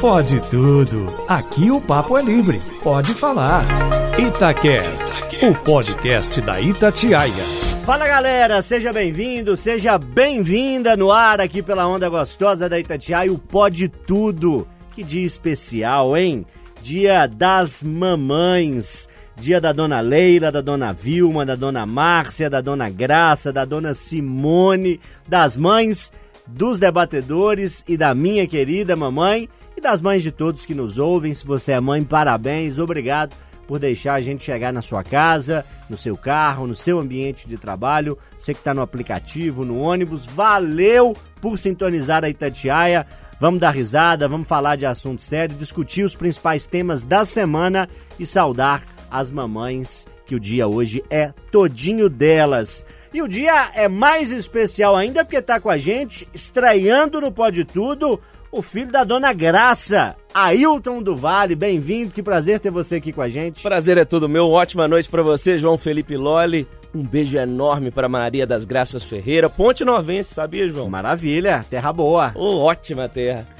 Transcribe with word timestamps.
Pode 0.00 0.38
tudo. 0.50 1.06
Aqui 1.26 1.70
o 1.70 1.80
papo 1.80 2.18
é 2.18 2.22
livre. 2.22 2.60
Pode 2.82 3.14
falar. 3.14 3.64
Itacast, 4.18 5.22
o 5.42 5.54
podcast 5.64 6.40
da 6.42 6.60
Itatiaia. 6.60 7.32
Fala 7.84 8.06
galera, 8.06 8.62
seja 8.62 8.92
bem-vindo, 8.92 9.56
seja 9.56 9.98
bem-vinda 9.98 10.96
no 10.96 11.10
ar 11.10 11.40
aqui 11.40 11.62
pela 11.62 11.86
onda 11.86 12.08
gostosa 12.08 12.68
da 12.68 12.78
Itatiaia, 12.78 13.32
o 13.32 13.38
Pode 13.38 13.88
Tudo. 13.88 14.68
Que 14.94 15.02
dia 15.02 15.26
especial, 15.26 16.16
hein? 16.16 16.46
Dia 16.82 17.26
das 17.26 17.82
mamães. 17.82 19.08
Dia 19.36 19.60
da 19.60 19.72
dona 19.72 20.00
Leila, 20.00 20.52
da 20.52 20.60
dona 20.60 20.92
Vilma, 20.92 21.44
da 21.44 21.56
dona 21.56 21.84
Márcia, 21.84 22.48
da 22.48 22.60
dona 22.60 22.88
Graça, 22.88 23.52
da 23.52 23.64
dona 23.64 23.92
Simone, 23.92 25.00
das 25.26 25.56
mães, 25.56 26.12
dos 26.46 26.78
debatedores 26.78 27.84
e 27.88 27.96
da 27.96 28.14
minha 28.14 28.46
querida 28.46 28.94
mamãe 28.96 29.48
e 29.76 29.80
das 29.80 30.00
mães 30.00 30.22
de 30.22 30.30
todos 30.30 30.66
que 30.66 30.74
nos 30.74 30.98
ouvem. 30.98 31.34
Se 31.34 31.46
você 31.46 31.72
é 31.72 31.80
mãe, 31.80 32.02
parabéns, 32.02 32.78
obrigado 32.78 33.34
por 33.66 33.78
deixar 33.78 34.14
a 34.14 34.20
gente 34.20 34.44
chegar 34.44 34.72
na 34.72 34.82
sua 34.82 35.02
casa, 35.02 35.64
no 35.88 35.96
seu 35.96 36.16
carro, 36.16 36.66
no 36.66 36.76
seu 36.76 36.98
ambiente 36.98 37.48
de 37.48 37.56
trabalho. 37.56 38.18
Você 38.38 38.52
que 38.52 38.60
está 38.60 38.74
no 38.74 38.82
aplicativo, 38.82 39.64
no 39.64 39.80
ônibus, 39.80 40.26
valeu 40.26 41.16
por 41.40 41.58
sintonizar 41.58 42.24
a 42.24 42.28
Itatiaia. 42.28 43.06
Vamos 43.40 43.60
dar 43.60 43.70
risada, 43.70 44.28
vamos 44.28 44.46
falar 44.46 44.76
de 44.76 44.86
assunto 44.86 45.22
sério, 45.22 45.56
discutir 45.56 46.04
os 46.04 46.14
principais 46.14 46.66
temas 46.66 47.02
da 47.02 47.24
semana 47.24 47.88
e 48.18 48.24
saudar 48.24 48.84
as 49.10 49.30
mamães, 49.30 50.06
que 50.26 50.34
o 50.34 50.40
dia 50.40 50.66
hoje 50.66 51.04
é 51.10 51.32
todinho 51.50 52.08
delas. 52.08 52.86
E 53.14 53.22
o 53.22 53.28
dia 53.28 53.70
é 53.76 53.86
mais 53.86 54.32
especial 54.32 54.96
ainda 54.96 55.24
porque 55.24 55.36
está 55.36 55.60
com 55.60 55.70
a 55.70 55.78
gente, 55.78 56.28
estreando 56.34 57.20
no 57.20 57.30
Pode 57.30 57.64
Tudo, 57.64 58.20
o 58.50 58.60
filho 58.60 58.90
da 58.90 59.04
dona 59.04 59.32
Graça, 59.32 60.16
Ailton 60.34 61.00
do 61.00 61.14
Vale. 61.14 61.54
Bem-vindo, 61.54 62.10
que 62.10 62.24
prazer 62.24 62.58
ter 62.58 62.72
você 62.72 62.96
aqui 62.96 63.12
com 63.12 63.22
a 63.22 63.28
gente. 63.28 63.62
Prazer 63.62 63.98
é 63.98 64.04
todo 64.04 64.28
meu. 64.28 64.50
Ótima 64.50 64.88
noite 64.88 65.08
para 65.08 65.22
você, 65.22 65.56
João 65.56 65.78
Felipe 65.78 66.16
Loli. 66.16 66.66
Um 66.92 67.04
beijo 67.04 67.38
enorme 67.38 67.92
para 67.92 68.08
Maria 68.08 68.48
das 68.48 68.64
Graças 68.64 69.04
Ferreira. 69.04 69.48
Ponte 69.48 69.84
Novense, 69.84 70.34
sabia, 70.34 70.68
João? 70.68 70.90
Maravilha, 70.90 71.64
terra 71.70 71.92
boa. 71.92 72.32
Oh, 72.34 72.58
ótima 72.58 73.08
terra. 73.08 73.53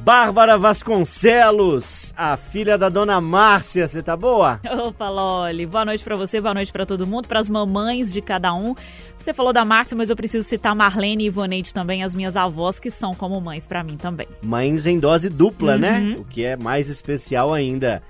Bárbara 0.00 0.56
Vasconcelos, 0.56 2.14
a 2.16 2.36
filha 2.36 2.78
da 2.78 2.88
dona 2.88 3.20
Márcia, 3.20 3.86
você 3.86 4.02
tá 4.02 4.16
boa? 4.16 4.60
Opa, 4.86 5.10
Loli. 5.10 5.66
Boa 5.66 5.84
noite 5.84 6.04
para 6.04 6.14
você, 6.14 6.40
boa 6.40 6.54
noite 6.54 6.72
para 6.72 6.86
todo 6.86 7.06
mundo, 7.06 7.26
para 7.26 7.40
as 7.40 7.50
mamães 7.50 8.12
de 8.12 8.22
cada 8.22 8.54
um. 8.54 8.74
Você 9.16 9.34
falou 9.34 9.52
da 9.52 9.64
Márcia, 9.64 9.96
mas 9.96 10.08
eu 10.08 10.16
preciso 10.16 10.48
citar 10.48 10.74
Marlene 10.74 11.24
e 11.24 11.26
Ivoneide 11.26 11.74
também, 11.74 12.04
as 12.04 12.14
minhas 12.14 12.36
avós, 12.36 12.78
que 12.78 12.90
são 12.90 13.12
como 13.12 13.40
mães 13.40 13.66
para 13.66 13.82
mim 13.82 13.96
também. 13.96 14.28
Mães 14.40 14.86
em 14.86 14.98
dose 15.00 15.28
dupla, 15.28 15.76
né? 15.76 15.98
uhum. 15.98 16.10
né? 16.10 16.16
O 16.18 16.24
que 16.24 16.44
é 16.44 16.56
mais 16.56 16.88
especial 16.88 17.52
ainda. 17.52 18.00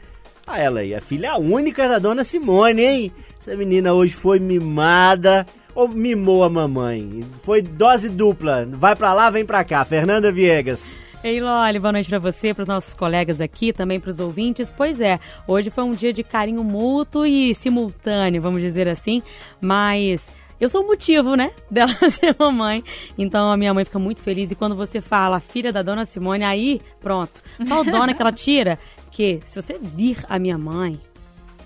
Ah, 0.46 0.58
ela 0.58 0.80
aí, 0.80 0.94
a 0.94 1.00
filha 1.00 1.36
única 1.36 1.88
da 1.88 1.98
dona 1.98 2.22
Simone, 2.22 2.82
hein? 2.82 3.12
Essa 3.40 3.56
menina 3.56 3.92
hoje 3.92 4.14
foi 4.14 4.38
mimada 4.38 5.46
ou 5.74 5.88
mimou 5.88 6.44
a 6.44 6.50
mamãe? 6.50 7.24
Foi 7.42 7.62
dose 7.62 8.08
dupla. 8.08 8.68
Vai 8.70 8.94
pra 8.94 9.14
lá, 9.14 9.30
vem 9.30 9.44
pra 9.44 9.64
cá. 9.64 9.84
Fernanda 9.84 10.30
Viegas. 10.30 10.96
Ei, 11.28 11.42
Loli, 11.42 11.78
boa 11.78 11.92
noite 11.92 12.08
para 12.08 12.18
você, 12.18 12.54
para 12.54 12.62
os 12.62 12.68
nossos 12.68 12.94
colegas 12.94 13.38
aqui, 13.38 13.70
também 13.70 14.00
para 14.00 14.08
os 14.08 14.18
ouvintes. 14.18 14.72
Pois 14.74 14.98
é, 14.98 15.20
hoje 15.46 15.68
foi 15.68 15.84
um 15.84 15.90
dia 15.90 16.10
de 16.10 16.22
carinho 16.22 16.64
mútuo 16.64 17.26
e 17.26 17.54
simultâneo, 17.54 18.40
vamos 18.40 18.62
dizer 18.62 18.88
assim, 18.88 19.22
mas 19.60 20.30
eu 20.58 20.70
sou 20.70 20.82
o 20.82 20.86
motivo, 20.86 21.34
né, 21.34 21.50
dela 21.70 21.92
ser 22.08 22.34
mamãe. 22.38 22.82
Então 23.18 23.52
a 23.52 23.58
minha 23.58 23.74
mãe 23.74 23.84
fica 23.84 23.98
muito 23.98 24.22
feliz. 24.22 24.50
E 24.50 24.54
quando 24.54 24.74
você 24.74 25.02
fala 25.02 25.38
filha 25.38 25.70
da 25.70 25.82
dona 25.82 26.06
Simone, 26.06 26.44
aí 26.44 26.80
pronto. 26.98 27.42
Só 27.62 27.82
o 27.82 27.84
dona 27.84 28.14
que 28.14 28.22
ela 28.22 28.32
tira, 28.32 28.78
que 29.10 29.40
se 29.44 29.60
você 29.60 29.78
vir 29.78 30.24
a 30.30 30.38
minha 30.38 30.56
mãe, 30.56 30.98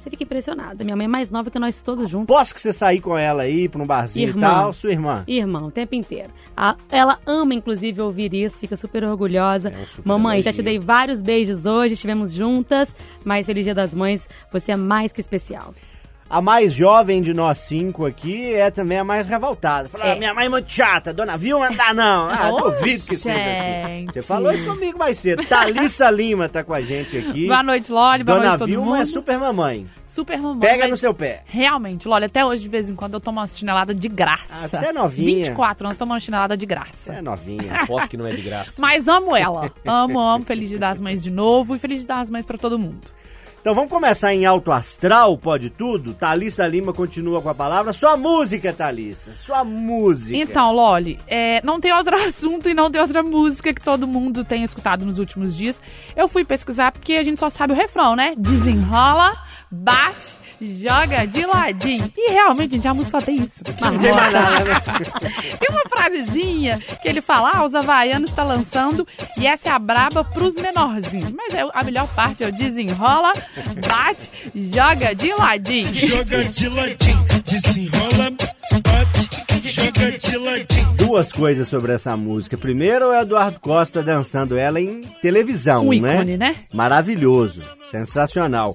você 0.02 0.10
fica 0.10 0.24
impressionada. 0.24 0.82
Minha 0.84 0.96
mãe 0.96 1.04
é 1.04 1.08
mais 1.08 1.30
nova 1.30 1.50
que 1.50 1.58
nós 1.58 1.80
todos 1.80 2.10
juntos. 2.10 2.26
Posso 2.26 2.54
que 2.54 2.60
você 2.60 2.72
sair 2.72 3.00
com 3.00 3.16
ela 3.16 3.42
aí 3.42 3.68
pra 3.68 3.82
um 3.82 3.86
barzinho 3.86 4.28
irmã, 4.28 4.38
e 4.38 4.50
tal? 4.50 4.72
Sua 4.72 4.90
irmã? 4.90 5.24
Irmã, 5.26 5.62
o 5.62 5.70
tempo 5.70 5.94
inteiro. 5.94 6.30
A, 6.56 6.76
ela 6.90 7.18
ama, 7.26 7.54
inclusive, 7.54 8.00
ouvir 8.00 8.34
isso, 8.34 8.58
fica 8.58 8.76
super 8.76 9.04
orgulhosa. 9.04 9.70
É 9.70 9.78
um 9.78 9.86
super 9.86 10.08
Mamãe, 10.08 10.36
elogio. 10.36 10.44
já 10.44 10.52
te 10.52 10.62
dei 10.62 10.78
vários 10.78 11.22
beijos 11.22 11.66
hoje, 11.66 11.94
estivemos 11.94 12.32
juntas, 12.32 12.96
mas 13.24 13.46
Feliz 13.46 13.64
Dia 13.64 13.74
das 13.74 13.94
Mães, 13.94 14.28
você 14.52 14.72
é 14.72 14.76
mais 14.76 15.12
que 15.12 15.20
especial. 15.20 15.74
A 16.32 16.40
mais 16.40 16.72
jovem 16.72 17.20
de 17.20 17.34
nós 17.34 17.58
cinco 17.58 18.06
aqui 18.06 18.54
é 18.54 18.70
também 18.70 18.96
a 18.96 19.04
mais 19.04 19.26
revoltada. 19.26 19.86
Fala, 19.90 20.06
é. 20.06 20.12
ah, 20.12 20.16
minha 20.16 20.32
mãe 20.32 20.46
é 20.46 20.48
muito 20.48 20.72
chata, 20.72 21.12
dona 21.12 21.36
Vilma 21.36 21.68
não 21.68 21.76
dá 21.76 21.92
não. 21.92 22.30
Ah, 22.30 22.50
duvido 22.50 23.04
que 23.04 23.18
seja 23.18 23.36
assim. 23.36 24.06
Você 24.06 24.22
falou 24.22 24.50
isso 24.50 24.64
comigo 24.64 24.98
mais 24.98 25.18
cedo. 25.18 25.44
Thalissa 25.44 26.08
Lima 26.08 26.48
tá 26.48 26.64
com 26.64 26.72
a 26.72 26.80
gente 26.80 27.18
aqui. 27.18 27.48
Boa 27.48 27.62
noite, 27.62 27.92
Loli. 27.92 28.24
Boa 28.24 28.38
dona 28.38 28.48
noite, 28.48 28.58
todo 28.60 28.68
Vilma 28.68 28.86
mundo. 28.86 29.02
é 29.02 29.04
super 29.04 29.38
mamãe. 29.38 29.86
Super 30.06 30.38
mamãe. 30.38 30.60
Pega 30.60 30.88
no 30.88 30.96
seu 30.96 31.12
pé. 31.12 31.42
Realmente, 31.44 32.08
Loli, 32.08 32.24
até 32.24 32.42
hoje, 32.42 32.62
de 32.62 32.68
vez 32.70 32.88
em 32.88 32.94
quando, 32.94 33.12
eu 33.12 33.20
tomo 33.20 33.38
uma 33.38 33.46
chinelada 33.46 33.94
de 33.94 34.08
graça. 34.08 34.46
Ah, 34.50 34.68
você 34.68 34.86
é 34.86 34.92
novinha. 34.94 35.44
24 35.44 35.86
anos 35.86 35.98
tomando 35.98 36.20
chinelada 36.22 36.56
de 36.56 36.64
graça. 36.64 36.92
Você 36.94 37.10
é 37.10 37.20
novinha. 37.20 37.74
Aposto 37.74 38.08
que 38.08 38.16
não 38.16 38.26
é 38.26 38.32
de 38.32 38.40
graça. 38.40 38.72
Mas 38.80 39.06
amo 39.06 39.36
ela. 39.36 39.70
Amo, 39.84 40.18
amo. 40.18 40.46
Feliz 40.46 40.70
Dia 40.70 40.78
das 40.78 40.98
Mães 40.98 41.22
de 41.22 41.30
novo 41.30 41.76
e 41.76 41.78
Feliz 41.78 41.98
Dia 41.98 42.08
das 42.08 42.30
Mães 42.30 42.46
pra 42.46 42.56
todo 42.56 42.78
mundo. 42.78 43.06
Então 43.62 43.76
vamos 43.76 43.90
começar 43.90 44.34
em 44.34 44.44
alto 44.44 44.72
astral, 44.72 45.38
pode 45.38 45.70
tudo? 45.70 46.14
Thalissa 46.14 46.66
Lima 46.66 46.92
continua 46.92 47.40
com 47.40 47.48
a 47.48 47.54
palavra. 47.54 47.92
Sua 47.92 48.16
música, 48.16 48.72
Thalissa. 48.72 49.36
Sua 49.36 49.62
música. 49.62 50.36
Então, 50.36 50.72
Loli, 50.72 51.16
é, 51.28 51.64
não 51.64 51.78
tem 51.78 51.92
outro 51.92 52.16
assunto 52.26 52.68
e 52.68 52.74
não 52.74 52.90
tem 52.90 53.00
outra 53.00 53.22
música 53.22 53.72
que 53.72 53.80
todo 53.80 54.04
mundo 54.04 54.44
tenha 54.44 54.64
escutado 54.64 55.06
nos 55.06 55.20
últimos 55.20 55.56
dias. 55.56 55.80
Eu 56.16 56.26
fui 56.26 56.44
pesquisar 56.44 56.90
porque 56.90 57.12
a 57.12 57.22
gente 57.22 57.38
só 57.38 57.48
sabe 57.48 57.72
o 57.72 57.76
refrão, 57.76 58.16
né? 58.16 58.34
Desenrola, 58.36 59.32
bate 59.70 60.41
joga 60.62 61.26
de 61.26 61.44
ladinho. 61.44 62.12
E 62.16 62.32
realmente, 62.32 62.72
gente, 62.72 62.86
a 62.88 62.94
música 62.94 63.18
só 63.18 63.24
tem 63.24 63.36
isso. 63.36 63.64
Tem 63.64 63.74
né? 63.74 64.10
Uma 65.70 65.82
frasezinha 65.88 66.80
que 67.00 67.08
ele 67.08 67.20
fala, 67.20 67.50
ah, 67.54 67.64
os 67.64 67.74
havaianos 67.74 68.30
está 68.30 68.44
lançando 68.44 69.06
e 69.38 69.46
essa 69.46 69.68
é 69.68 69.72
a 69.72 69.78
braba 69.78 70.22
pros 70.24 70.54
menorzinhos. 70.56 71.32
Mas 71.32 71.54
é, 71.54 71.66
a 71.72 71.84
melhor 71.84 72.06
parte 72.14 72.44
é 72.44 72.48
o 72.48 72.52
desenrola, 72.52 73.32
bate, 73.86 74.30
joga 74.54 75.14
de 75.14 75.32
ladinho. 75.34 75.92
Joga 75.92 76.44
de 76.44 76.68
ladinho, 76.68 77.26
desenrola, 77.44 78.30
bate, 78.30 79.68
joga 79.68 80.18
de 80.18 80.36
ladinho. 80.36 80.92
Duas 80.94 81.32
coisas 81.32 81.68
sobre 81.68 81.92
essa 81.92 82.16
música. 82.16 82.56
Primeiro, 82.56 83.06
é 83.06 83.18
o 83.18 83.22
Eduardo 83.22 83.58
Costa 83.60 84.02
dançando 84.02 84.56
ela 84.56 84.80
em 84.80 85.00
televisão, 85.20 85.88
um 85.88 86.00
né? 86.00 86.14
ícone, 86.14 86.36
né? 86.36 86.56
Maravilhoso, 86.72 87.62
sensacional. 87.90 88.74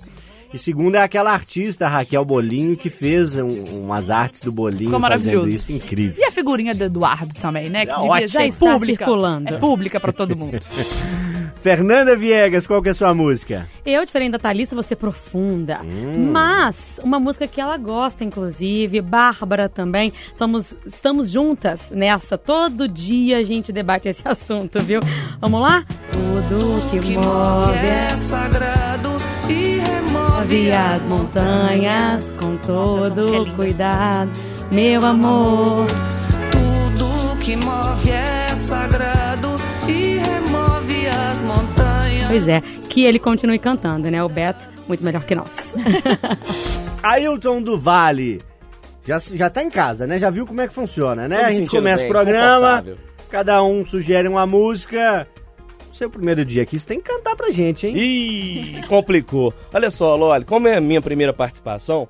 E 0.53 0.59
segundo 0.59 0.95
é 0.95 1.01
aquela 1.01 1.31
artista, 1.31 1.87
Raquel 1.87 2.23
Bolinho, 2.23 2.77
que 2.77 2.89
fez 2.89 3.35
um, 3.35 3.47
umas 3.83 4.09
artes 4.09 4.39
do 4.41 4.51
Bolinho 4.51 4.91
Ficou 4.91 4.99
fazendo 4.99 5.47
isso 5.47 5.71
incrível. 5.71 6.15
E 6.17 6.23
a 6.23 6.31
figurinha 6.31 6.73
do 6.73 6.85
Eduardo 6.85 7.33
também, 7.35 7.69
né? 7.69 7.85
Que 7.85 7.91
é 7.91 7.99
devia 7.99 8.27
já 8.27 8.45
está 8.45 8.73
pública. 8.73 9.05
circulando. 9.05 9.53
É 9.53 9.57
pública 9.57 9.99
para 9.99 10.13
todo 10.13 10.35
mundo. 10.35 10.59
Fernanda 11.61 12.15
Viegas, 12.15 12.65
qual 12.65 12.81
que 12.81 12.89
é 12.89 12.91
a 12.91 12.95
sua 12.95 13.13
música? 13.13 13.67
Eu, 13.85 14.05
diferente 14.05 14.31
da 14.31 14.39
Thalissa, 14.39 14.75
vou 14.75 14.83
ser 14.83 14.95
profunda. 14.95 15.81
Hum. 15.83 16.29
Mas, 16.31 16.99
uma 17.03 17.19
música 17.19 17.47
que 17.47 17.59
ela 17.59 17.77
gosta, 17.77 18.23
inclusive, 18.23 19.01
Bárbara 19.01 19.67
também. 19.67 20.13
Somos, 20.33 20.77
estamos 20.85 21.29
juntas 21.29 21.91
nessa. 21.91 22.37
Todo 22.37 22.87
dia 22.87 23.39
a 23.39 23.43
gente 23.43 23.71
debate 23.71 24.07
esse 24.07 24.25
assunto, 24.27 24.79
viu? 24.79 24.99
Vamos 25.41 25.61
lá? 25.61 25.83
Tudo 26.11 26.89
que, 26.89 26.99
que 26.99 27.17
move 27.17 27.77
é 27.85 28.09
sagrado 28.17 28.77
e 28.83 28.86
remove 30.47 30.71
as 30.71 31.05
montanhas 31.05 32.37
com 32.39 32.57
todo 32.57 33.47
é 33.47 33.51
cuidado, 33.51 34.31
meu 34.71 35.05
amor. 35.05 35.87
Tudo 36.51 37.37
que 37.39 37.55
move 37.55 38.09
é 38.09 38.55
sagrado 38.55 39.55
e 39.87 40.17
remove 40.17 41.07
as 41.07 41.43
montanhas. 41.43 42.27
Pois 42.27 42.47
é, 42.47 42.61
que 42.89 43.03
ele 43.03 43.19
continue 43.19 43.59
cantando, 43.59 44.09
né? 44.09 44.23
O 44.23 44.29
Beto, 44.29 44.69
muito 44.87 45.03
melhor 45.03 45.23
que 45.23 45.35
nós. 45.35 45.75
Ailton 47.03 47.61
do 47.61 47.77
Vale. 47.77 48.41
Já, 49.05 49.17
já 49.19 49.49
tá 49.49 49.61
em 49.61 49.69
casa, 49.69 50.07
né? 50.07 50.17
Já 50.17 50.29
viu 50.29 50.45
como 50.45 50.61
é 50.61 50.67
que 50.67 50.73
funciona, 50.73 51.27
né? 51.27 51.43
a 51.43 51.51
gente 51.51 51.69
começa 51.69 52.03
bem, 52.03 52.09
o 52.09 52.13
programa, 52.13 52.83
cada 53.29 53.63
um 53.63 53.85
sugere 53.85 54.27
uma 54.27 54.45
música 54.45 55.27
seu 55.97 56.09
primeiro 56.09 56.45
dia 56.45 56.63
aqui, 56.63 56.79
você 56.79 56.87
tem 56.87 57.01
que 57.01 57.11
cantar 57.11 57.35
pra 57.35 57.49
gente, 57.49 57.87
hein? 57.87 57.97
Ih, 57.97 58.81
complicou. 58.87 59.53
Olha 59.73 59.89
só, 59.89 60.15
Loli, 60.15 60.45
como 60.45 60.67
é 60.67 60.77
a 60.77 60.81
minha 60.81 61.01
primeira 61.01 61.33
participação, 61.33 62.07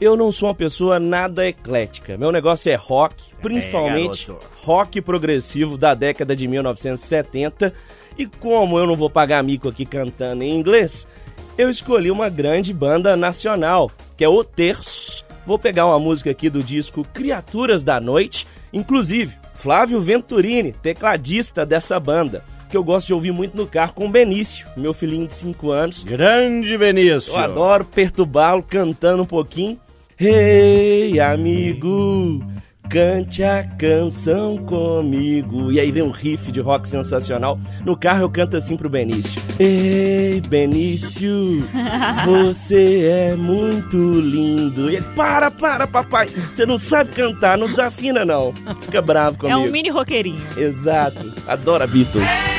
eu 0.00 0.16
não 0.16 0.30
sou 0.30 0.48
uma 0.48 0.54
pessoa 0.54 1.00
nada 1.00 1.46
eclética. 1.46 2.16
Meu 2.16 2.30
negócio 2.30 2.70
é 2.70 2.74
rock, 2.74 3.32
principalmente 3.40 4.30
é, 4.30 4.34
rock 4.62 5.00
progressivo 5.00 5.76
da 5.76 5.94
década 5.94 6.36
de 6.36 6.46
1970. 6.46 7.72
E 8.18 8.26
como 8.26 8.78
eu 8.78 8.86
não 8.86 8.96
vou 8.96 9.10
pagar 9.10 9.42
mico 9.42 9.68
aqui 9.68 9.84
cantando 9.84 10.42
em 10.42 10.56
inglês, 10.56 11.06
eu 11.58 11.68
escolhi 11.68 12.10
uma 12.10 12.28
grande 12.28 12.72
banda 12.72 13.16
nacional, 13.16 13.90
que 14.16 14.24
é 14.24 14.28
o 14.28 14.44
Terço. 14.44 15.24
Vou 15.46 15.58
pegar 15.58 15.86
uma 15.86 15.98
música 15.98 16.30
aqui 16.30 16.48
do 16.50 16.62
disco 16.62 17.06
Criaturas 17.12 17.82
da 17.82 18.00
Noite, 18.00 18.46
inclusive 18.72 19.34
Flávio 19.54 20.00
Venturini, 20.00 20.72
tecladista 20.72 21.64
dessa 21.64 21.98
banda. 21.98 22.44
Que 22.68 22.76
eu 22.76 22.84
gosto 22.84 23.06
de 23.06 23.14
ouvir 23.14 23.32
muito 23.32 23.56
no 23.56 23.66
carro 23.66 23.92
com 23.94 24.06
o 24.06 24.10
Benício, 24.10 24.66
meu 24.76 24.92
filhinho 24.92 25.26
de 25.26 25.32
5 25.32 25.70
anos. 25.70 26.02
Grande 26.02 26.76
Benício. 26.76 27.32
Eu 27.32 27.38
adoro 27.38 27.84
perturbá-lo 27.84 28.62
cantando 28.62 29.22
um 29.22 29.26
pouquinho. 29.26 29.78
Ei, 30.18 31.20
amigo, 31.20 32.42
cante 32.88 33.42
a 33.42 33.64
canção 33.64 34.56
comigo. 34.58 35.70
E 35.70 35.78
aí 35.78 35.90
vem 35.90 36.02
um 36.02 36.10
riff 36.10 36.50
de 36.50 36.60
rock 36.60 36.88
sensacional. 36.88 37.58
No 37.84 37.96
carro 37.96 38.22
eu 38.22 38.30
canto 38.30 38.56
assim 38.56 38.76
pro 38.76 38.88
Benício. 38.88 39.40
Ei, 39.58 40.40
Benício, 40.40 41.68
você 42.24 43.06
é 43.06 43.34
muito 43.34 43.96
lindo. 43.96 44.90
E 44.90 44.96
ele, 44.96 45.06
para, 45.14 45.50
para, 45.50 45.86
papai. 45.86 46.28
Você 46.50 46.64
não 46.64 46.78
sabe 46.78 47.10
cantar, 47.10 47.58
não 47.58 47.68
desafina 47.68 48.24
não. 48.24 48.54
Fica 48.80 49.02
bravo 49.02 49.38
comigo. 49.38 49.58
É 49.58 49.62
um 49.62 49.70
mini 49.70 49.90
roqueirinho. 49.90 50.46
Exato. 50.56 51.32
Adora 51.46 51.86
Beatles. 51.86 52.55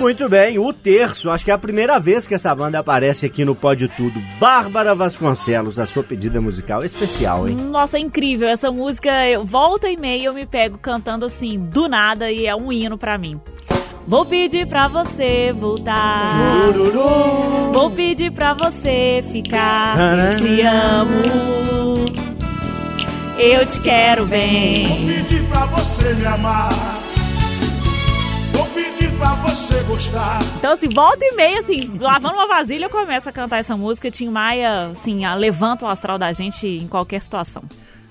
Muito 0.00 0.30
bem, 0.30 0.58
o 0.58 0.72
terço, 0.72 1.28
acho 1.28 1.44
que 1.44 1.50
é 1.50 1.54
a 1.54 1.58
primeira 1.58 2.00
vez 2.00 2.26
que 2.26 2.34
essa 2.34 2.54
banda 2.54 2.78
aparece 2.78 3.26
aqui 3.26 3.44
no 3.44 3.54
Pode 3.54 3.86
Tudo. 3.86 4.18
Bárbara 4.38 4.94
Vasconcelos, 4.94 5.78
a 5.78 5.84
sua 5.84 6.02
pedida 6.02 6.40
musical 6.40 6.82
especial, 6.82 7.46
hein? 7.46 7.54
Nossa, 7.54 7.98
é 7.98 8.00
incrível. 8.00 8.48
Essa 8.48 8.70
música, 8.70 9.28
eu, 9.28 9.44
volta 9.44 9.90
e 9.90 9.98
meia 9.98 10.24
eu 10.24 10.32
me 10.32 10.46
pego 10.46 10.78
cantando 10.78 11.26
assim, 11.26 11.58
do 11.58 11.86
nada, 11.86 12.30
e 12.30 12.46
é 12.46 12.56
um 12.56 12.72
hino 12.72 12.96
pra 12.96 13.18
mim. 13.18 13.38
Vou 14.06 14.24
pedir 14.24 14.66
pra 14.66 14.88
você 14.88 15.52
voltar. 15.52 16.72
Vou 17.70 17.90
pedir 17.90 18.32
pra 18.32 18.54
você 18.54 19.22
ficar. 19.30 19.98
Eu 20.18 20.40
te 20.40 20.62
amo. 20.62 21.22
Eu 23.38 23.66
te 23.66 23.78
quero 23.80 24.24
bem. 24.24 24.86
Vou 24.86 24.96
pedir 25.06 25.44
pra 25.44 25.66
você 25.66 26.14
me 26.14 26.24
amar. 26.26 26.99
Pra 29.20 29.34
você 29.34 29.82
gostar. 29.82 30.40
Então, 30.56 30.72
assim, 30.72 30.88
volta 30.88 31.22
e 31.22 31.36
meia, 31.36 31.60
assim, 31.60 31.94
lavando 32.00 32.36
uma 32.36 32.48
vasilha, 32.48 32.86
eu 32.86 32.90
começo 32.90 33.28
a 33.28 33.32
cantar 33.32 33.58
essa 33.58 33.76
música. 33.76 34.10
Tim 34.10 34.30
Maia, 34.30 34.86
assim, 34.86 35.20
levanta 35.36 35.84
o 35.84 35.88
astral 35.88 36.16
da 36.16 36.32
gente 36.32 36.66
em 36.66 36.88
qualquer 36.88 37.20
situação. 37.20 37.62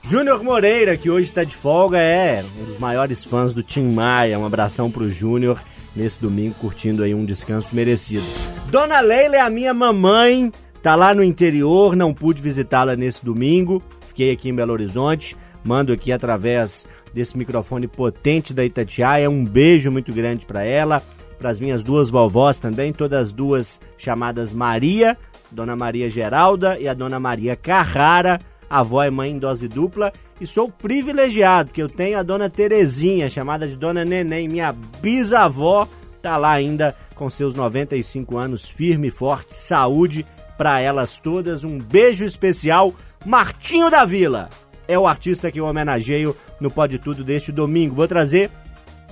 Júnior 0.04 0.44
Moreira, 0.44 0.96
que 0.96 1.10
hoje 1.10 1.32
tá 1.32 1.44
de 1.44 1.56
folga, 1.56 1.98
é 1.98 2.46
um 2.62 2.64
dos 2.64 2.78
maiores 2.78 3.24
fãs 3.24 3.52
do 3.52 3.64
Tim 3.64 3.92
Maia. 3.92 4.38
Um 4.38 4.46
abração 4.46 4.92
pro 4.92 5.10
Júnior 5.10 5.60
nesse 5.96 6.22
domingo, 6.22 6.54
curtindo 6.60 7.02
aí 7.02 7.16
um 7.16 7.26
descanso 7.26 7.76
merecido. 7.76 8.24
Dona 8.68 9.00
Leila 9.00 9.38
é 9.38 9.42
a 9.42 9.50
minha 9.50 9.74
mamãe, 9.74 10.52
tá 10.84 10.94
lá 10.94 11.16
no 11.16 11.24
interior, 11.24 11.96
não 11.96 12.14
pude 12.14 12.40
visitá-la 12.40 12.96
nesse 12.96 13.26
domingo. 13.26 13.82
Fiquei 14.08 14.30
aqui 14.30 14.50
em 14.50 14.56
Belo 14.56 14.74
Horizonte, 14.74 15.36
mando 15.64 15.92
aqui 15.92 16.12
através 16.12 16.86
desse 17.14 17.38
microfone 17.38 17.88
potente 17.88 18.54
da 18.54 18.64
Itatiaia 18.64 19.30
um 19.30 19.44
beijo 19.44 19.92
muito 19.92 20.14
grande 20.14 20.46
pra 20.46 20.64
ela, 20.64 21.02
para 21.38 21.50
as 21.50 21.60
minhas 21.60 21.82
duas 21.82 22.10
vovós 22.10 22.58
também, 22.58 22.92
todas 22.92 23.20
as 23.20 23.32
duas 23.32 23.80
chamadas 23.98 24.54
Maria, 24.54 25.18
Dona 25.52 25.76
Maria 25.76 26.10
Geralda 26.10 26.78
e 26.80 26.88
a 26.88 26.94
Dona 26.94 27.20
Maria 27.20 27.56
Carrara. 27.56 28.40
Avó 28.70 29.02
é 29.02 29.10
mãe 29.10 29.32
em 29.32 29.40
dose 29.40 29.68
dupla 29.68 30.14
e 30.40 30.46
sou 30.46 30.70
privilegiado, 30.70 31.72
que 31.72 31.82
eu 31.82 31.90
tenho 31.90 32.20
a 32.20 32.24
Dona 32.24 32.50
Terezinha, 32.50 33.30
chamada 33.30 33.68
de 33.68 33.76
Dona 33.76 34.06
Neném, 34.06 34.48
minha 34.48 34.72
bisavó, 35.02 35.88
tá 36.22 36.38
lá 36.38 36.52
ainda 36.52 36.96
com 37.16 37.30
seus 37.30 37.54
95 37.54 38.38
anos, 38.38 38.70
firme 38.70 39.08
e 39.08 39.12
forte, 39.12 39.56
saúde 39.56 40.26
para 40.58 40.80
elas 40.82 41.18
todas. 41.18 41.64
Um 41.64 41.80
beijo 41.80 42.24
especial, 42.24 42.94
Martinho 43.26 43.90
da 43.90 44.06
Vila. 44.06 44.50
É 44.90 44.98
o 44.98 45.06
artista 45.06 45.52
que 45.52 45.60
eu 45.60 45.66
homenageio 45.66 46.36
no 46.60 46.72
Pode 46.72 46.98
Tudo 46.98 47.24
deste 47.24 47.52
domingo. 47.52 47.94
Vou 47.94 48.08
trazer 48.08 48.50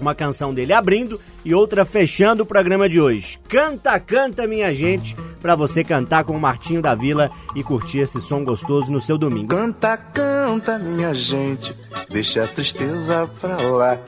uma 0.02 0.16
canção 0.16 0.52
dele 0.52 0.74
abrindo 0.74 1.22
e 1.46 1.54
outra 1.54 1.86
fechando 1.86 2.42
o 2.42 2.46
programa 2.48 2.90
de 2.90 3.00
hoje. 3.00 3.40
Canta, 3.48 4.00
canta, 4.00 4.48
minha 4.48 4.74
gente, 4.74 5.16
pra 5.40 5.54
você 5.56 5.84
cantar 5.84 6.24
com 6.24 6.36
o 6.36 6.40
Martinho 6.40 6.82
da 6.82 6.96
Vila 6.96 7.30
e 7.56 7.64
curtir 7.64 8.00
esse 8.00 8.20
som 8.20 8.44
gostoso 8.44 8.92
no 8.92 9.00
seu 9.00 9.20
domingo. 9.20 9.50
Canta, 9.50 9.96
canta, 9.98 10.80
minha 10.80 11.14
gente, 11.14 11.76
deixa 12.10 12.46
a 12.46 12.48
tristeza 12.48 13.30
pra 13.40 13.58
lá. 13.62 14.00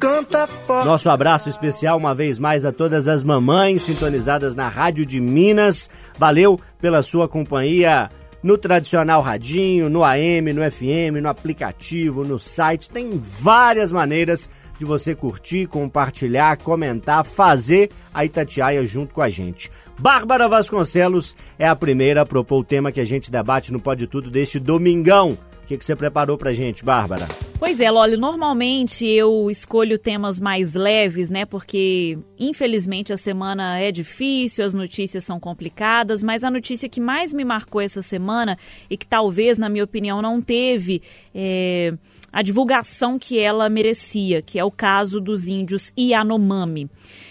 Canta 0.00 0.46
forte. 0.46 0.86
Nosso 0.86 1.10
abraço 1.10 1.50
especial 1.50 1.98
uma 1.98 2.14
vez 2.14 2.38
mais 2.38 2.64
a 2.64 2.72
todas 2.72 3.08
as 3.08 3.22
mamães 3.22 3.82
sintonizadas 3.82 4.56
na 4.56 4.68
Rádio 4.68 5.04
de 5.04 5.20
Minas. 5.20 5.90
Valeu 6.16 6.58
pela 6.80 7.02
sua 7.02 7.28
companhia 7.28 8.08
no 8.42 8.56
tradicional 8.56 9.20
radinho, 9.20 9.88
no 9.88 10.04
AM, 10.04 10.52
no 10.52 10.70
FM, 10.70 11.20
no 11.20 11.28
aplicativo, 11.28 12.24
no 12.24 12.38
site. 12.38 12.88
Tem 12.88 13.18
várias 13.18 13.90
maneiras 13.90 14.48
de 14.78 14.84
você 14.84 15.14
curtir, 15.14 15.66
compartilhar, 15.66 16.56
comentar, 16.58 17.24
fazer 17.24 17.90
a 18.14 18.24
Itatiaia 18.24 18.84
junto 18.86 19.14
com 19.14 19.22
a 19.22 19.28
gente. 19.28 19.70
Bárbara 19.98 20.48
Vasconcelos 20.48 21.36
é 21.58 21.66
a 21.66 21.74
primeira 21.74 22.22
a 22.22 22.26
propor 22.26 22.60
o 22.60 22.64
tema 22.64 22.92
que 22.92 23.00
a 23.00 23.04
gente 23.04 23.30
debate 23.30 23.72
no 23.72 23.80
Pode 23.80 24.06
Tudo 24.06 24.30
deste 24.30 24.60
domingão. 24.60 25.36
Que, 25.68 25.76
que 25.76 25.84
você 25.84 25.94
preparou 25.94 26.38
pra 26.38 26.50
gente, 26.50 26.82
Bárbara? 26.82 27.28
Pois 27.58 27.78
é, 27.78 27.90
Lólio, 27.90 28.16
normalmente 28.16 29.06
eu 29.06 29.50
escolho 29.50 29.98
temas 29.98 30.40
mais 30.40 30.72
leves, 30.72 31.28
né? 31.28 31.44
Porque, 31.44 32.18
infelizmente, 32.38 33.12
a 33.12 33.18
semana 33.18 33.78
é 33.78 33.92
difícil, 33.92 34.64
as 34.64 34.72
notícias 34.72 35.24
são 35.24 35.38
complicadas, 35.38 36.22
mas 36.22 36.42
a 36.42 36.50
notícia 36.50 36.88
que 36.88 37.02
mais 37.02 37.34
me 37.34 37.44
marcou 37.44 37.82
essa 37.82 38.00
semana 38.00 38.56
e 38.88 38.96
que 38.96 39.06
talvez, 39.06 39.58
na 39.58 39.68
minha 39.68 39.84
opinião, 39.84 40.22
não 40.22 40.40
teve 40.40 41.02
é, 41.34 41.92
a 42.32 42.40
divulgação 42.40 43.18
que 43.18 43.38
ela 43.38 43.68
merecia, 43.68 44.40
que 44.40 44.58
é 44.58 44.64
o 44.64 44.70
caso 44.70 45.20
dos 45.20 45.46
índios 45.46 45.92
Yanomami. 45.98 46.88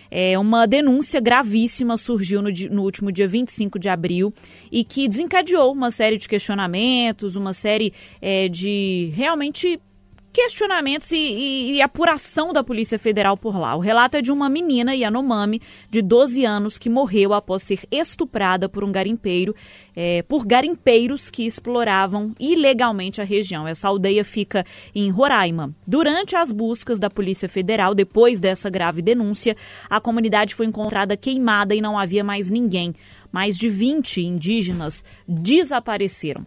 É, 0.10 0.38
uma 0.38 0.66
denúncia 0.66 1.20
gravíssima 1.20 1.98
surgiu 1.98 2.42
no, 2.42 2.50
no 2.72 2.84
último 2.84 3.12
dia 3.12 3.28
25 3.28 3.78
de 3.80 3.90
abril 3.90 4.34
e 4.72 4.84
que 4.84 5.08
desencadeou 5.08 5.72
uma 5.72 5.92
série 5.92 6.18
de 6.18 6.28
questionamentos, 6.28 7.36
uma 7.36 7.54
série 7.54 7.94
é, 8.22 8.48
de 8.48 9.12
realmente 9.16 9.80
questionamentos 10.38 11.12
e, 11.12 11.16
e- 11.18 11.72
e 11.78 11.82
apuração 11.82 12.54
da 12.54 12.64
Polícia 12.64 13.00
Federal 13.00 13.36
por 13.36 13.58
lá. 13.58 13.76
O 13.76 13.80
relato 13.80 14.18
é 14.18 14.22
de 14.22 14.32
uma 14.32 14.48
menina 14.48 14.94
Yanomami, 14.96 15.60
de 15.90 16.00
12 16.00 16.46
anos, 16.46 16.78
que 16.78 16.92
morreu 16.92 17.34
após 17.34 17.64
ser 17.64 17.80
estuprada 17.90 18.70
por 18.70 18.84
um 18.84 18.92
garimpeiro, 18.92 19.56
é, 19.96 20.22
por 20.22 20.46
garimpeiros 20.46 21.32
que 21.32 21.44
exploravam 21.48 22.36
ilegalmente 22.40 23.20
a 23.20 23.24
região. 23.24 23.68
Essa 23.68 23.88
aldeia 23.88 24.24
fica 24.24 24.64
em 24.94 25.10
Roraima. 25.10 25.74
Durante 25.88 26.36
as 26.36 26.52
buscas 26.52 27.00
da 27.00 27.10
Polícia 27.10 27.50
Federal, 27.50 27.96
depois 27.96 28.40
dessa 28.40 28.70
grave 28.70 29.02
denúncia, 29.02 29.58
a 29.90 30.00
comunidade 30.00 30.54
foi 30.54 30.68
encontrada 30.68 31.18
queimada 31.18 31.74
e 31.74 31.82
não 31.82 31.98
havia 31.98 32.24
mais 32.24 32.52
ninguém. 32.52 32.94
Mais 33.32 33.58
de 33.58 33.68
20 33.68 34.22
indígenas 34.22 35.04
desapareceram. 35.28 36.46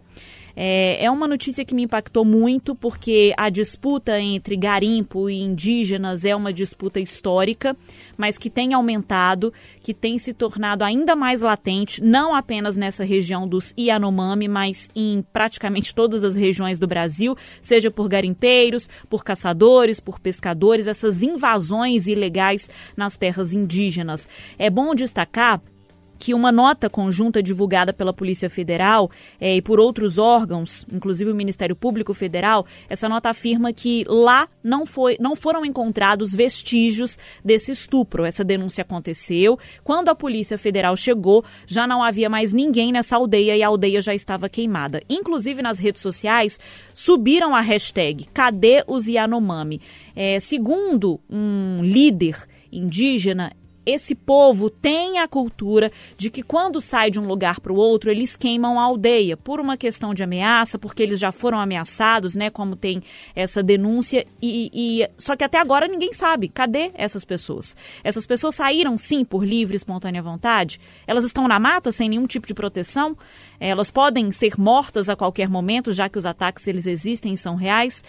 É, 0.62 1.06
é 1.06 1.10
uma 1.10 1.26
notícia 1.26 1.64
que 1.64 1.74
me 1.74 1.84
impactou 1.84 2.22
muito 2.22 2.74
porque 2.74 3.32
a 3.38 3.48
disputa 3.48 4.20
entre 4.20 4.56
garimpo 4.56 5.30
e 5.30 5.40
indígenas 5.40 6.22
é 6.22 6.36
uma 6.36 6.52
disputa 6.52 7.00
histórica, 7.00 7.74
mas 8.14 8.36
que 8.36 8.50
tem 8.50 8.74
aumentado, 8.74 9.54
que 9.82 9.94
tem 9.94 10.18
se 10.18 10.34
tornado 10.34 10.84
ainda 10.84 11.16
mais 11.16 11.40
latente, 11.40 12.02
não 12.04 12.34
apenas 12.34 12.76
nessa 12.76 13.04
região 13.04 13.48
dos 13.48 13.72
Yanomami, 13.78 14.48
mas 14.48 14.90
em 14.94 15.24
praticamente 15.32 15.94
todas 15.94 16.22
as 16.24 16.36
regiões 16.36 16.78
do 16.78 16.86
Brasil, 16.86 17.34
seja 17.62 17.90
por 17.90 18.06
garimpeiros, 18.06 18.86
por 19.08 19.24
caçadores, 19.24 19.98
por 19.98 20.20
pescadores, 20.20 20.86
essas 20.86 21.22
invasões 21.22 22.06
ilegais 22.06 22.68
nas 22.94 23.16
terras 23.16 23.54
indígenas. 23.54 24.28
É 24.58 24.68
bom 24.68 24.94
destacar 24.94 25.62
que 26.20 26.34
uma 26.34 26.52
nota 26.52 26.90
conjunta 26.90 27.42
divulgada 27.42 27.94
pela 27.94 28.12
Polícia 28.12 28.50
Federal 28.50 29.10
eh, 29.40 29.56
e 29.56 29.62
por 29.62 29.80
outros 29.80 30.18
órgãos, 30.18 30.86
inclusive 30.92 31.30
o 31.30 31.34
Ministério 31.34 31.74
Público 31.74 32.12
Federal, 32.12 32.66
essa 32.90 33.08
nota 33.08 33.30
afirma 33.30 33.72
que 33.72 34.04
lá 34.06 34.46
não, 34.62 34.84
foi, 34.84 35.16
não 35.18 35.34
foram 35.34 35.64
encontrados 35.64 36.34
vestígios 36.34 37.18
desse 37.42 37.72
estupro. 37.72 38.26
Essa 38.26 38.44
denúncia 38.44 38.82
aconteceu. 38.82 39.58
Quando 39.82 40.10
a 40.10 40.14
Polícia 40.14 40.58
Federal 40.58 40.94
chegou, 40.94 41.42
já 41.66 41.86
não 41.86 42.02
havia 42.02 42.28
mais 42.28 42.52
ninguém 42.52 42.92
nessa 42.92 43.16
aldeia 43.16 43.56
e 43.56 43.62
a 43.62 43.68
aldeia 43.68 44.02
já 44.02 44.14
estava 44.14 44.48
queimada. 44.48 45.02
Inclusive 45.08 45.62
nas 45.62 45.78
redes 45.78 46.02
sociais, 46.02 46.60
subiram 46.92 47.54
a 47.54 47.62
hashtag 47.62 48.26
Cadê 48.34 48.84
os 48.86 49.08
Yanomami? 49.08 49.80
Eh, 50.14 50.38
segundo 50.38 51.18
um 51.30 51.80
líder 51.82 52.36
indígena, 52.70 53.52
esse 53.84 54.14
povo 54.14 54.68
tem 54.68 55.18
a 55.18 55.26
cultura 55.26 55.90
de 56.16 56.30
que 56.30 56.42
quando 56.42 56.80
sai 56.80 57.10
de 57.10 57.18
um 57.18 57.26
lugar 57.26 57.60
para 57.60 57.72
o 57.72 57.76
outro, 57.76 58.10
eles 58.10 58.36
queimam 58.36 58.78
a 58.78 58.82
aldeia 58.82 59.36
por 59.36 59.58
uma 59.58 59.76
questão 59.76 60.12
de 60.12 60.22
ameaça, 60.22 60.78
porque 60.78 61.02
eles 61.02 61.18
já 61.18 61.32
foram 61.32 61.58
ameaçados, 61.58 62.34
né? 62.34 62.50
Como 62.50 62.76
tem 62.76 63.02
essa 63.34 63.62
denúncia. 63.62 64.26
E, 64.40 64.70
e 64.72 65.08
só 65.16 65.34
que 65.34 65.44
até 65.44 65.58
agora 65.58 65.88
ninguém 65.88 66.12
sabe. 66.12 66.48
Cadê 66.48 66.90
essas 66.94 67.24
pessoas? 67.24 67.76
Essas 68.04 68.26
pessoas 68.26 68.54
saíram 68.54 68.98
sim 68.98 69.24
por 69.24 69.44
livre, 69.44 69.76
espontânea 69.76 70.22
vontade. 70.22 70.80
Elas 71.06 71.24
estão 71.24 71.48
na 71.48 71.58
mata 71.58 71.90
sem 71.90 72.08
nenhum 72.08 72.26
tipo 72.26 72.46
de 72.46 72.54
proteção. 72.54 73.16
Elas 73.58 73.90
podem 73.90 74.30
ser 74.30 74.58
mortas 74.58 75.08
a 75.08 75.16
qualquer 75.16 75.48
momento, 75.48 75.92
já 75.92 76.08
que 76.08 76.18
os 76.18 76.26
ataques 76.26 76.66
eles 76.66 76.86
existem 76.86 77.34
e 77.34 77.38
são 77.38 77.56
reais. 77.56 78.04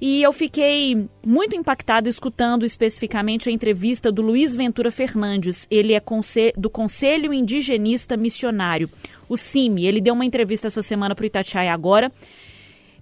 E 0.00 0.22
eu 0.22 0.32
fiquei 0.32 1.08
muito 1.24 1.56
impactada 1.56 2.08
escutando 2.08 2.64
especificamente 2.64 3.48
a 3.48 3.52
entrevista 3.52 4.10
do 4.10 4.22
Luiz 4.22 4.54
Ventura 4.54 4.90
Fernandes. 4.90 5.66
Ele 5.70 5.94
é 5.94 6.02
do 6.56 6.68
Conselho 6.68 7.32
Indigenista 7.32 8.16
Missionário, 8.16 8.90
o 9.28 9.36
CIMI. 9.36 9.86
Ele 9.86 10.00
deu 10.00 10.14
uma 10.14 10.24
entrevista 10.24 10.66
essa 10.66 10.82
semana 10.82 11.14
para 11.14 11.22
o 11.22 11.26
Itatiaia 11.26 11.72
agora. 11.72 12.12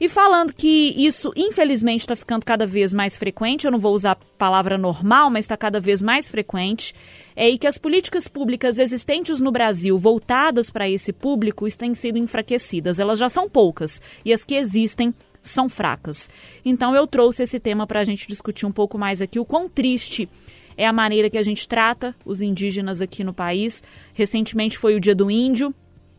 E 0.02 0.08
falando 0.08 0.52
que 0.52 0.92
isso, 0.96 1.32
infelizmente, 1.36 2.00
está 2.00 2.16
ficando 2.16 2.44
cada 2.44 2.66
vez 2.66 2.92
mais 2.92 3.16
frequente, 3.16 3.66
eu 3.66 3.70
não 3.70 3.78
vou 3.78 3.94
usar 3.94 4.12
a 4.12 4.16
palavra 4.36 4.76
normal, 4.76 5.30
mas 5.30 5.44
está 5.44 5.56
cada 5.56 5.78
vez 5.78 6.02
mais 6.02 6.28
frequente, 6.28 6.92
é 7.36 7.48
e 7.48 7.56
que 7.56 7.68
as 7.68 7.78
políticas 7.78 8.26
públicas 8.26 8.80
existentes 8.80 9.38
no 9.38 9.52
Brasil 9.52 9.96
voltadas 9.96 10.70
para 10.70 10.90
esse 10.90 11.12
público 11.12 11.68
têm 11.76 11.94
sido 11.94 12.18
enfraquecidas. 12.18 12.98
Elas 12.98 13.16
já 13.16 13.28
são 13.28 13.48
poucas 13.48 14.02
e 14.24 14.32
as 14.32 14.42
que 14.42 14.56
existem 14.56 15.14
são 15.42 15.68
fracas. 15.68 16.30
Então 16.64 16.94
eu 16.94 17.06
trouxe 17.06 17.42
esse 17.42 17.58
tema 17.58 17.86
para 17.86 18.00
a 18.00 18.04
gente 18.04 18.26
discutir 18.26 18.64
um 18.64 18.72
pouco 18.72 18.96
mais 18.96 19.20
aqui 19.20 19.38
o 19.38 19.44
quão 19.44 19.68
triste 19.68 20.28
é 20.76 20.86
a 20.86 20.92
maneira 20.92 21.28
que 21.28 21.36
a 21.36 21.42
gente 21.42 21.68
trata 21.68 22.14
os 22.24 22.40
indígenas 22.40 23.02
aqui 23.02 23.22
no 23.22 23.34
país. 23.34 23.82
Recentemente 24.14 24.78
foi 24.78 24.94
o 24.94 25.00
Dia 25.00 25.14
do 25.14 25.30
Índio. 25.30 25.74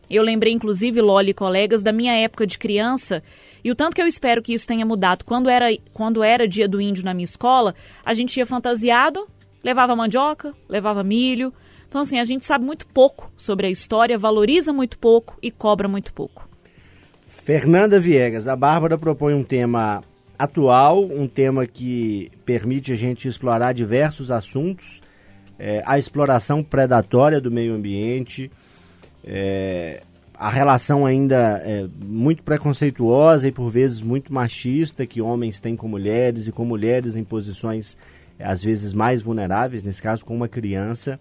Eu 0.08 0.22
lembrei, 0.22 0.52
inclusive, 0.52 1.00
Loli 1.00 1.30
e 1.30 1.34
colegas, 1.34 1.82
da 1.82 1.90
minha 1.90 2.12
época 2.12 2.46
de 2.46 2.58
criança 2.58 3.22
e 3.64 3.70
o 3.70 3.74
tanto 3.74 3.94
que 3.94 4.02
eu 4.02 4.06
espero 4.06 4.42
que 4.42 4.52
isso 4.52 4.66
tenha 4.66 4.84
mudado. 4.84 5.24
Quando 5.24 5.48
era, 5.48 5.66
quando 5.94 6.22
era 6.22 6.46
Dia 6.46 6.68
do 6.68 6.80
Índio 6.80 7.02
na 7.02 7.14
minha 7.14 7.24
escola, 7.24 7.74
a 8.04 8.12
gente 8.12 8.36
ia 8.36 8.44
fantasiado, 8.44 9.26
levava 9.62 9.96
mandioca, 9.96 10.54
levava 10.68 11.02
milho. 11.02 11.52
Então, 11.88 12.02
assim, 12.02 12.18
a 12.18 12.24
gente 12.24 12.44
sabe 12.44 12.64
muito 12.64 12.86
pouco 12.86 13.32
sobre 13.36 13.66
a 13.66 13.70
história, 13.70 14.18
valoriza 14.18 14.72
muito 14.72 14.98
pouco 14.98 15.38
e 15.42 15.50
cobra 15.50 15.88
muito 15.88 16.12
pouco. 16.12 16.46
Fernanda 17.44 18.00
Viegas, 18.00 18.48
a 18.48 18.56
Bárbara 18.56 18.96
propõe 18.96 19.34
um 19.34 19.44
tema 19.44 20.02
atual, 20.38 21.04
um 21.04 21.28
tema 21.28 21.66
que 21.66 22.32
permite 22.42 22.90
a 22.90 22.96
gente 22.96 23.28
explorar 23.28 23.74
diversos 23.74 24.30
assuntos, 24.30 25.02
é, 25.58 25.82
a 25.84 25.98
exploração 25.98 26.62
predatória 26.64 27.42
do 27.42 27.50
meio 27.50 27.74
ambiente, 27.74 28.50
é, 29.22 30.02
a 30.34 30.48
relação 30.48 31.04
ainda 31.04 31.60
é 31.62 31.86
muito 32.02 32.42
preconceituosa 32.42 33.46
e 33.46 33.52
por 33.52 33.68
vezes 33.68 34.00
muito 34.00 34.32
machista 34.32 35.04
que 35.04 35.20
homens 35.20 35.60
têm 35.60 35.76
com 35.76 35.86
mulheres 35.86 36.48
e 36.48 36.52
com 36.52 36.64
mulheres 36.64 37.14
em 37.14 37.22
posições 37.22 37.94
às 38.38 38.64
vezes 38.64 38.94
mais 38.94 39.22
vulneráveis, 39.22 39.84
nesse 39.84 40.00
caso 40.00 40.24
com 40.24 40.34
uma 40.34 40.48
criança. 40.48 41.20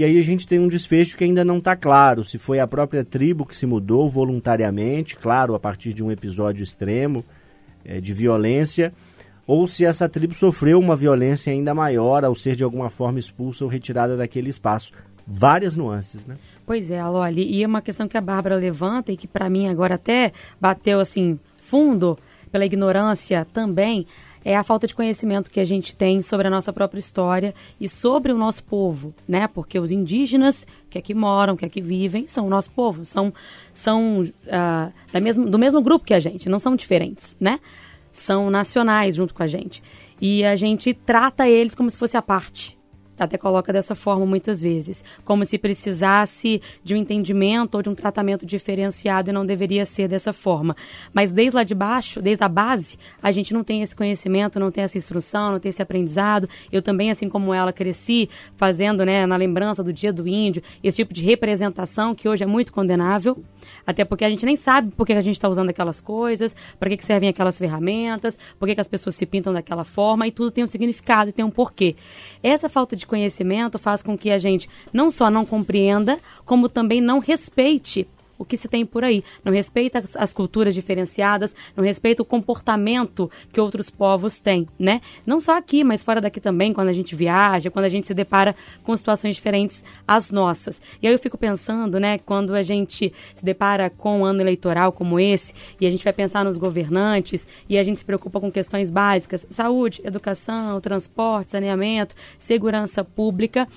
E 0.00 0.04
aí 0.04 0.18
a 0.18 0.22
gente 0.22 0.48
tem 0.48 0.58
um 0.58 0.66
desfecho 0.66 1.14
que 1.14 1.24
ainda 1.24 1.44
não 1.44 1.58
está 1.58 1.76
claro, 1.76 2.24
se 2.24 2.38
foi 2.38 2.58
a 2.58 2.66
própria 2.66 3.04
tribo 3.04 3.44
que 3.44 3.54
se 3.54 3.66
mudou 3.66 4.08
voluntariamente, 4.08 5.14
claro, 5.14 5.54
a 5.54 5.60
partir 5.60 5.92
de 5.92 6.02
um 6.02 6.10
episódio 6.10 6.64
extremo 6.64 7.22
é, 7.84 8.00
de 8.00 8.14
violência, 8.14 8.94
ou 9.46 9.66
se 9.66 9.84
essa 9.84 10.08
tribo 10.08 10.32
sofreu 10.32 10.78
uma 10.78 10.96
violência 10.96 11.52
ainda 11.52 11.74
maior 11.74 12.24
ao 12.24 12.34
ser 12.34 12.56
de 12.56 12.64
alguma 12.64 12.88
forma 12.88 13.18
expulsa 13.18 13.62
ou 13.62 13.68
retirada 13.68 14.16
daquele 14.16 14.48
espaço. 14.48 14.90
Várias 15.26 15.76
nuances, 15.76 16.24
né? 16.24 16.36
Pois 16.64 16.90
é, 16.90 17.04
Loli, 17.04 17.42
e 17.42 17.62
é 17.62 17.66
uma 17.66 17.82
questão 17.82 18.08
que 18.08 18.16
a 18.16 18.22
Bárbara 18.22 18.56
levanta 18.56 19.12
e 19.12 19.18
que 19.18 19.28
para 19.28 19.50
mim 19.50 19.68
agora 19.68 19.96
até 19.96 20.32
bateu 20.58 20.98
assim 20.98 21.38
fundo 21.60 22.18
pela 22.50 22.64
ignorância 22.64 23.46
também 23.52 24.06
é 24.44 24.56
a 24.56 24.64
falta 24.64 24.86
de 24.86 24.94
conhecimento 24.94 25.50
que 25.50 25.60
a 25.60 25.64
gente 25.64 25.94
tem 25.94 26.22
sobre 26.22 26.46
a 26.46 26.50
nossa 26.50 26.72
própria 26.72 26.98
história 26.98 27.54
e 27.80 27.88
sobre 27.88 28.32
o 28.32 28.38
nosso 28.38 28.64
povo, 28.64 29.14
né? 29.28 29.46
Porque 29.46 29.78
os 29.78 29.90
indígenas 29.90 30.66
que 30.88 30.98
aqui 30.98 31.14
moram, 31.14 31.56
que 31.56 31.64
aqui 31.64 31.80
vivem, 31.80 32.26
são 32.26 32.46
o 32.46 32.50
nosso 32.50 32.70
povo, 32.70 33.04
são, 33.04 33.32
são 33.72 34.22
uh, 34.22 34.92
da 35.12 35.20
mesmo, 35.20 35.48
do 35.48 35.58
mesmo 35.58 35.80
grupo 35.82 36.04
que 36.04 36.14
a 36.14 36.20
gente, 36.20 36.48
não 36.48 36.58
são 36.58 36.74
diferentes, 36.74 37.36
né? 37.38 37.60
São 38.10 38.50
nacionais 38.50 39.14
junto 39.14 39.34
com 39.34 39.42
a 39.42 39.46
gente. 39.46 39.82
E 40.20 40.44
a 40.44 40.56
gente 40.56 40.92
trata 40.92 41.48
eles 41.48 41.74
como 41.74 41.90
se 41.90 41.96
fosse 41.96 42.16
a 42.16 42.22
parte 42.22 42.79
até 43.24 43.36
coloca 43.36 43.72
dessa 43.72 43.94
forma 43.94 44.24
muitas 44.24 44.60
vezes, 44.60 45.04
como 45.24 45.44
se 45.44 45.58
precisasse 45.58 46.60
de 46.82 46.94
um 46.94 46.96
entendimento 46.96 47.74
ou 47.74 47.82
de 47.82 47.88
um 47.88 47.94
tratamento 47.94 48.46
diferenciado 48.46 49.30
e 49.30 49.32
não 49.32 49.44
deveria 49.44 49.84
ser 49.84 50.08
dessa 50.08 50.32
forma. 50.32 50.74
Mas 51.12 51.32
desde 51.32 51.56
lá 51.56 51.62
de 51.62 51.74
baixo, 51.74 52.20
desde 52.22 52.42
a 52.42 52.48
base, 52.48 52.98
a 53.22 53.30
gente 53.30 53.52
não 53.52 53.62
tem 53.62 53.82
esse 53.82 53.94
conhecimento, 53.94 54.58
não 54.58 54.70
tem 54.70 54.84
essa 54.84 54.96
instrução, 54.96 55.52
não 55.52 55.60
tem 55.60 55.68
esse 55.68 55.82
aprendizado. 55.82 56.48
Eu 56.72 56.80
também, 56.80 57.10
assim 57.10 57.28
como 57.28 57.52
ela, 57.52 57.72
cresci 57.72 58.28
fazendo, 58.56 59.04
né, 59.04 59.26
na 59.26 59.36
lembrança 59.36 59.84
do 59.84 59.92
Dia 59.92 60.12
do 60.12 60.26
Índio, 60.26 60.62
esse 60.82 60.96
tipo 60.96 61.12
de 61.12 61.22
representação 61.22 62.14
que 62.14 62.28
hoje 62.28 62.42
é 62.42 62.46
muito 62.46 62.72
condenável, 62.72 63.42
até 63.86 64.04
porque 64.04 64.24
a 64.24 64.30
gente 64.30 64.44
nem 64.44 64.56
sabe 64.56 64.90
por 64.92 65.06
que 65.06 65.12
a 65.12 65.20
gente 65.20 65.36
está 65.36 65.48
usando 65.48 65.70
aquelas 65.70 66.00
coisas, 66.00 66.54
para 66.78 66.90
que, 66.90 66.96
que 66.96 67.04
servem 67.04 67.28
aquelas 67.28 67.58
ferramentas, 67.58 68.38
por 68.58 68.66
que, 68.66 68.74
que 68.74 68.80
as 68.80 68.88
pessoas 68.88 69.14
se 69.14 69.26
pintam 69.26 69.52
daquela 69.52 69.84
forma, 69.84 70.26
e 70.26 70.32
tudo 70.32 70.50
tem 70.50 70.64
um 70.64 70.68
significado 70.68 71.30
e 71.30 71.32
tem 71.32 71.44
um 71.44 71.50
porquê. 71.50 71.96
Essa 72.42 72.68
falta 72.68 72.96
de 72.96 73.06
conhecimento 73.06 73.78
faz 73.78 74.02
com 74.02 74.16
que 74.16 74.30
a 74.30 74.38
gente 74.38 74.68
não 74.92 75.10
só 75.10 75.30
não 75.30 75.44
compreenda, 75.44 76.18
como 76.44 76.68
também 76.68 77.00
não 77.00 77.18
respeite 77.18 78.06
o 78.40 78.44
que 78.44 78.56
se 78.56 78.68
tem 78.68 78.86
por 78.86 79.04
aí. 79.04 79.22
Não 79.44 79.52
respeita 79.52 79.98
as, 79.98 80.16
as, 80.16 80.32
culturas 80.32 80.72
diferenciadas, 80.72 81.54
não 81.76 81.84
respeita 81.84 82.22
o 82.22 82.24
comportamento 82.24 83.30
que 83.52 83.60
outros 83.60 83.90
povos 83.90 84.40
têm, 84.40 84.66
né? 84.78 85.02
Não 85.26 85.42
só 85.42 85.58
aqui, 85.58 85.84
mas 85.84 86.02
fora 86.02 86.22
daqui 86.22 86.40
também, 86.40 86.72
quando 86.72 86.88
a 86.88 86.92
gente 86.94 87.14
viaja, 87.14 87.70
quando 87.70 87.84
a 87.84 87.88
gente 87.90 88.06
se 88.06 88.14
depara 88.14 88.56
com 88.82 88.96
situações 88.96 89.34
diferentes 89.34 89.84
às 90.08 90.30
nossas. 90.30 90.80
E 91.02 91.06
aí 91.06 91.12
eu 91.12 91.18
fico 91.18 91.36
pensando, 91.36 92.00
né, 92.00 92.18
quando 92.18 92.54
a 92.54 92.62
gente 92.62 93.12
se 93.34 93.44
depara 93.44 93.90
com 93.90 94.20
um 94.20 94.24
ano 94.24 94.40
eleitoral 94.40 94.90
como 94.90 95.20
esse, 95.20 95.52
e 95.78 95.86
a 95.86 95.90
gente 95.90 96.02
vai 96.02 96.12
pensar 96.12 96.42
nos 96.42 96.56
governantes, 96.56 97.46
e 97.68 97.76
a 97.76 97.82
gente 97.82 97.98
se 97.98 98.04
preocupa 98.06 98.40
com 98.40 98.50
questões 98.50 98.88
básicas, 98.88 99.46
saúde, 99.50 100.00
educação, 100.02 100.80
transporte, 100.80 101.50
saneamento, 101.50 102.14
segurança 102.38 103.04
pública, 103.04 103.68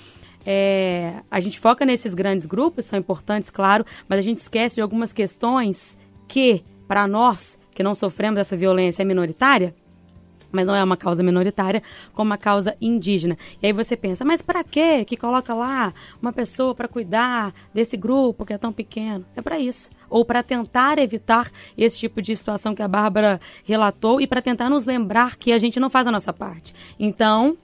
é, 0.46 1.16
a 1.30 1.40
gente 1.40 1.60
foca 1.60 1.86
nesses 1.86 2.14
grandes 2.14 2.46
grupos, 2.46 2.86
são 2.86 3.00
importantes, 3.00 3.50
claro, 3.50 3.86
mas 4.08 4.20
a 4.20 4.22
gente 4.22 4.40
esquece 4.40 4.76
de 4.76 4.82
algumas 4.82 5.14
questões 5.14 5.98
que, 6.28 6.64
para 6.88 7.08
nós, 7.08 7.60
que 7.74 7.84
não 7.84 7.96
sofremos 7.96 8.40
essa 8.40 8.56
violência, 8.56 9.02
é 9.02 9.06
minoritária, 9.06 9.74
mas 10.54 10.68
não 10.68 10.76
é 10.76 10.84
uma 10.84 10.96
causa 10.96 11.24
minoritária, 11.24 11.82
como 12.14 12.30
uma 12.30 12.38
causa 12.38 12.78
indígena. 12.80 13.36
E 13.62 13.66
aí 13.66 13.74
você 13.74 13.98
pensa, 13.98 14.24
mas 14.24 14.42
para 14.42 14.64
que 14.64 15.04
que 15.04 15.18
coloca 15.18 15.54
lá 15.54 15.92
uma 16.22 16.32
pessoa 16.32 16.76
para 16.76 16.88
cuidar 16.88 17.52
desse 17.74 17.98
grupo 17.98 18.46
que 18.46 18.54
é 18.54 18.58
tão 18.58 18.72
pequeno? 18.72 19.26
É 19.36 19.42
para 19.42 19.58
isso. 19.58 19.90
Ou 20.10 20.24
para 20.24 20.44
tentar 20.44 21.00
evitar 21.00 21.50
esse 21.76 21.98
tipo 21.98 22.22
de 22.22 22.36
situação 22.36 22.76
que 22.76 22.84
a 22.84 22.88
Bárbara 22.88 23.42
relatou 23.64 24.22
e 24.22 24.28
para 24.28 24.44
tentar 24.44 24.70
nos 24.70 24.86
lembrar 24.86 25.38
que 25.38 25.52
a 25.52 25.58
gente 25.58 25.80
não 25.80 25.90
faz 25.90 26.06
a 26.06 26.12
nossa 26.12 26.32
parte. 26.32 26.76
Então, 27.00 27.58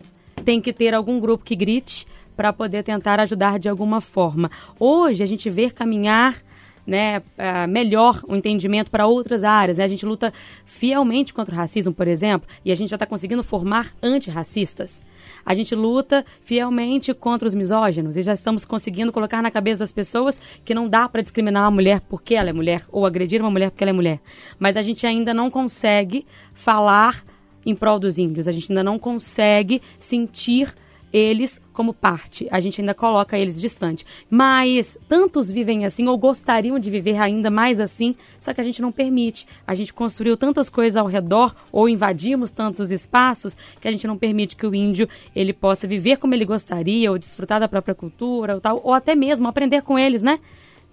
tem 0.43 0.59
que 0.59 0.74
ter 0.74 0.95
algum 0.95 1.19
grupo 1.19 1.43
que 1.43 1.55
grite, 1.55 2.07
para 2.39 2.53
poder 2.53 2.84
tentar 2.84 3.19
ajudar 3.19 3.60
de 3.60 3.67
alguma 3.67 4.00
forma. 4.00 4.50
Hoje 4.79 5.22
a 5.22 5.25
gente 5.25 5.50
vê 5.50 5.69
caminhar 5.69 6.41
né, 6.88 7.19
uh, 7.19 7.67
melhor 7.67 8.24
o 8.29 8.34
entendimento 8.34 8.89
para 8.89 9.05
outras 9.05 9.43
áreas. 9.43 9.77
Né? 9.77 9.84
A 9.84 9.88
gente 9.88 10.05
luta 10.05 10.31
fielmente 10.63 11.34
contra 11.34 11.53
o 11.53 11.58
racismo, 11.58 11.93
por 11.93 12.08
exemplo, 12.08 12.48
e 12.63 12.72
a 12.72 12.75
gente 12.75 12.91
já 12.91 12.96
está 12.96 13.05
conseguindo 13.05 13.43
formar 13.43 13.93
antirracistas. 14.01 15.01
A 15.46 15.53
gente 15.53 15.75
luta 15.75 16.25
fielmente 16.41 17.13
contra 17.13 17.46
os 17.46 17.53
misóginos 17.53 18.15
e 18.15 18.22
já 18.22 18.31
estamos 18.31 18.63
conseguindo 18.63 19.12
colocar 19.12 19.41
na 19.41 19.51
cabeça 19.51 19.79
das 19.79 19.91
pessoas 19.91 20.39
que 20.63 20.74
não 20.74 20.88
dá 20.88 21.10
para 21.10 21.22
discriminar 21.22 21.63
uma 21.63 21.72
mulher 21.72 22.00
porque 22.00 22.36
ela 22.36 22.51
é 22.51 22.53
mulher 22.53 22.86
ou 22.89 23.05
agredir 23.05 23.41
uma 23.41 23.51
mulher 23.51 23.69
porque 23.69 23.84
ela 23.84 23.91
é 23.91 23.93
mulher. 23.93 24.22
Mas 24.58 24.77
a 24.77 24.81
gente 24.81 25.05
ainda 25.05 25.34
não 25.34 25.50
consegue 25.51 26.25
falar 26.53 27.22
em 27.65 27.75
prol 27.75 28.00
dos 28.00 28.17
índios, 28.17 28.48
a 28.48 28.51
gente 28.53 28.72
ainda 28.72 28.81
não 28.86 28.98
consegue 28.98 29.81
sentir 30.00 30.74
eles 31.11 31.61
como 31.73 31.93
parte. 31.93 32.47
A 32.51 32.59
gente 32.59 32.81
ainda 32.81 32.93
coloca 32.93 33.37
eles 33.37 33.59
distante. 33.59 34.05
Mas 34.29 34.97
tantos 35.07 35.49
vivem 35.49 35.85
assim 35.85 36.07
ou 36.07 36.17
gostariam 36.17 36.79
de 36.79 36.89
viver 36.89 37.19
ainda 37.19 37.49
mais 37.49 37.79
assim, 37.79 38.15
só 38.39 38.53
que 38.53 38.61
a 38.61 38.63
gente 38.63 38.81
não 38.81 38.91
permite. 38.91 39.47
A 39.65 39.73
gente 39.73 39.93
construiu 39.93 40.37
tantas 40.37 40.69
coisas 40.69 40.95
ao 40.95 41.07
redor 41.07 41.55
ou 41.71 41.89
invadimos 41.89 42.51
tantos 42.51 42.91
espaços 42.91 43.57
que 43.79 43.87
a 43.87 43.91
gente 43.91 44.07
não 44.07 44.17
permite 44.17 44.55
que 44.55 44.67
o 44.67 44.75
índio 44.75 45.07
ele 45.35 45.53
possa 45.53 45.87
viver 45.87 46.17
como 46.17 46.33
ele 46.33 46.45
gostaria 46.45 47.11
ou 47.11 47.17
desfrutar 47.17 47.59
da 47.59 47.67
própria 47.67 47.95
cultura 47.95 48.55
ou 48.55 48.61
tal, 48.61 48.81
ou 48.83 48.93
até 48.93 49.15
mesmo 49.15 49.47
aprender 49.47 49.81
com 49.81 49.97
eles, 49.97 50.21
né? 50.21 50.39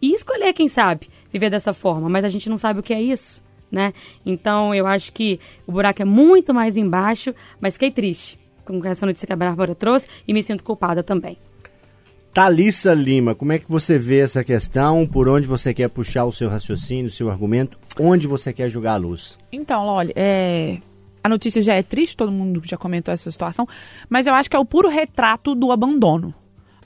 E 0.01 0.13
escolher, 0.13 0.53
quem 0.53 0.69
sabe, 0.69 1.09
viver 1.33 1.51
dessa 1.51 1.73
forma, 1.73 2.09
mas 2.09 2.25
a 2.25 2.29
gente 2.29 2.51
não 2.51 2.59
sabe 2.59 2.81
o 2.81 2.83
que 2.83 2.93
é 2.93 3.01
isso. 3.01 3.45
Né? 3.73 3.93
Então 4.25 4.73
eu 4.73 4.87
acho 4.87 5.13
que 5.13 5.41
o 5.67 5.73
buraco 5.73 6.01
é 6.01 6.05
muito 6.05 6.55
mais 6.55 6.77
embaixo, 6.77 7.35
mas 7.61 7.75
fiquei 7.75 7.91
triste 7.91 8.39
com 8.67 8.87
essa 8.87 9.07
notícia 9.07 9.27
que 9.27 9.33
a 9.33 9.37
Bárbara 9.37 9.75
trouxe 9.75 10.07
e 10.27 10.33
me 10.33 10.43
sinto 10.43 10.65
culpada 10.65 11.03
também. 11.03 11.39
Thalissa 12.37 12.93
Lima, 12.93 13.35
como 13.35 13.53
é 13.53 13.59
que 13.59 13.65
você 13.67 13.99
vê 13.99 14.19
essa 14.19 14.45
questão? 14.45 15.07
Por 15.07 15.27
onde 15.27 15.49
você 15.49 15.73
quer 15.73 15.89
puxar 15.89 16.27
o 16.27 16.33
seu 16.33 16.51
raciocínio, 16.51 17.07
o 17.07 17.11
seu 17.11 17.31
argumento? 17.31 17.79
Onde 17.99 18.27
você 18.27 18.53
quer 18.53 18.69
jogar 18.69 18.93
a 18.93 18.97
luz? 18.97 19.39
Então, 19.51 19.87
olha, 19.87 20.13
é, 20.15 20.79
a 21.25 21.31
notícia 21.31 21.63
já 21.63 21.73
é 21.73 21.83
triste, 21.83 22.17
todo 22.17 22.31
mundo 22.31 22.61
já 22.63 22.77
comentou 22.77 23.13
essa 23.13 23.31
situação, 23.31 23.67
mas 24.09 24.27
eu 24.27 24.35
acho 24.35 24.51
que 24.51 24.55
é 24.55 24.59
o 24.59 24.67
puro 24.67 24.89
retrato 24.89 25.55
do 25.55 25.73
abandono. 25.73 26.35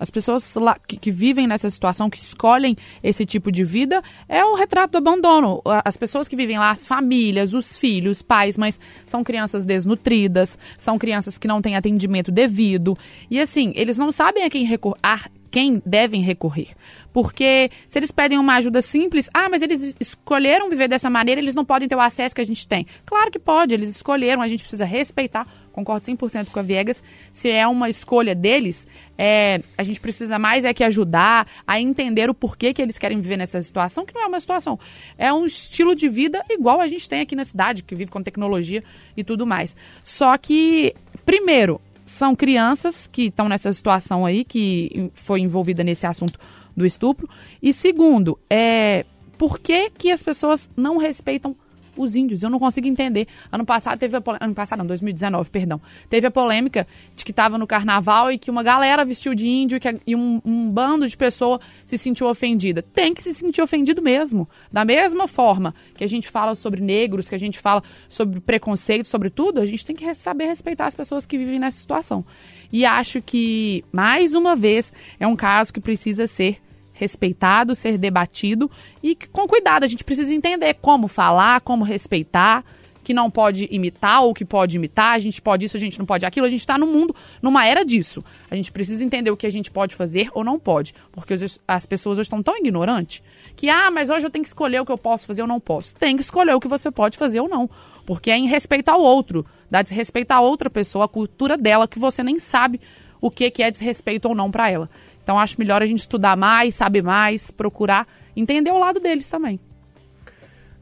As 0.00 0.10
pessoas 0.10 0.54
lá 0.56 0.76
que, 0.86 0.96
que, 0.96 1.10
vivem 1.10 1.46
nessa 1.46 1.68
situação, 1.68 2.08
que 2.08 2.16
escolhem 2.16 2.74
esse 3.02 3.26
tipo 3.26 3.52
de 3.52 3.62
vida, 3.62 4.02
é 4.28 4.44
o 4.44 4.54
retrato 4.54 4.92
do 4.92 4.98
abandono. 4.98 5.60
As 5.84 5.96
pessoas 5.96 6.26
que 6.26 6.34
vivem 6.34 6.58
lá, 6.58 6.70
as 6.70 6.86
famílias, 6.86 7.52
os 7.52 7.78
filhos, 7.78 8.18
os 8.18 8.22
pais, 8.22 8.56
mas 8.56 8.80
são 9.04 9.22
crianças 9.22 9.66
desnutridas, 9.66 10.58
são 10.78 10.98
crianças 10.98 11.36
que 11.36 11.46
não 11.46 11.60
têm 11.60 11.76
atendimento 11.76 12.32
devido. 12.32 12.96
E 13.30 13.38
assim, 13.38 13.72
eles 13.76 13.98
não 13.98 14.10
sabem 14.10 14.44
a 14.44 14.50
quem 14.50 14.64
recorrer 14.64 15.30
quem 15.50 15.82
devem 15.84 16.22
recorrer. 16.22 16.68
Porque 17.12 17.70
se 17.88 17.98
eles 17.98 18.10
pedem 18.10 18.38
uma 18.38 18.54
ajuda 18.54 18.80
simples, 18.80 19.28
ah, 19.34 19.48
mas 19.48 19.62
eles 19.62 19.94
escolheram 19.98 20.70
viver 20.70 20.88
dessa 20.88 21.10
maneira, 21.10 21.40
eles 21.40 21.54
não 21.54 21.64
podem 21.64 21.88
ter 21.88 21.96
o 21.96 22.00
acesso 22.00 22.34
que 22.34 22.40
a 22.40 22.46
gente 22.46 22.68
tem. 22.68 22.86
Claro 23.04 23.30
que 23.30 23.38
pode, 23.38 23.74
eles 23.74 23.90
escolheram, 23.90 24.40
a 24.40 24.48
gente 24.48 24.60
precisa 24.60 24.84
respeitar. 24.84 25.46
Concordo 25.72 26.06
100% 26.06 26.50
com 26.50 26.58
a 26.58 26.62
Viegas. 26.62 27.02
Se 27.32 27.50
é 27.50 27.66
uma 27.66 27.88
escolha 27.88 28.34
deles, 28.34 28.86
é, 29.16 29.60
a 29.76 29.82
gente 29.82 30.00
precisa 30.00 30.38
mais 30.38 30.64
é 30.64 30.74
que 30.74 30.84
ajudar 30.84 31.46
a 31.66 31.80
entender 31.80 32.28
o 32.28 32.34
porquê 32.34 32.72
que 32.72 32.82
eles 32.82 32.98
querem 32.98 33.20
viver 33.20 33.36
nessa 33.36 33.60
situação, 33.60 34.04
que 34.04 34.14
não 34.14 34.22
é 34.22 34.26
uma 34.26 34.40
situação. 34.40 34.78
É 35.16 35.32
um 35.32 35.44
estilo 35.44 35.94
de 35.94 36.08
vida 36.08 36.44
igual 36.48 36.80
a 36.80 36.88
gente 36.88 37.08
tem 37.08 37.20
aqui 37.20 37.34
na 37.34 37.44
cidade, 37.44 37.82
que 37.82 37.94
vive 37.94 38.10
com 38.10 38.22
tecnologia 38.22 38.82
e 39.16 39.24
tudo 39.24 39.46
mais. 39.46 39.76
Só 40.02 40.36
que, 40.36 40.94
primeiro, 41.24 41.80
são 42.10 42.34
crianças 42.34 43.06
que 43.06 43.26
estão 43.26 43.48
nessa 43.48 43.72
situação 43.72 44.26
aí, 44.26 44.44
que 44.44 45.10
foi 45.14 45.40
envolvida 45.40 45.84
nesse 45.84 46.06
assunto 46.06 46.38
do 46.76 46.84
estupro. 46.84 47.28
E 47.62 47.72
segundo, 47.72 48.36
é 48.50 49.06
por 49.38 49.60
que, 49.60 49.90
que 49.90 50.10
as 50.10 50.22
pessoas 50.22 50.68
não 50.76 50.96
respeitam 50.96 51.56
os 52.02 52.16
índios. 52.16 52.42
Eu 52.42 52.50
não 52.50 52.58
consigo 52.58 52.86
entender. 52.86 53.26
Ano 53.52 53.64
passado 53.64 53.98
teve 53.98 54.16
a 54.16 54.22
ano 54.40 54.54
passado 54.54 54.78
não, 54.78 54.86
2019, 54.86 55.50
perdão. 55.50 55.80
Teve 56.08 56.26
a 56.26 56.30
polêmica 56.30 56.86
de 57.14 57.24
que 57.24 57.30
estava 57.30 57.58
no 57.58 57.66
carnaval 57.66 58.32
e 58.32 58.38
que 58.38 58.50
uma 58.50 58.62
galera 58.62 59.04
vestiu 59.04 59.34
de 59.34 59.46
índio 59.46 59.78
que, 59.78 60.00
e 60.06 60.16
um, 60.16 60.40
um, 60.44 60.70
bando 60.70 61.06
de 61.06 61.16
pessoas 61.16 61.60
se 61.84 61.98
sentiu 61.98 62.26
ofendida. 62.26 62.82
Tem 62.82 63.12
que 63.12 63.22
se 63.22 63.34
sentir 63.34 63.60
ofendido 63.60 64.00
mesmo. 64.00 64.48
Da 64.72 64.84
mesma 64.84 65.28
forma 65.28 65.74
que 65.94 66.04
a 66.04 66.08
gente 66.08 66.28
fala 66.28 66.54
sobre 66.54 66.80
negros, 66.80 67.28
que 67.28 67.34
a 67.34 67.38
gente 67.38 67.58
fala 67.58 67.82
sobre 68.08 68.40
preconceito, 68.40 69.06
sobre 69.06 69.30
tudo, 69.30 69.60
a 69.60 69.66
gente 69.66 69.84
tem 69.84 69.94
que 69.94 70.14
saber 70.14 70.46
respeitar 70.46 70.86
as 70.86 70.96
pessoas 70.96 71.26
que 71.26 71.36
vivem 71.36 71.58
nessa 71.58 71.78
situação. 71.78 72.24
E 72.72 72.84
acho 72.84 73.20
que, 73.20 73.84
mais 73.92 74.34
uma 74.34 74.54
vez, 74.56 74.92
é 75.18 75.26
um 75.26 75.36
caso 75.36 75.72
que 75.72 75.80
precisa 75.80 76.26
ser 76.26 76.60
respeitado, 77.00 77.74
ser 77.74 77.96
debatido 77.96 78.70
e 79.02 79.16
com 79.32 79.46
cuidado. 79.46 79.84
A 79.84 79.86
gente 79.86 80.04
precisa 80.04 80.32
entender 80.34 80.74
como 80.74 81.08
falar, 81.08 81.62
como 81.62 81.82
respeitar, 81.82 82.62
que 83.02 83.14
não 83.14 83.30
pode 83.30 83.66
imitar 83.70 84.22
ou 84.22 84.34
que 84.34 84.44
pode 84.44 84.76
imitar, 84.76 85.14
a 85.14 85.18
gente 85.18 85.40
pode 85.40 85.64
isso, 85.64 85.78
a 85.78 85.80
gente 85.80 85.98
não 85.98 86.04
pode 86.04 86.26
aquilo. 86.26 86.46
A 86.46 86.50
gente 86.50 86.60
está 86.60 86.76
no 86.76 86.86
mundo, 86.86 87.16
numa 87.40 87.66
era 87.66 87.82
disso. 87.82 88.22
A 88.50 88.54
gente 88.54 88.70
precisa 88.70 89.02
entender 89.02 89.30
o 89.30 89.36
que 89.36 89.46
a 89.46 89.50
gente 89.50 89.70
pode 89.70 89.94
fazer 89.94 90.28
ou 90.34 90.44
não 90.44 90.58
pode. 90.58 90.92
Porque 91.10 91.34
as 91.66 91.86
pessoas 91.86 92.18
hoje 92.18 92.26
estão 92.26 92.42
tão 92.42 92.58
ignorantes 92.58 93.22
que, 93.56 93.70
ah, 93.70 93.90
mas 93.90 94.10
hoje 94.10 94.26
eu 94.26 94.30
tenho 94.30 94.42
que 94.42 94.50
escolher 94.50 94.80
o 94.80 94.84
que 94.84 94.92
eu 94.92 94.98
posso 94.98 95.26
fazer 95.26 95.40
ou 95.40 95.48
não 95.48 95.58
posso. 95.58 95.96
Tem 95.96 96.14
que 96.14 96.22
escolher 96.22 96.54
o 96.54 96.60
que 96.60 96.68
você 96.68 96.90
pode 96.90 97.16
fazer 97.16 97.40
ou 97.40 97.48
não. 97.48 97.70
Porque 98.04 98.30
é 98.30 98.36
em 98.36 98.46
respeitar 98.46 98.96
o 98.96 99.02
outro, 99.02 99.46
dá 99.70 99.80
desrespeito 99.80 100.32
a 100.32 100.40
outra 100.40 100.68
pessoa, 100.68 101.06
a 101.06 101.08
cultura 101.08 101.56
dela, 101.56 101.88
que 101.88 101.98
você 101.98 102.22
nem 102.22 102.38
sabe 102.38 102.78
o 103.20 103.30
que, 103.30 103.50
que 103.50 103.62
é 103.62 103.70
desrespeito 103.70 104.28
ou 104.28 104.34
não 104.34 104.50
para 104.50 104.70
ela. 104.70 104.90
Então 105.30 105.38
acho 105.38 105.60
melhor 105.60 105.80
a 105.80 105.86
gente 105.86 106.00
estudar 106.00 106.36
mais, 106.36 106.74
saber 106.74 107.04
mais, 107.04 107.52
procurar 107.52 108.04
entender 108.36 108.72
o 108.72 108.80
lado 108.80 108.98
deles 108.98 109.30
também. 109.30 109.60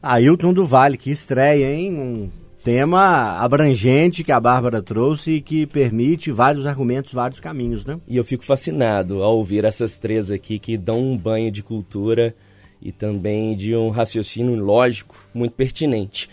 Ailton 0.01 0.55
do 0.55 0.65
Vale, 0.65 0.97
que 0.97 1.11
estreia, 1.11 1.71
hein? 1.71 1.93
Um 1.93 2.31
tema 2.63 3.37
abrangente 3.37 4.23
que 4.23 4.31
a 4.31 4.39
Bárbara 4.39 4.81
trouxe 4.81 5.33
e 5.33 5.41
que 5.41 5.67
permite 5.67 6.31
vários 6.31 6.65
argumentos, 6.65 7.13
vários 7.13 7.39
caminhos, 7.39 7.85
né? 7.85 7.99
E 8.07 8.17
eu 8.17 8.23
fico 8.23 8.43
fascinado 8.43 9.21
ao 9.21 9.37
ouvir 9.37 9.65
essas 9.65 9.99
três 9.99 10.31
aqui 10.31 10.57
que 10.57 10.75
dão 10.79 10.99
um 10.99 11.15
banho 11.15 11.51
de 11.51 11.61
cultura 11.61 12.33
e 12.81 12.91
também 12.91 13.55
de 13.55 13.75
um 13.75 13.91
raciocínio 13.91 14.55
lógico 14.55 15.15
muito 15.31 15.53
pertinente. 15.53 16.27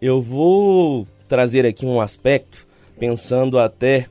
Eu 0.00 0.22
vou 0.22 1.04
trazer 1.26 1.66
aqui 1.66 1.84
um 1.84 2.00
aspecto 2.00 2.64
pensando 2.96 3.58
até 3.58 4.06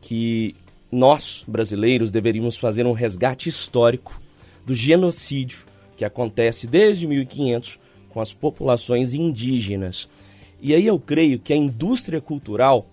que 0.00 0.54
nós, 0.92 1.42
brasileiros, 1.48 2.10
deveríamos 2.10 2.58
fazer 2.58 2.84
um 2.84 2.92
resgate 2.92 3.48
histórico 3.48 4.20
do 4.66 4.74
genocídio 4.74 5.64
que 5.96 6.04
acontece 6.04 6.66
desde 6.66 7.06
1500 7.06 7.78
com 8.10 8.20
as 8.20 8.32
populações 8.32 9.14
indígenas. 9.14 10.06
E 10.60 10.74
aí 10.74 10.86
eu 10.86 10.98
creio 10.98 11.38
que 11.38 11.52
a 11.52 11.56
indústria 11.56 12.20
cultural 12.20 12.86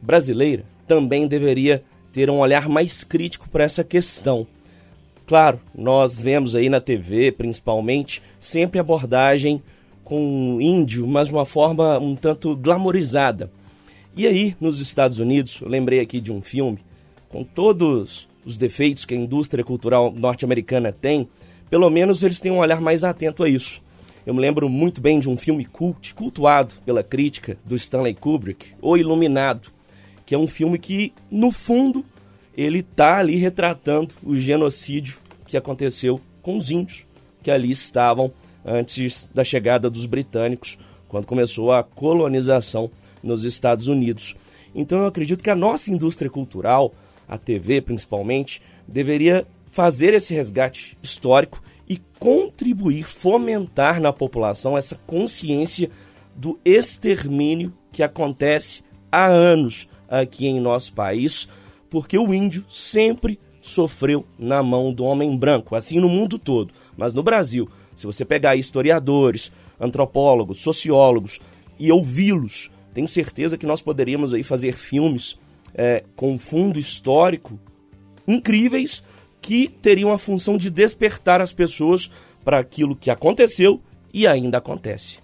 brasileira 0.00 0.64
também 0.86 1.26
deveria 1.26 1.82
ter 2.12 2.30
um 2.30 2.38
olhar 2.38 2.68
mais 2.68 3.02
crítico 3.02 3.48
para 3.48 3.64
essa 3.64 3.82
questão. 3.82 4.46
Claro, 5.26 5.60
nós 5.74 6.20
vemos 6.20 6.54
aí 6.54 6.68
na 6.68 6.80
TV, 6.80 7.32
principalmente, 7.32 8.22
sempre 8.40 8.78
abordagem 8.78 9.62
com 10.04 10.58
índio, 10.60 11.06
mas 11.06 11.28
de 11.28 11.34
uma 11.34 11.44
forma 11.44 11.98
um 11.98 12.14
tanto 12.14 12.54
glamorizada. 12.56 13.50
E 14.16 14.26
aí, 14.26 14.54
nos 14.60 14.78
Estados 14.78 15.18
Unidos, 15.18 15.58
eu 15.60 15.68
lembrei 15.68 16.00
aqui 16.00 16.20
de 16.20 16.30
um 16.30 16.42
filme 16.42 16.78
com 17.32 17.42
todos 17.42 18.28
os 18.44 18.56
defeitos 18.56 19.04
que 19.06 19.14
a 19.14 19.16
indústria 19.16 19.64
cultural 19.64 20.12
norte-americana 20.12 20.92
tem, 20.92 21.28
pelo 21.70 21.88
menos 21.88 22.22
eles 22.22 22.40
têm 22.40 22.52
um 22.52 22.58
olhar 22.58 22.80
mais 22.80 23.02
atento 23.02 23.42
a 23.42 23.48
isso. 23.48 23.82
Eu 24.24 24.34
me 24.34 24.40
lembro 24.40 24.68
muito 24.68 25.00
bem 25.00 25.18
de 25.18 25.28
um 25.28 25.36
filme 25.36 25.64
cult, 25.64 26.14
cultuado 26.14 26.74
pela 26.84 27.02
crítica 27.02 27.56
do 27.64 27.74
Stanley 27.74 28.14
Kubrick, 28.14 28.68
O 28.80 28.96
Iluminado, 28.96 29.70
que 30.26 30.34
é 30.34 30.38
um 30.38 30.46
filme 30.46 30.78
que, 30.78 31.12
no 31.30 31.50
fundo, 31.50 32.04
ele 32.56 32.80
está 32.80 33.18
ali 33.18 33.36
retratando 33.36 34.14
o 34.22 34.36
genocídio 34.36 35.18
que 35.46 35.56
aconteceu 35.56 36.20
com 36.42 36.56
os 36.56 36.70
índios 36.70 37.04
que 37.42 37.50
ali 37.50 37.70
estavam 37.72 38.30
antes 38.64 39.28
da 39.34 39.42
chegada 39.42 39.90
dos 39.90 40.06
britânicos, 40.06 40.78
quando 41.08 41.26
começou 41.26 41.72
a 41.72 41.82
colonização 41.82 42.90
nos 43.22 43.44
Estados 43.44 43.88
Unidos. 43.88 44.36
Então 44.74 45.00
eu 45.00 45.06
acredito 45.06 45.42
que 45.42 45.50
a 45.50 45.56
nossa 45.56 45.90
indústria 45.90 46.30
cultural 46.30 46.94
a 47.32 47.38
TV 47.38 47.80
principalmente, 47.80 48.60
deveria 48.86 49.46
fazer 49.70 50.12
esse 50.12 50.34
resgate 50.34 50.98
histórico 51.02 51.62
e 51.88 51.96
contribuir, 52.18 53.04
fomentar 53.04 54.00
na 54.00 54.12
população 54.12 54.76
essa 54.76 54.96
consciência 55.06 55.90
do 56.36 56.58
extermínio 56.62 57.72
que 57.90 58.02
acontece 58.02 58.82
há 59.10 59.26
anos 59.26 59.88
aqui 60.08 60.46
em 60.46 60.60
nosso 60.60 60.92
país, 60.92 61.48
porque 61.88 62.18
o 62.18 62.34
índio 62.34 62.66
sempre 62.68 63.40
sofreu 63.62 64.26
na 64.38 64.62
mão 64.62 64.92
do 64.92 65.04
homem 65.04 65.34
branco, 65.34 65.74
assim 65.74 65.98
no 65.98 66.10
mundo 66.10 66.38
todo. 66.38 66.74
Mas 66.96 67.14
no 67.14 67.22
Brasil, 67.22 67.66
se 67.96 68.04
você 68.04 68.26
pegar 68.26 68.56
historiadores, 68.56 69.50
antropólogos, 69.80 70.58
sociólogos 70.58 71.40
e 71.78 71.90
ouvi-los, 71.90 72.70
tenho 72.92 73.08
certeza 73.08 73.56
que 73.56 73.64
nós 73.64 73.80
poderíamos 73.80 74.34
aí 74.34 74.42
fazer 74.42 74.74
filmes 74.74 75.38
é, 75.74 76.04
com 76.14 76.38
fundo 76.38 76.78
histórico 76.78 77.58
incríveis 78.26 79.02
que 79.40 79.68
teriam 79.68 80.12
a 80.12 80.18
função 80.18 80.56
de 80.56 80.70
despertar 80.70 81.40
as 81.40 81.52
pessoas 81.52 82.10
para 82.44 82.58
aquilo 82.58 82.96
que 82.96 83.10
aconteceu 83.10 83.80
e 84.12 84.26
ainda 84.26 84.58
acontece. 84.58 85.18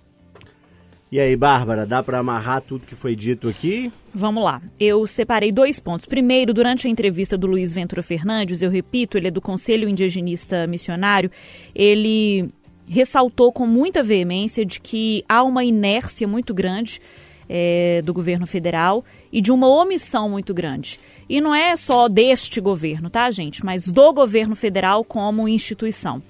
E 1.11 1.19
aí, 1.19 1.35
Bárbara, 1.37 1.87
dá 1.87 2.03
para 2.03 2.19
amarrar 2.19 2.61
tudo 2.61 2.87
que 2.87 2.95
foi 2.95 3.17
dito 3.17 3.49
aqui? 3.49 3.91
Vamos 4.15 4.45
lá. 4.45 4.61
Eu 4.79 5.07
separei 5.07 5.51
dois 5.51 5.81
pontos. 5.81 6.05
Primeiro, 6.05 6.53
durante 6.53 6.87
a 6.87 6.91
entrevista 6.91 7.39
do 7.39 7.47
Luiz 7.47 7.73
Ventura 7.73 8.03
Fernandes, 8.03 8.61
eu 8.61 8.71
repito, 8.71 9.17
ele 9.17 9.29
é 9.29 9.31
do 9.31 9.41
Conselho 9.41 9.89
Indigenista 9.89 10.67
Missionário, 10.67 11.31
ele 11.75 12.51
ressaltou 12.87 13.51
com 13.53 13.67
muita 13.67 14.03
veemência 14.03 14.67
de 14.67 14.81
que 14.81 15.25
há 15.27 15.43
uma 15.43 15.65
inércia 15.65 16.29
muito 16.29 16.53
grande 16.53 17.01
é, 17.49 18.03
do 18.03 18.13
governo 18.13 18.47
federal 18.47 19.03
e 19.33 19.41
de 19.41 19.53
uma 19.53 19.69
omissão 19.69 20.29
muito 20.29 20.53
grande. 20.55 21.01
E 21.29 21.41
não 21.41 21.55
é 21.55 21.77
só 21.77 22.09
deste 22.09 22.61
governo, 22.61 23.11
tá, 23.11 23.31
gente? 23.31 23.65
Mas 23.65 23.91
do 23.93 24.13
governo 24.13 24.57
federal 24.57 25.05
como 25.05 25.49
instituição. 25.49 26.23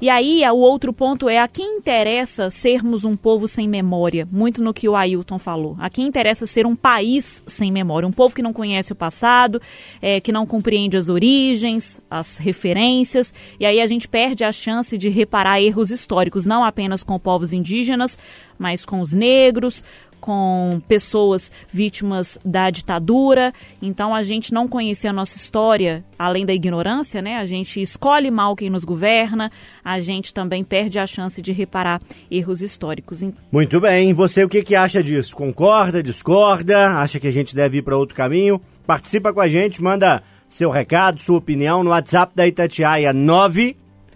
E 0.00 0.08
aí, 0.08 0.42
o 0.48 0.56
outro 0.58 0.92
ponto 0.92 1.28
é 1.28 1.40
a 1.40 1.48
quem 1.48 1.78
interessa 1.78 2.50
sermos 2.50 3.04
um 3.04 3.16
povo 3.16 3.48
sem 3.48 3.68
memória, 3.68 4.28
muito 4.30 4.62
no 4.62 4.72
que 4.72 4.88
o 4.88 4.94
Ailton 4.94 5.40
falou. 5.40 5.76
A 5.80 5.90
quem 5.90 6.06
interessa 6.06 6.46
ser 6.46 6.64
um 6.66 6.76
país 6.76 7.42
sem 7.48 7.72
memória, 7.72 8.06
um 8.06 8.12
povo 8.12 8.32
que 8.32 8.40
não 8.40 8.52
conhece 8.52 8.92
o 8.92 8.94
passado, 8.94 9.60
é, 10.00 10.20
que 10.20 10.30
não 10.30 10.46
compreende 10.46 10.96
as 10.96 11.08
origens, 11.08 12.00
as 12.08 12.38
referências, 12.38 13.34
e 13.58 13.66
aí 13.66 13.80
a 13.80 13.86
gente 13.88 14.06
perde 14.06 14.44
a 14.44 14.52
chance 14.52 14.96
de 14.96 15.08
reparar 15.08 15.60
erros 15.60 15.90
históricos, 15.90 16.46
não 16.46 16.62
apenas 16.62 17.02
com 17.02 17.18
povos 17.18 17.52
indígenas, 17.52 18.16
mas 18.56 18.84
com 18.84 19.00
os 19.00 19.12
negros, 19.12 19.82
com 20.20 20.80
pessoas 20.86 21.52
vítimas 21.68 22.38
da 22.44 22.70
ditadura. 22.70 23.52
Então 23.80 24.14
a 24.14 24.22
gente 24.22 24.52
não 24.52 24.68
conhecer 24.68 25.08
a 25.08 25.12
nossa 25.12 25.36
história, 25.36 26.04
além 26.18 26.44
da 26.44 26.52
ignorância, 26.52 27.22
né? 27.22 27.36
A 27.36 27.46
gente 27.46 27.80
escolhe 27.80 28.30
mal 28.30 28.56
quem 28.56 28.70
nos 28.70 28.84
governa, 28.84 29.50
a 29.84 30.00
gente 30.00 30.34
também 30.34 30.62
perde 30.64 30.98
a 30.98 31.06
chance 31.06 31.40
de 31.40 31.52
reparar 31.52 32.00
erros 32.30 32.62
históricos. 32.62 33.22
Muito 33.50 33.80
bem, 33.80 34.12
você 34.12 34.44
o 34.44 34.48
que, 34.48 34.62
que 34.62 34.74
acha 34.74 35.02
disso? 35.02 35.34
Concorda, 35.34 36.02
discorda? 36.02 36.98
Acha 36.98 37.18
que 37.18 37.26
a 37.26 37.32
gente 37.32 37.54
deve 37.54 37.78
ir 37.78 37.82
para 37.82 37.96
outro 37.96 38.14
caminho? 38.14 38.60
Participa 38.86 39.32
com 39.32 39.40
a 39.40 39.48
gente, 39.48 39.82
manda 39.82 40.22
seu 40.48 40.70
recado, 40.70 41.20
sua 41.20 41.38
opinião 41.38 41.84
no 41.84 41.90
WhatsApp 41.90 42.32
da 42.34 42.46
Itatiaia 42.46 43.12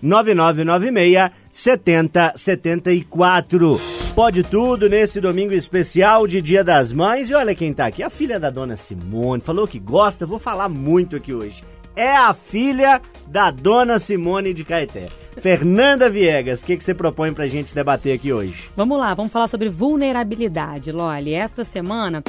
99996 0.02 1.30
7074. 1.52 3.80
Pode 4.14 4.42
tudo 4.42 4.88
nesse 4.88 5.20
domingo 5.20 5.52
especial 5.54 6.26
de 6.26 6.42
Dia 6.42 6.64
das 6.64 6.90
Mães. 6.92 7.30
E 7.30 7.34
olha 7.34 7.54
quem 7.54 7.72
tá 7.72 7.86
aqui, 7.86 8.02
a 8.02 8.10
filha 8.10 8.40
da 8.40 8.50
dona 8.50 8.76
Simone. 8.76 9.40
Falou 9.40 9.66
que 9.66 9.78
gosta, 9.78 10.26
vou 10.26 10.38
falar 10.38 10.68
muito 10.68 11.16
aqui 11.16 11.32
hoje. 11.32 11.62
É 11.94 12.16
a 12.16 12.34
filha 12.34 13.00
da 13.26 13.50
dona 13.50 13.98
Simone 13.98 14.52
de 14.52 14.64
Caeté. 14.64 15.08
Fernanda 15.38 16.10
Viegas, 16.10 16.62
o 16.62 16.66
que, 16.66 16.76
que 16.76 16.84
você 16.84 16.94
propõe 16.94 17.32
pra 17.32 17.46
gente 17.46 17.74
debater 17.74 18.14
aqui 18.14 18.32
hoje? 18.32 18.68
Vamos 18.76 18.98
lá, 18.98 19.14
vamos 19.14 19.32
falar 19.32 19.48
sobre 19.48 19.68
vulnerabilidade, 19.68 20.92
Loli. 20.92 21.34
Esta 21.34 21.64
semana 21.64 22.22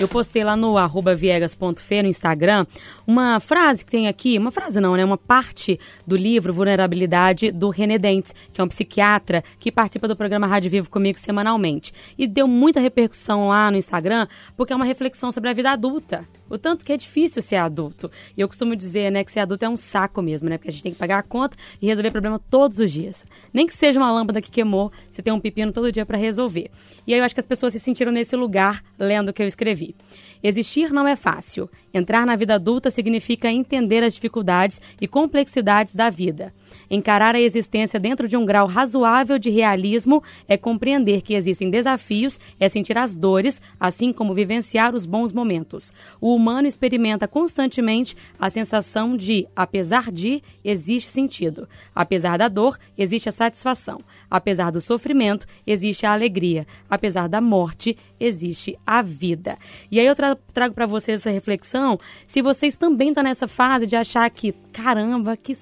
eu 0.00 0.08
postei 0.08 0.42
lá 0.42 0.56
no 0.56 0.76
arroba 0.76 1.14
viegas.fe 1.14 2.02
no 2.02 2.08
Instagram 2.08 2.66
uma 3.06 3.38
frase 3.38 3.84
que 3.84 3.90
tem 3.90 4.08
aqui, 4.08 4.38
uma 4.38 4.50
frase 4.50 4.80
não, 4.80 4.96
né? 4.96 5.04
Uma 5.04 5.18
parte 5.18 5.78
do 6.06 6.16
livro 6.16 6.52
Vulnerabilidade 6.52 7.52
do 7.52 7.68
René 7.68 7.98
Dentes, 7.98 8.34
que 8.52 8.60
é 8.60 8.64
um 8.64 8.68
psiquiatra 8.68 9.44
que 9.58 9.70
participa 9.70 10.08
do 10.08 10.16
programa 10.16 10.46
Rádio 10.46 10.70
Vivo 10.70 10.90
comigo 10.90 11.18
semanalmente. 11.18 11.92
E 12.18 12.26
deu 12.26 12.48
muita 12.48 12.80
repercussão 12.80 13.48
lá 13.48 13.70
no 13.70 13.76
Instagram, 13.76 14.26
porque 14.56 14.72
é 14.72 14.76
uma 14.76 14.84
reflexão 14.84 15.30
sobre 15.30 15.50
a 15.50 15.52
vida 15.52 15.70
adulta. 15.70 16.26
O 16.54 16.58
tanto 16.58 16.84
que 16.84 16.92
é 16.92 16.96
difícil 16.96 17.42
ser 17.42 17.56
adulto. 17.56 18.08
E 18.36 18.40
eu 18.40 18.46
costumo 18.46 18.76
dizer, 18.76 19.10
né, 19.10 19.24
que 19.24 19.32
ser 19.32 19.40
adulto 19.40 19.64
é 19.64 19.68
um 19.68 19.76
saco 19.76 20.22
mesmo, 20.22 20.48
né? 20.48 20.56
Porque 20.56 20.68
a 20.68 20.72
gente 20.72 20.84
tem 20.84 20.92
que 20.92 20.98
pagar 20.98 21.18
a 21.18 21.22
conta 21.24 21.56
e 21.82 21.86
resolver 21.86 22.12
problema 22.12 22.38
todos 22.48 22.78
os 22.78 22.92
dias. 22.92 23.26
Nem 23.52 23.66
que 23.66 23.74
seja 23.74 23.98
uma 23.98 24.12
lâmpada 24.12 24.40
que 24.40 24.52
queimou, 24.52 24.92
você 25.10 25.20
tem 25.20 25.32
um 25.32 25.40
pepino 25.40 25.72
todo 25.72 25.90
dia 25.90 26.06
para 26.06 26.16
resolver. 26.16 26.70
E 27.08 27.12
aí 27.12 27.18
eu 27.18 27.24
acho 27.24 27.34
que 27.34 27.40
as 27.40 27.46
pessoas 27.46 27.72
se 27.72 27.80
sentiram 27.80 28.12
nesse 28.12 28.36
lugar 28.36 28.84
lendo 28.96 29.30
o 29.30 29.32
que 29.32 29.42
eu 29.42 29.48
escrevi. 29.48 29.96
Existir 30.44 30.92
não 30.92 31.08
é 31.08 31.16
fácil. 31.16 31.68
Entrar 31.94 32.26
na 32.26 32.34
vida 32.34 32.56
adulta 32.56 32.90
significa 32.90 33.48
entender 33.48 34.02
as 34.02 34.14
dificuldades 34.14 34.80
e 35.00 35.06
complexidades 35.06 35.94
da 35.94 36.10
vida. 36.10 36.52
Encarar 36.90 37.36
a 37.36 37.40
existência 37.40 38.00
dentro 38.00 38.26
de 38.26 38.36
um 38.36 38.44
grau 38.44 38.66
razoável 38.66 39.38
de 39.38 39.48
realismo 39.48 40.20
é 40.48 40.56
compreender 40.56 41.22
que 41.22 41.34
existem 41.34 41.70
desafios, 41.70 42.40
é 42.58 42.68
sentir 42.68 42.98
as 42.98 43.16
dores, 43.16 43.62
assim 43.78 44.12
como 44.12 44.34
vivenciar 44.34 44.92
os 44.92 45.06
bons 45.06 45.32
momentos. 45.32 45.92
O 46.20 46.34
humano 46.34 46.66
experimenta 46.66 47.28
constantemente 47.28 48.16
a 48.40 48.50
sensação 48.50 49.16
de, 49.16 49.46
apesar 49.54 50.10
de, 50.10 50.42
existe 50.64 51.10
sentido. 51.10 51.68
Apesar 51.94 52.38
da 52.38 52.48
dor, 52.48 52.76
existe 52.98 53.28
a 53.28 53.32
satisfação. 53.32 54.00
Apesar 54.28 54.72
do 54.72 54.80
sofrimento, 54.80 55.46
existe 55.64 56.04
a 56.04 56.12
alegria. 56.12 56.66
Apesar 56.90 57.28
da 57.28 57.40
morte, 57.40 57.96
existe 58.18 58.76
a 58.86 59.00
vida. 59.00 59.56
E 59.90 60.00
aí 60.00 60.06
eu 60.06 60.14
tra 60.14 60.36
trago 60.52 60.74
para 60.74 60.86
vocês 60.86 61.20
essa 61.20 61.30
reflexão, 61.30 61.83
se 62.26 62.42
vocês 62.42 62.76
também 62.76 63.08
estão 63.08 63.22
nessa 63.22 63.48
fase 63.48 63.86
de 63.86 63.96
achar 63.96 64.28
que, 64.30 64.52
caramba, 64.72 65.36
que 65.36 65.54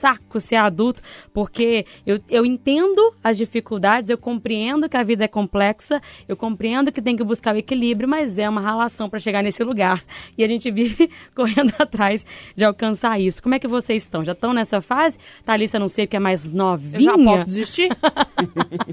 saco 0.00 0.40
ser 0.40 0.56
adulto, 0.56 1.02
porque 1.32 1.84
eu, 2.06 2.18
eu 2.28 2.46
entendo 2.46 3.14
as 3.22 3.36
dificuldades, 3.36 4.08
eu 4.08 4.16
compreendo 4.16 4.88
que 4.88 4.96
a 4.96 5.02
vida 5.02 5.24
é 5.24 5.28
complexa, 5.28 6.00
eu 6.26 6.36
compreendo 6.36 6.90
que 6.90 7.02
tem 7.02 7.14
que 7.14 7.22
buscar 7.22 7.54
o 7.54 7.58
equilíbrio, 7.58 8.08
mas 8.08 8.38
é 8.38 8.48
uma 8.48 8.62
relação 8.62 9.10
para 9.10 9.20
chegar 9.20 9.42
nesse 9.42 9.62
lugar. 9.62 10.02
E 10.38 10.44
a 10.44 10.48
gente 10.48 10.70
vive 10.70 11.10
correndo 11.34 11.74
atrás 11.78 12.24
de 12.54 12.64
alcançar 12.64 13.20
isso. 13.20 13.42
Como 13.42 13.54
é 13.54 13.58
que 13.58 13.66
vocês 13.66 14.04
estão? 14.04 14.24
Já 14.24 14.32
estão 14.32 14.54
nessa 14.54 14.80
fase? 14.80 15.18
Thalissa, 15.44 15.78
não 15.78 15.88
sei, 15.88 16.06
que 16.06 16.16
é 16.16 16.20
mais 16.20 16.52
novinha. 16.52 17.10
Eu 17.10 17.18
já 17.18 17.24
posso 17.24 17.44
desistir? 17.44 17.88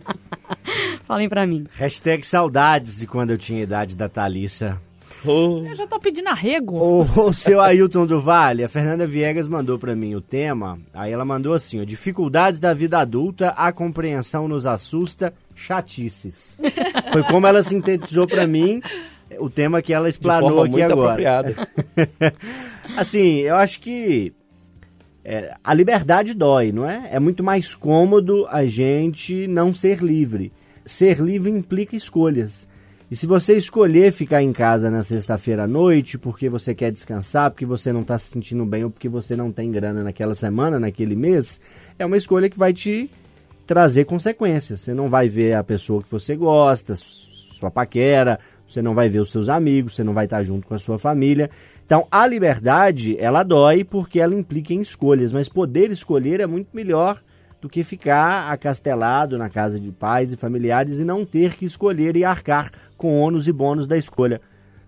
Falem 1.06 1.30
para 1.30 1.46
mim. 1.46 1.68
Hashtag 1.74 2.26
saudades 2.26 2.98
de 2.98 3.08
quando 3.08 3.32
eu 3.32 3.38
tinha 3.38 3.60
a 3.60 3.64
idade 3.64 3.96
da 3.96 4.10
Thalissa. 4.10 4.82
Oh. 5.28 5.64
Eu 5.66 5.76
já 5.76 5.86
tô 5.86 6.00
pedindo 6.00 6.30
arrego. 6.30 6.78
O, 6.78 7.28
o 7.28 7.34
seu 7.34 7.60
Ailton 7.60 8.06
do 8.06 8.22
Vale, 8.22 8.64
a 8.64 8.70
Fernanda 8.70 9.06
Viegas 9.06 9.48
mandou 9.48 9.78
para 9.78 9.96
mim 9.96 10.16
o 10.16 10.22
tema. 10.22 10.80
Aí 10.94 11.12
ela 11.12 11.26
mandou 11.26 11.54
assim: 11.54 11.82
ó, 11.82 11.84
dificuldades 11.84 12.60
da 12.60 12.74
vida 12.74 13.00
adulta, 13.00 13.50
a 13.50 13.72
compreensão 13.72 14.48
nos 14.48 14.66
assusta, 14.66 15.34
chatices. 15.54 16.58
Foi 17.12 17.24
como 17.24 17.46
ela 17.48 17.62
sintetizou 17.62 18.28
para 18.28 18.48
mim 18.48 18.82
o 19.40 19.50
tema 19.50 19.82
que 19.82 19.94
ela 19.94 20.08
explanou 20.08 20.64
aqui 20.64 20.82
agora. 20.82 21.54
assim, 22.96 23.40
eu 23.40 23.56
acho 23.56 23.80
que 23.82 24.34
é, 25.24 25.54
a 25.62 25.74
liberdade 25.74 26.34
dói, 26.34 26.72
não 26.72 26.90
é? 26.90 27.10
É 27.12 27.20
muito 27.20 27.44
mais 27.44 27.76
cômodo 27.76 28.48
a 28.50 28.66
gente 28.66 29.46
não 29.48 29.74
ser 29.74 30.02
livre. 30.02 30.54
Ser 30.86 31.20
livre 31.20 31.52
implica 31.52 31.98
escolhas. 31.98 32.66
E 33.10 33.16
se 33.16 33.26
você 33.26 33.56
escolher 33.56 34.12
ficar 34.12 34.44
em 34.44 34.52
casa 34.52 34.92
na 34.92 35.02
sexta-feira 35.02 35.64
à 35.64 35.68
noite 35.68 36.18
porque 36.18 36.50
você 36.50 36.76
quer 36.76 36.92
descansar, 36.92 37.50
porque 37.50 37.66
você 37.66 37.94
não 37.94 38.02
está 38.02 38.18
se 38.18 38.32
sentindo 38.32 38.66
bem 38.66 38.84
ou 38.84 38.92
porque 38.92 39.08
você 39.08 39.34
não 39.34 39.50
tem 39.50 39.72
grana 39.72 40.04
naquela 40.04 40.36
semana, 40.36 40.78
naquele 40.78 41.16
mês, 41.16 41.62
é 41.98 42.06
uma 42.06 42.18
escolha 42.18 42.50
que 42.50 42.60
vai 42.60 42.74
te 42.74 43.10
trazer 43.66 44.04
consequências. 44.04 44.82
Você 44.82 44.94
não 44.94 45.08
vai 45.08 45.30
ver 45.30 45.54
a 45.54 45.64
pessoa 45.64 46.04
que 46.04 46.12
você 46.12 46.36
gosta, 46.36 46.96
sua 46.98 47.72
paquera, 47.72 48.40
você 48.68 48.82
não 48.82 48.94
vai 48.94 49.08
ver 49.08 49.20
os 49.20 49.32
seus 49.32 49.48
amigos, 49.48 49.96
você 49.96 50.04
não 50.04 50.14
vai 50.14 50.26
estar 50.26 50.44
junto 50.44 50.68
com 50.68 50.74
a 50.74 50.80
sua 50.80 51.00
família. 51.00 51.50
Então, 51.86 52.06
a 52.12 52.28
liberdade, 52.28 53.16
ela 53.18 53.42
dói 53.42 53.86
porque 53.86 54.20
ela 54.20 54.36
implica 54.36 54.74
em 54.74 54.82
escolhas, 54.82 55.32
mas 55.32 55.48
poder 55.48 55.92
escolher 55.92 56.42
é 56.42 56.46
muito 56.46 56.68
melhor 56.74 57.22
do 57.62 57.68
que 57.68 57.84
ficar 57.84 58.52
acastelado 58.52 59.38
na 59.38 59.50
casa 59.50 59.80
de 59.80 59.92
pais 59.92 60.32
e 60.32 60.38
familiares 60.38 61.00
e 61.00 61.04
não 61.04 61.26
ter 61.26 61.56
que 61.56 61.66
escolher 61.66 62.16
e 62.16 62.24
arcar 62.24 62.72
com 62.96 63.20
ônus 63.20 63.48
e 63.48 63.52
bônus 63.52 63.88
da 63.88 63.98
escolha. 63.98 64.42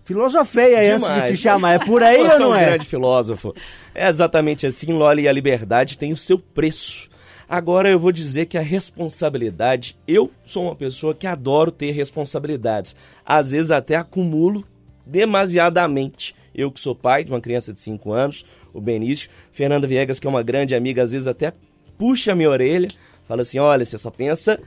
Filosofei 0.04 0.76
aí 0.76 0.90
antes 0.90 1.12
de 1.14 1.28
te 1.28 1.38
chamar, 1.38 1.74
é 1.74 1.80
por 1.86 2.02
aí 2.02 2.18
ou 2.28 2.40
não 2.40 2.56
é? 2.56 2.64
um 2.64 2.66
grande 2.70 2.86
filósofo. 2.86 3.54
É 3.94 4.08
exatamente 4.08 4.66
assim, 4.66 4.92
Loli, 4.92 5.24
e 5.24 5.28
a 5.28 5.32
liberdade 5.32 5.98
tem 5.98 6.12
o 6.12 6.18
seu 6.18 6.40
preço. 6.40 7.08
Agora 7.48 7.92
eu 7.92 8.00
vou 8.00 8.12
dizer 8.12 8.46
que 8.46 8.58
a 8.58 8.62
responsabilidade, 8.62 9.98
eu 10.08 10.32
sou 10.46 10.66
uma 10.66 10.76
pessoa 10.76 11.16
que 11.16 11.26
adoro 11.26 11.72
ter 11.72 11.92
responsabilidades. 11.92 12.96
Às 13.26 13.52
vezes 13.52 13.72
até 13.72 13.96
acumulo 13.96 14.64
demasiadamente. 15.06 16.36
Eu 16.54 16.72
que 16.72 16.80
sou 16.80 16.94
pai 16.96 17.24
de 17.24 17.32
uma 17.32 17.42
criança 17.42 17.74
de 17.74 17.80
5 17.80 18.12
anos, 18.12 18.46
o 18.74 18.80
Benício, 18.80 19.30
Fernanda 19.52 19.88
Viegas, 19.88 20.20
que 20.20 20.28
é 20.28 20.30
uma 20.30 20.44
grande 20.44 20.76
amiga, 20.76 21.02
às 21.02 21.12
vezes 21.12 21.28
até 21.28 21.54
puxa 22.00 22.32
a 22.32 22.36
minha 22.36 22.50
orelha, 22.50 22.88
fala 23.28 23.44
assim: 23.44 23.60
olha, 23.60 23.86
você 23.86 24.00
só 24.00 24.10
pensa. 24.10 24.60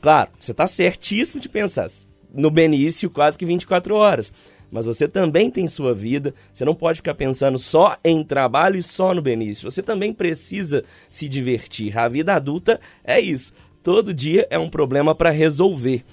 Claro, 0.00 0.30
você 0.38 0.52
está 0.52 0.66
certíssimo 0.66 1.38
de 1.38 1.48
pensar 1.48 1.88
no 2.32 2.50
Benício 2.50 3.10
quase 3.10 3.36
que 3.36 3.44
24 3.44 3.94
horas. 3.94 4.32
Mas 4.70 4.86
você 4.86 5.08
também 5.08 5.50
tem 5.50 5.66
sua 5.66 5.92
vida, 5.92 6.32
você 6.52 6.64
não 6.64 6.76
pode 6.76 6.98
ficar 6.98 7.14
pensando 7.14 7.58
só 7.58 7.98
em 8.04 8.22
trabalho 8.22 8.76
e 8.76 8.82
só 8.82 9.12
no 9.12 9.20
Benício. 9.20 9.68
Você 9.68 9.82
também 9.82 10.14
precisa 10.14 10.84
se 11.08 11.28
divertir. 11.28 11.98
A 11.98 12.08
vida 12.08 12.34
adulta 12.34 12.80
é 13.02 13.20
isso. 13.20 13.52
Todo 13.82 14.14
dia 14.14 14.46
é 14.48 14.58
um 14.58 14.70
problema 14.70 15.12
para 15.12 15.30
resolver. 15.30 16.04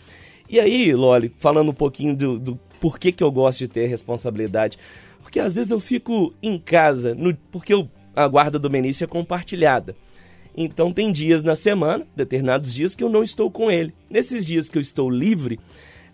E 0.49 0.59
aí, 0.59 0.91
Loli, 0.93 1.31
falando 1.37 1.69
um 1.69 1.73
pouquinho 1.73 2.15
do, 2.15 2.39
do 2.39 2.59
porquê 2.79 3.11
que 3.11 3.23
eu 3.23 3.31
gosto 3.31 3.59
de 3.59 3.67
ter 3.67 3.85
responsabilidade. 3.85 4.79
Porque 5.21 5.39
às 5.39 5.55
vezes 5.55 5.69
eu 5.69 5.79
fico 5.79 6.33
em 6.41 6.57
casa, 6.57 7.13
no, 7.13 7.35
porque 7.51 7.73
eu, 7.73 7.87
a 8.15 8.27
guarda 8.27 8.57
do 8.57 8.69
Benício 8.69 9.03
é 9.03 9.07
compartilhada. 9.07 9.95
Então 10.57 10.91
tem 10.91 11.11
dias 11.11 11.43
na 11.43 11.55
semana, 11.55 12.05
determinados 12.15 12.73
dias, 12.73 12.95
que 12.95 13.03
eu 13.03 13.09
não 13.09 13.23
estou 13.23 13.51
com 13.51 13.69
ele. 13.69 13.93
Nesses 14.09 14.43
dias 14.43 14.67
que 14.67 14.77
eu 14.77 14.81
estou 14.81 15.07
livre, 15.07 15.59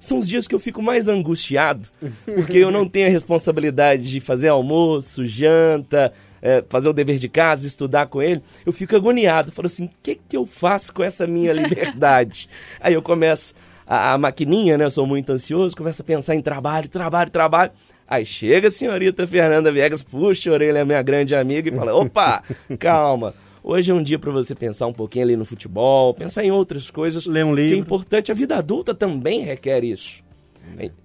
são 0.01 0.17
os 0.17 0.27
dias 0.27 0.45
que 0.45 0.53
eu 0.53 0.59
fico 0.59 0.81
mais 0.81 1.07
angustiado, 1.07 1.87
porque 2.25 2.57
eu 2.57 2.69
não 2.69 2.87
tenho 2.87 3.07
a 3.07 3.09
responsabilidade 3.09 4.09
de 4.11 4.19
fazer 4.19 4.49
almoço, 4.49 5.23
janta, 5.23 6.13
é, 6.41 6.61
fazer 6.67 6.89
o 6.89 6.93
dever 6.93 7.17
de 7.17 7.29
casa, 7.29 7.65
estudar 7.65 8.07
com 8.07 8.21
ele. 8.21 8.43
Eu 8.65 8.73
fico 8.73 8.93
agoniado, 8.97 9.49
falo 9.53 9.67
assim, 9.67 9.85
o 9.85 9.89
que, 10.03 10.15
que 10.27 10.35
eu 10.35 10.45
faço 10.45 10.93
com 10.93 11.01
essa 11.01 11.25
minha 11.25 11.53
liberdade? 11.55 12.49
Aí 12.81 12.93
eu 12.93 13.01
começo 13.01 13.55
a, 13.87 14.11
a 14.11 14.17
maquininha, 14.17 14.77
né? 14.77 14.83
Eu 14.83 14.91
sou 14.91 15.07
muito 15.07 15.31
ansioso, 15.31 15.73
começo 15.73 16.01
a 16.01 16.05
pensar 16.05 16.35
em 16.35 16.41
trabalho, 16.41 16.89
trabalho, 16.89 17.29
trabalho. 17.29 17.71
Aí 18.05 18.25
chega 18.25 18.67
a 18.67 18.71
senhorita 18.71 19.25
Fernanda 19.25 19.71
Viegas, 19.71 20.03
puxa 20.03 20.49
a 20.49 20.53
orelha, 20.53 20.83
minha 20.83 21.01
grande 21.01 21.33
amiga, 21.33 21.69
e 21.69 21.71
fala: 21.71 21.95
opa, 21.95 22.43
calma. 22.77 23.33
Hoje 23.63 23.91
é 23.91 23.93
um 23.93 24.03
dia 24.03 24.19
para 24.19 24.29
você 24.29 24.53
pensar 24.53 24.87
um 24.87 24.93
pouquinho 24.93 25.23
ali 25.23 25.37
no 25.37 25.45
futebol, 25.45 26.13
pensar 26.13 26.43
em 26.43 26.51
outras 26.51 26.91
coisas. 26.91 27.25
Ler 27.25 27.45
um 27.45 27.55
livro. 27.55 27.69
Que 27.69 27.75
é 27.75 27.79
importante. 27.79 28.31
A 28.31 28.35
vida 28.35 28.57
adulta 28.57 28.93
também 28.93 29.41
requer 29.41 29.85
isso. 29.85 30.21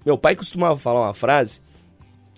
Meu 0.04 0.18
pai 0.18 0.34
costumava 0.34 0.76
falar 0.76 1.02
uma 1.02 1.14
frase, 1.14 1.60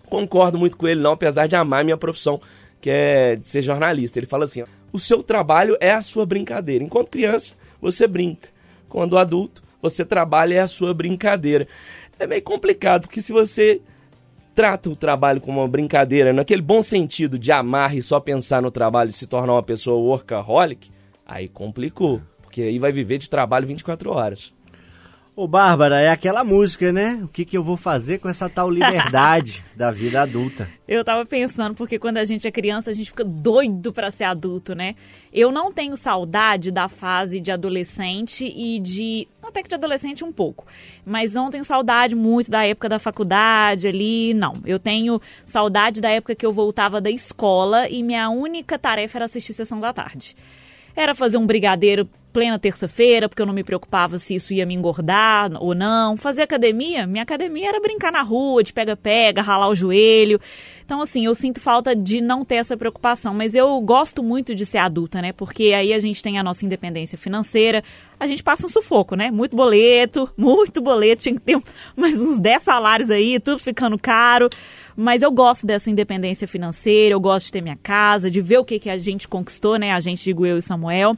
concordo 0.09 0.59
muito 0.59 0.76
com 0.76 0.87
ele 0.87 1.00
não, 1.00 1.12
apesar 1.12 1.46
de 1.46 1.56
amar 1.56 1.85
minha 1.85 1.96
profissão, 1.96 2.40
que 2.80 2.90
é 2.90 3.37
de 3.37 3.48
ser 3.48 3.62
jornalista. 3.62 4.18
Ele 4.18 4.26
fala 4.26 4.44
assim: 4.44 4.62
o 4.92 4.98
seu 4.98 5.22
trabalho 5.22 5.76
é 5.80 5.92
a 5.92 6.02
sua 6.02 6.26
brincadeira. 6.26 6.85
Enquanto 6.85 7.11
criança, 7.11 7.54
você 7.80 8.06
brinca. 8.06 8.48
Quando 8.88 9.16
adulto, 9.16 9.62
você 9.80 10.04
trabalha 10.04 10.54
é 10.54 10.61
a 10.61 10.66
sua 10.66 10.92
brincadeira. 10.92 11.66
é 12.18 12.26
meio 12.26 12.42
complicado, 12.42 13.02
porque 13.02 13.22
se 13.22 13.33
você 13.33 13.80
trata 14.54 14.90
o 14.90 14.96
trabalho 14.96 15.40
como 15.40 15.60
uma 15.60 15.68
brincadeira, 15.68 16.32
naquele 16.32 16.62
bom 16.62 16.82
sentido 16.82 17.38
de 17.38 17.52
amar 17.52 17.96
e 17.96 18.02
só 18.02 18.20
pensar 18.20 18.60
no 18.60 18.70
trabalho 18.70 19.10
e 19.10 19.14
se 19.14 19.26
tornar 19.26 19.54
uma 19.54 19.62
pessoa 19.62 19.98
workaholic, 19.98 20.90
aí 21.26 21.48
complicou, 21.48 22.20
porque 22.42 22.62
aí 22.62 22.78
vai 22.78 22.92
viver 22.92 23.18
de 23.18 23.28
trabalho 23.30 23.66
24 23.66 24.10
horas. 24.10 24.52
Ô, 25.40 25.48
Bárbara, 25.48 26.00
é 26.00 26.10
aquela 26.10 26.44
música, 26.44 26.92
né? 26.92 27.18
O 27.22 27.28
que, 27.28 27.46
que 27.46 27.56
eu 27.56 27.62
vou 27.62 27.76
fazer 27.76 28.18
com 28.18 28.28
essa 28.28 28.46
tal 28.46 28.68
liberdade 28.68 29.64
da 29.74 29.90
vida 29.90 30.20
adulta? 30.20 30.68
Eu 30.86 31.02
tava 31.02 31.24
pensando, 31.24 31.74
porque 31.74 31.98
quando 31.98 32.18
a 32.18 32.24
gente 32.26 32.46
é 32.46 32.50
criança, 32.50 32.90
a 32.90 32.92
gente 32.92 33.08
fica 33.08 33.24
doido 33.24 33.90
pra 33.90 34.10
ser 34.10 34.24
adulto, 34.24 34.74
né? 34.74 34.96
Eu 35.32 35.50
não 35.50 35.72
tenho 35.72 35.96
saudade 35.96 36.70
da 36.70 36.90
fase 36.90 37.40
de 37.40 37.50
adolescente 37.50 38.44
e 38.44 38.78
de. 38.80 39.28
Até 39.50 39.62
que 39.62 39.68
de 39.68 39.74
adolescente 39.74 40.24
um 40.24 40.32
pouco. 40.32 40.66
Mas 41.04 41.34
não 41.34 41.50
tenho 41.50 41.64
saudade 41.64 42.14
muito 42.14 42.50
da 42.50 42.64
época 42.64 42.88
da 42.88 42.98
faculdade 42.98 43.88
ali, 43.88 44.32
não. 44.32 44.56
Eu 44.64 44.78
tenho 44.78 45.20
saudade 45.44 46.00
da 46.00 46.08
época 46.08 46.34
que 46.34 46.46
eu 46.46 46.52
voltava 46.52 47.00
da 47.00 47.10
escola 47.10 47.88
e 47.88 48.02
minha 48.02 48.30
única 48.30 48.78
tarefa 48.78 49.18
era 49.18 49.24
assistir 49.26 49.52
sessão 49.52 49.80
da 49.80 49.92
tarde. 49.92 50.36
Era 50.96 51.14
fazer 51.14 51.36
um 51.36 51.46
brigadeiro 51.46 52.08
plena 52.33 52.59
terça-feira, 52.59 53.29
porque 53.29 53.43
eu 53.43 53.47
não 53.47 53.53
me 53.55 53.64
preocupava 53.64 54.19
se 54.19 54.35
isso 54.35 54.53
ia 54.53 54.64
me 54.64 54.75
engordar 54.75 55.51
ou 55.61 55.75
não. 55.75 56.16
Fazer 56.16 56.43
academia, 56.43 57.07
minha 57.07 57.23
academia 57.23 57.69
era 57.69 57.81
brincar 57.81 58.12
na 58.12 58.23
rua, 58.23 58.62
de 58.62 58.73
pega-pega, 58.73 59.43
ralar 59.43 59.69
o 59.69 59.75
joelho. 59.75 60.40
Então, 60.85 61.01
assim, 61.01 61.25
eu 61.25 61.35
sinto 61.37 61.61
falta 61.61 61.95
de 61.95 62.21
não 62.21 62.45
ter 62.45 62.57
essa 62.57 62.77
preocupação, 62.77 63.33
mas 63.33 63.55
eu 63.55 63.81
gosto 63.81 64.25
muito 64.25 64.55
de 64.55 64.66
ser 64.66 64.79
adulta, 64.79 65.23
né? 65.23 65.33
Porque 65.33 65.73
aí 65.73 65.93
a 65.93 65.99
gente 66.01 66.21
tem 66.21 66.38
a 66.38 66.43
nossa 66.43 66.66
independência 66.66 67.16
financeira, 67.16 67.83
a 68.19 68.27
gente 68.27 68.43
passa 68.43 68.66
um 68.66 68.69
sufoco, 68.69 69.14
né? 69.14 69.31
Muito 69.31 69.55
boleto, 69.55 70.29
muito 70.37 70.81
boleto, 70.81 71.23
tinha 71.23 71.35
que 71.37 71.40
ter 71.40 71.61
mais 71.97 72.21
uns 72.21 72.40
10 72.40 72.62
salários 72.62 73.11
aí, 73.11 73.38
tudo 73.38 73.59
ficando 73.59 73.97
caro. 73.97 74.49
Mas 74.97 75.23
eu 75.23 75.31
gosto 75.31 75.64
dessa 75.64 75.90
independência 75.90 76.49
financeira, 76.49 77.14
eu 77.14 77.21
gosto 77.21 77.47
de 77.47 77.53
ter 77.53 77.61
minha 77.61 77.77
casa, 77.77 78.31
de 78.31 78.40
ver 78.40 78.59
o 78.59 78.64
que, 78.64 78.79
que 78.79 78.90
a 78.90 78.99
gente 78.99 79.29
conquistou, 79.29 79.79
né? 79.79 79.93
A 79.93 80.01
gente, 80.01 80.25
digo 80.25 80.45
eu 80.45 80.59
e 80.59 80.62
Samuel. 80.62 81.16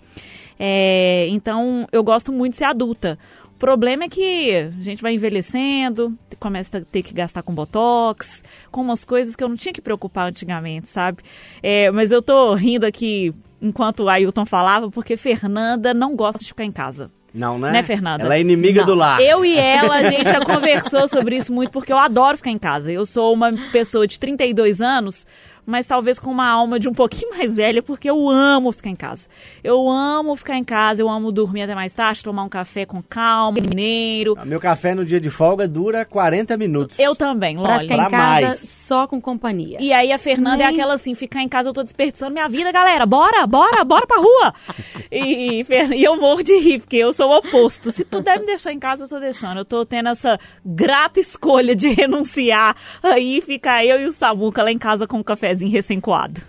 É, 0.64 1.26
então, 1.28 1.88
eu 1.90 2.04
gosto 2.04 2.30
muito 2.30 2.52
de 2.52 2.58
ser 2.58 2.66
adulta. 2.66 3.18
O 3.46 3.58
problema 3.58 4.04
é 4.04 4.08
que 4.08 4.52
a 4.78 4.82
gente 4.82 5.02
vai 5.02 5.12
envelhecendo, 5.12 6.16
começa 6.38 6.78
a 6.78 6.80
ter 6.82 7.02
que 7.02 7.12
gastar 7.12 7.42
com 7.42 7.52
botox, 7.52 8.44
com 8.70 8.80
umas 8.80 9.04
coisas 9.04 9.34
que 9.34 9.42
eu 9.42 9.48
não 9.48 9.56
tinha 9.56 9.72
que 9.72 9.80
preocupar 9.80 10.28
antigamente, 10.28 10.88
sabe? 10.88 11.18
É, 11.60 11.90
mas 11.90 12.12
eu 12.12 12.22
tô 12.22 12.54
rindo 12.54 12.86
aqui 12.86 13.34
enquanto 13.60 14.04
o 14.04 14.08
Ailton 14.08 14.46
falava, 14.46 14.88
porque 14.88 15.16
Fernanda 15.16 15.92
não 15.92 16.14
gosta 16.14 16.38
de 16.38 16.48
ficar 16.48 16.64
em 16.64 16.72
casa. 16.72 17.10
Não, 17.34 17.58
né? 17.58 17.72
Né, 17.72 17.82
Fernanda? 17.82 18.24
Ela 18.24 18.36
é 18.36 18.40
inimiga 18.40 18.80
Não. 18.80 18.86
do 18.86 18.94
lar. 18.94 19.20
Eu 19.20 19.44
e 19.44 19.56
ela, 19.58 19.96
a 19.96 20.04
gente 20.04 20.24
já 20.24 20.44
conversou 20.44 21.08
sobre 21.08 21.36
isso 21.36 21.52
muito, 21.52 21.70
porque 21.72 21.92
eu 21.92 21.98
adoro 21.98 22.36
ficar 22.36 22.50
em 22.50 22.58
casa. 22.58 22.92
Eu 22.92 23.06
sou 23.06 23.32
uma 23.32 23.52
pessoa 23.72 24.06
de 24.06 24.20
32 24.20 24.80
anos, 24.80 25.26
mas 25.64 25.86
talvez 25.86 26.18
com 26.18 26.30
uma 26.30 26.48
alma 26.48 26.78
de 26.80 26.88
um 26.88 26.92
pouquinho 26.94 27.30
mais 27.36 27.54
velha, 27.56 27.82
porque 27.82 28.08
eu 28.10 28.28
amo 28.28 28.72
ficar 28.72 28.90
em 28.90 28.96
casa. 28.96 29.28
Eu 29.62 29.88
amo 29.88 30.34
ficar 30.36 30.56
em 30.56 30.64
casa, 30.64 31.00
eu 31.02 31.08
amo 31.08 31.30
dormir 31.32 31.62
até 31.62 31.74
mais 31.74 31.94
tarde, 31.94 32.22
tomar 32.22 32.42
um 32.44 32.48
café 32.48 32.84
com 32.84 33.02
calma, 33.02 33.58
mineiro. 33.60 34.36
Meu 34.44 34.58
café 34.60 34.94
no 34.94 35.04
dia 35.04 35.20
de 35.20 35.30
folga 35.30 35.66
dura 35.68 36.04
40 36.04 36.56
minutos. 36.56 36.98
Eu 36.98 37.14
também, 37.14 37.56
Pra 37.58 37.74
Loli. 37.76 37.82
ficar 37.88 37.94
em 37.94 37.98
Pra 37.98 38.10
casa 38.10 38.46
mais. 38.48 38.58
só 38.60 39.06
com 39.06 39.20
companhia. 39.20 39.78
E 39.80 39.92
aí 39.92 40.12
a 40.12 40.18
Fernanda 40.18 40.62
é 40.64 40.66
Nem- 40.66 40.74
aquela 40.76 40.94
assim, 40.94 41.14
ficar 41.14 41.42
em 41.42 41.48
casa 41.48 41.68
eu 41.68 41.72
tô 41.72 41.82
desperdiçando 41.82 42.32
minha 42.32 42.48
vida, 42.48 42.70
galera. 42.72 43.06
Bora, 43.06 43.46
bora, 43.46 43.84
bora 43.84 44.06
pra 44.06 44.16
rua. 44.18 44.54
E, 45.14 45.60
e 45.60 45.66
e 45.94 46.04
eu 46.04 46.16
morro 46.16 46.42
de 46.42 46.56
rir, 46.58 46.80
porque 46.80 46.96
eu 46.96 47.12
sou 47.12 47.28
o 47.28 47.36
oposto. 47.36 47.90
Se 47.92 48.02
puder 48.02 48.40
me 48.40 48.46
deixar 48.46 48.72
em 48.72 48.78
casa, 48.78 49.04
eu 49.04 49.08
tô 49.08 49.20
deixando. 49.20 49.58
Eu 49.58 49.64
tô 49.64 49.84
tendo 49.84 50.08
essa 50.08 50.38
grata 50.64 51.20
escolha 51.20 51.76
de 51.76 51.88
renunciar. 51.90 52.74
Aí 53.02 53.42
fica 53.42 53.84
eu 53.84 54.00
e 54.00 54.06
o 54.06 54.12
Samuca 54.12 54.62
lá 54.62 54.72
em 54.72 54.78
casa 54.78 55.06
com 55.06 55.18
um 55.18 55.22
cafezinho 55.52 55.70
recém-coado. 55.70 56.40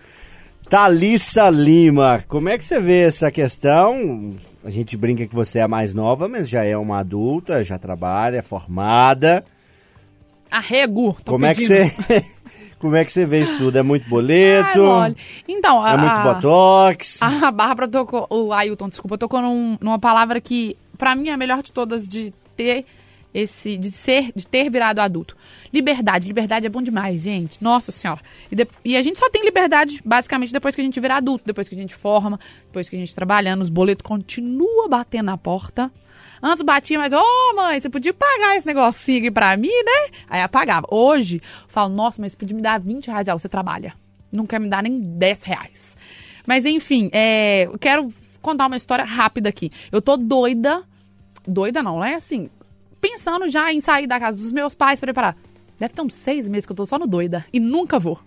Thalissa 0.70 1.50
Lima, 1.50 2.24
como 2.28 2.50
é 2.50 2.58
que 2.58 2.66
você 2.66 2.80
vê 2.80 3.02
essa 3.02 3.30
questão? 3.32 4.36
A 4.64 4.70
gente 4.70 4.96
brinca 4.96 5.28
que 5.28 5.36
você 5.36 5.60
é 5.60 5.64
a 5.64 5.68
mais 5.68 5.94
nova, 5.94 6.28
mas 6.30 6.48
já 6.50 6.64
é 6.64 6.76
uma 6.78 7.00
adulta, 7.00 7.64
já 7.64 7.78
trabalha, 7.78 8.42
formada. 8.42 9.44
Arrego. 10.50 11.16
tô 11.24 11.34
Como 11.34 11.46
é 11.46 11.54
que 11.54 11.68
pedindo. 11.68 11.92
você 11.92 12.26
Como 12.80 12.96
é 12.98 13.06
que 13.06 13.14
você 13.14 13.26
vê 13.26 13.44
isso 13.44 13.58
tudo? 13.58 13.78
É 13.78 13.82
muito 13.82 14.10
boleto? 14.10 14.82
Então, 15.48 15.82
a, 15.82 15.94
é 15.94 15.98
muito 15.98 16.12
a- 16.12 16.34
botox? 16.34 17.22
A 17.22 17.50
Bárbara 17.50 17.88
tocou, 17.88 18.28
o 18.30 18.52
Ailton, 18.52 18.90
desculpa, 18.90 19.18
tocou 19.18 19.42
num- 19.42 19.78
numa 19.80 19.98
palavra 20.00 20.42
que, 20.42 20.76
pra 20.98 21.16
mim, 21.16 21.30
é 21.30 21.32
a 21.34 21.38
melhor 21.38 21.64
de 21.64 21.72
todas 21.72 22.08
de 22.10 22.34
ter 22.58 22.86
esse, 23.34 23.78
de 23.78 23.90
ser, 23.92 24.32
de 24.36 24.46
ter 24.48 24.70
virado 24.70 25.00
adulto. 25.00 25.36
Liberdade. 25.74 26.28
Liberdade 26.28 26.66
é 26.66 26.70
bom 26.70 26.82
demais, 26.82 27.22
gente. 27.24 27.62
Nossa 27.64 27.92
senhora. 27.92 28.22
E, 28.52 28.56
de- 28.56 28.68
e 28.86 28.96
a 28.96 29.02
gente 29.02 29.18
só 29.20 29.30
tem 29.30 29.44
liberdade, 29.44 30.02
basicamente, 30.06 30.54
depois 30.54 30.76
que 30.76 30.82
a 30.82 30.84
gente 30.84 31.00
vira 31.00 31.16
adulto, 31.16 31.44
depois 31.46 31.68
que 31.68 31.76
a 31.76 31.78
gente 31.78 31.96
forma, 31.96 32.40
depois 32.66 32.88
que 32.90 32.96
a 32.96 33.00
gente 33.00 33.14
trabalhando, 33.16 33.62
os 33.62 33.70
boletos 33.70 34.04
continuam 34.04 34.88
batendo 34.88 35.26
na 35.28 35.38
porta. 35.38 35.92
Antes 36.42 36.62
batia, 36.62 37.00
mas, 37.00 37.14
ô 37.14 37.24
mãe, 37.56 37.80
você 37.80 37.90
podia 37.90 38.14
pagar 38.14 38.58
esse 38.58 38.68
negocinho 38.68 39.20
aqui 39.20 39.32
pra 39.32 39.56
mim, 39.56 39.70
né? 39.70 40.18
Aí 40.30 40.42
apagava. 40.42 40.86
Hoje, 40.92 41.42
falo, 41.70 41.94
nossa, 41.94 42.22
mas 42.22 42.34
você 42.34 42.38
podia 42.38 42.56
me 42.56 42.62
dar 42.62 42.80
20 42.80 43.08
reais, 43.08 43.28
você 43.30 43.48
trabalha. 43.48 43.94
Não 44.32 44.46
quer 44.46 44.60
me 44.60 44.68
dar 44.68 44.84
nem 44.84 45.00
10 45.00 45.44
reais. 45.44 45.96
Mas 46.46 46.66
enfim, 46.66 47.10
é, 47.14 47.64
eu 47.72 47.80
quero 47.80 48.10
contar 48.42 48.68
uma 48.68 48.76
história 48.76 49.06
rápida 49.06 49.48
aqui. 49.48 49.72
Eu 49.90 50.02
tô 50.02 50.18
doida, 50.18 50.84
doida 51.48 51.82
não, 51.82 51.96
não 51.96 52.04
é 52.04 52.16
assim, 52.16 52.50
pensando 53.04 53.50
já 53.50 53.74
em 53.74 53.82
sair 53.82 54.08
da 54.08 54.18
casa 54.18 54.38
dos 54.38 54.54
meus 54.54 54.74
pais 54.74 55.00
preparar. 55.02 55.36
Deve 55.78 55.94
ter 55.94 56.02
uns 56.02 56.16
seis 56.16 56.48
meses 56.48 56.66
que 56.66 56.72
eu 56.72 56.76
tô 56.76 56.86
só 56.86 56.98
no 56.98 57.06
doida. 57.06 57.44
E 57.52 57.60
nunca 57.60 58.00
vou. 58.00 58.18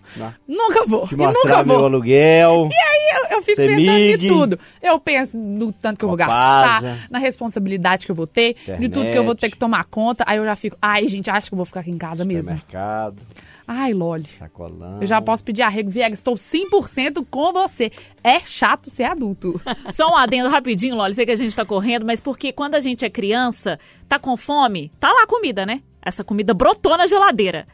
Nunca 0.47 0.85
vou. 0.85 1.07
Te 1.07 1.15
e 1.15 1.17
mostrar 1.17 1.63
vou. 1.63 1.77
meu 1.77 1.85
aluguel. 1.85 2.69
Eu, 2.69 3.37
eu 3.37 3.41
fico 3.41 3.57
pensando 3.57 3.79
em 3.81 4.17
tudo. 4.17 4.59
Eu 4.81 4.99
penso 4.99 5.39
no 5.39 5.71
tanto 5.71 5.97
que 5.97 6.05
eu 6.05 6.09
vou 6.09 6.17
gastar, 6.17 7.07
na 7.09 7.17
responsabilidade 7.17 8.05
que 8.05 8.11
eu 8.11 8.15
vou 8.15 8.27
ter, 8.27 8.55
de 8.79 8.89
tudo 8.89 9.05
que 9.05 9.17
eu 9.17 9.23
vou 9.23 9.33
ter 9.33 9.47
Internet. 9.47 9.51
que 9.53 9.57
tomar 9.57 9.85
conta. 9.85 10.23
Aí 10.27 10.37
eu 10.37 10.45
já 10.45 10.55
fico, 10.55 10.77
ai, 10.79 11.07
gente, 11.07 11.29
acho 11.31 11.49
que 11.49 11.55
eu 11.55 11.57
vou 11.57 11.65
ficar 11.65 11.79
aqui 11.79 11.89
em 11.89 11.97
casa 11.97 12.23
mesmo. 12.23 12.55
Supermercado, 12.55 13.21
Ai, 13.67 13.93
Loli. 13.93 14.23
sacolão. 14.23 14.99
Eu 15.01 15.07
já 15.07 15.21
posso 15.21 15.43
pedir 15.43 15.61
arrego. 15.61 15.89
Viegas, 15.89 16.19
estou 16.19 16.35
100% 16.35 17.25
com 17.29 17.51
você. 17.51 17.91
É 18.23 18.39
chato 18.39 18.89
ser 18.89 19.03
adulto. 19.03 19.59
Só 19.91 20.07
um 20.07 20.15
adendo 20.15 20.49
rapidinho, 20.49 20.95
Loli, 20.95 21.13
sei 21.13 21.25
que 21.25 21.31
a 21.31 21.35
gente 21.35 21.55
tá 21.55 21.65
correndo, 21.65 22.05
mas 22.05 22.21
porque 22.21 22.53
quando 22.53 22.75
a 22.75 22.79
gente 22.79 23.03
é 23.03 23.09
criança, 23.09 23.77
tá 24.07 24.17
com 24.17 24.37
fome, 24.37 24.91
tá 24.99 25.11
lá 25.11 25.23
a 25.23 25.27
comida, 25.27 25.65
né? 25.65 25.81
Essa 26.01 26.23
comida 26.23 26.53
brotou 26.53 26.97
na 26.97 27.05
geladeira. 27.05 27.67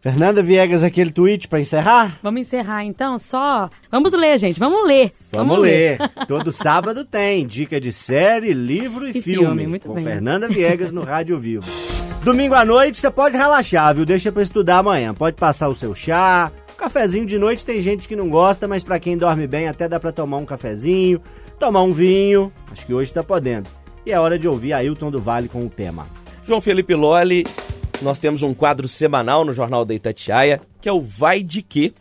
Fernanda 0.00 0.42
Viegas, 0.42 0.82
aquele 0.82 1.10
tweet 1.10 1.46
pra 1.46 1.60
encerrar? 1.60 2.18
Vamos 2.22 2.40
encerrar 2.40 2.82
então, 2.84 3.18
só. 3.18 3.68
Vamos 3.92 4.14
ler, 4.14 4.38
gente, 4.38 4.58
vamos 4.58 4.86
ler. 4.88 5.12
Vamos, 5.30 5.58
ler. 5.58 5.98
Todo 6.26 6.50
sábado 6.50 7.04
tem 7.04 7.46
dica 7.46 7.78
de 7.78 7.92
série, 7.92 8.54
livro 8.54 9.06
e, 9.06 9.10
E 9.10 9.20
filme. 9.20 9.46
filme, 9.46 9.66
muito 9.66 9.86
com 9.88 9.94
bem. 9.94 10.04
Fernanda 10.04 10.48
Viegas 10.48 10.90
no 10.90 11.02
Rádio 11.04 11.38
Vivo. 11.38 11.66
Domingo 12.22 12.54
à 12.54 12.66
noite 12.66 12.98
você 12.98 13.10
pode 13.10 13.36
relaxar, 13.36 13.94
viu? 13.94 14.04
Deixa 14.04 14.30
pra 14.30 14.42
estudar 14.42 14.78
amanhã. 14.78 15.14
Pode 15.14 15.36
passar 15.36 15.68
o 15.68 15.74
seu 15.74 15.94
chá. 15.94 16.52
Cafezinho 16.76 17.24
de 17.24 17.38
noite 17.38 17.64
tem 17.64 17.80
gente 17.80 18.06
que 18.06 18.14
não 18.14 18.28
gosta, 18.28 18.68
mas 18.68 18.84
pra 18.84 19.00
quem 19.00 19.16
dorme 19.16 19.46
bem 19.46 19.68
até 19.68 19.88
dá 19.88 19.98
pra 19.98 20.12
tomar 20.12 20.36
um 20.36 20.44
cafezinho, 20.44 21.20
tomar 21.58 21.82
um 21.82 21.92
vinho. 21.92 22.52
Acho 22.70 22.84
que 22.84 22.92
hoje 22.92 23.12
tá 23.12 23.22
podendo. 23.22 23.68
E 24.04 24.12
é 24.12 24.20
hora 24.20 24.38
de 24.38 24.46
ouvir 24.46 24.74
Ailton 24.74 25.10
do 25.10 25.20
Vale 25.20 25.48
com 25.48 25.64
o 25.64 25.68
tema. 25.68 26.06
João 26.46 26.60
Felipe 26.60 26.94
Loli, 26.94 27.44
nós 28.02 28.20
temos 28.20 28.42
um 28.42 28.52
quadro 28.52 28.86
semanal 28.86 29.44
no 29.44 29.52
Jornal 29.52 29.84
da 29.84 29.94
Itatiaia, 29.94 30.60
que 30.80 30.88
é 30.88 30.92
o 30.92 31.00
Vai 31.00 31.42
de 31.42 31.62
Quê? 31.62 31.92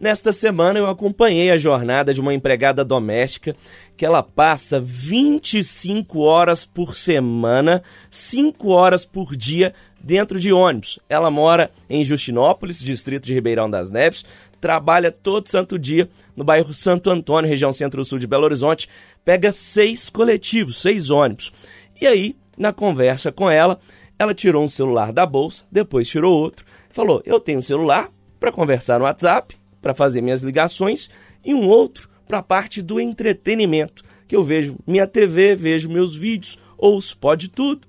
Nesta 0.00 0.32
semana 0.32 0.78
eu 0.78 0.86
acompanhei 0.86 1.50
a 1.50 1.56
jornada 1.56 2.14
de 2.14 2.20
uma 2.20 2.32
empregada 2.32 2.84
doméstica 2.84 3.56
que 3.96 4.06
ela 4.06 4.22
passa 4.22 4.80
25 4.80 6.20
horas 6.20 6.64
por 6.64 6.94
semana, 6.94 7.82
5 8.08 8.68
horas 8.68 9.04
por 9.04 9.34
dia 9.34 9.74
dentro 10.00 10.38
de 10.38 10.52
ônibus. 10.52 11.00
Ela 11.08 11.32
mora 11.32 11.72
em 11.90 12.04
Justinópolis, 12.04 12.78
distrito 12.80 13.24
de 13.24 13.34
Ribeirão 13.34 13.68
das 13.68 13.90
Neves, 13.90 14.24
trabalha 14.60 15.10
todo 15.10 15.48
santo 15.48 15.76
dia 15.76 16.08
no 16.36 16.44
bairro 16.44 16.72
Santo 16.72 17.10
Antônio, 17.10 17.50
região 17.50 17.72
centro-sul 17.72 18.20
de 18.20 18.26
Belo 18.26 18.44
Horizonte, 18.44 18.88
pega 19.24 19.50
seis 19.50 20.08
coletivos, 20.08 20.80
seis 20.80 21.10
ônibus. 21.10 21.52
E 22.00 22.06
aí, 22.06 22.36
na 22.56 22.72
conversa 22.72 23.32
com 23.32 23.50
ela, 23.50 23.80
ela 24.16 24.32
tirou 24.32 24.64
um 24.64 24.68
celular 24.68 25.12
da 25.12 25.26
bolsa, 25.26 25.64
depois 25.72 26.08
tirou 26.08 26.38
outro, 26.38 26.64
falou: 26.88 27.20
Eu 27.24 27.40
tenho 27.40 27.58
um 27.58 27.62
celular 27.62 28.10
para 28.38 28.52
conversar 28.52 29.00
no 29.00 29.04
WhatsApp, 29.04 29.57
para 29.80 29.94
fazer 29.94 30.20
minhas 30.20 30.42
ligações, 30.42 31.08
e 31.44 31.54
um 31.54 31.66
outro 31.66 32.08
para 32.26 32.38
a 32.38 32.42
parte 32.42 32.82
do 32.82 33.00
entretenimento, 33.00 34.04
que 34.26 34.36
eu 34.36 34.44
vejo 34.44 34.76
minha 34.86 35.06
TV, 35.06 35.56
vejo 35.56 35.88
meus 35.88 36.14
vídeos, 36.14 36.58
ouço, 36.76 37.16
pode 37.16 37.48
tudo. 37.48 37.88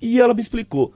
E 0.00 0.20
ela 0.20 0.32
me 0.32 0.40
explicou: 0.40 0.94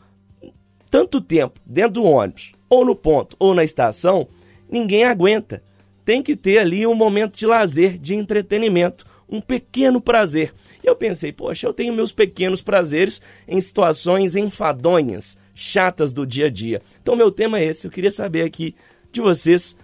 tanto 0.90 1.20
tempo 1.20 1.60
dentro 1.66 1.94
do 1.94 2.04
ônibus, 2.04 2.52
ou 2.70 2.84
no 2.84 2.94
ponto, 2.94 3.36
ou 3.38 3.54
na 3.54 3.64
estação, 3.64 4.28
ninguém 4.70 5.04
aguenta. 5.04 5.62
Tem 6.04 6.22
que 6.22 6.36
ter 6.36 6.58
ali 6.58 6.86
um 6.86 6.94
momento 6.94 7.36
de 7.36 7.46
lazer, 7.46 7.98
de 7.98 8.14
entretenimento, 8.14 9.06
um 9.28 9.40
pequeno 9.40 10.00
prazer. 10.00 10.52
E 10.82 10.86
eu 10.86 10.94
pensei, 10.94 11.32
poxa, 11.32 11.66
eu 11.66 11.72
tenho 11.72 11.94
meus 11.94 12.12
pequenos 12.12 12.60
prazeres 12.62 13.20
em 13.48 13.60
situações 13.60 14.36
enfadonhas, 14.36 15.36
chatas 15.54 16.12
do 16.12 16.26
dia 16.26 16.46
a 16.46 16.50
dia. 16.50 16.82
Então, 17.00 17.16
meu 17.16 17.30
tema 17.30 17.58
é 17.58 17.64
esse. 17.64 17.86
Eu 17.86 17.90
queria 17.90 18.10
saber 18.10 18.42
aqui 18.42 18.74
de 19.10 19.20
vocês 19.20 19.74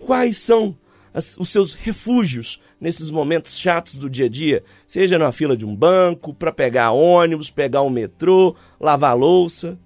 quais 0.00 0.36
são 0.38 0.76
as, 1.12 1.36
os 1.36 1.50
seus 1.50 1.74
refúgios 1.74 2.60
nesses 2.80 3.10
momentos 3.10 3.58
chatos 3.58 3.96
do 3.96 4.08
dia 4.08 4.26
a 4.26 4.28
dia, 4.28 4.64
seja 4.86 5.18
na 5.18 5.30
fila 5.30 5.56
de 5.56 5.66
um 5.66 5.76
banco, 5.76 6.32
para 6.32 6.50
pegar 6.50 6.92
ônibus, 6.92 7.50
pegar 7.50 7.82
um 7.82 7.90
metrô, 7.90 8.56
lavar 8.80 9.16
louça. 9.16 9.78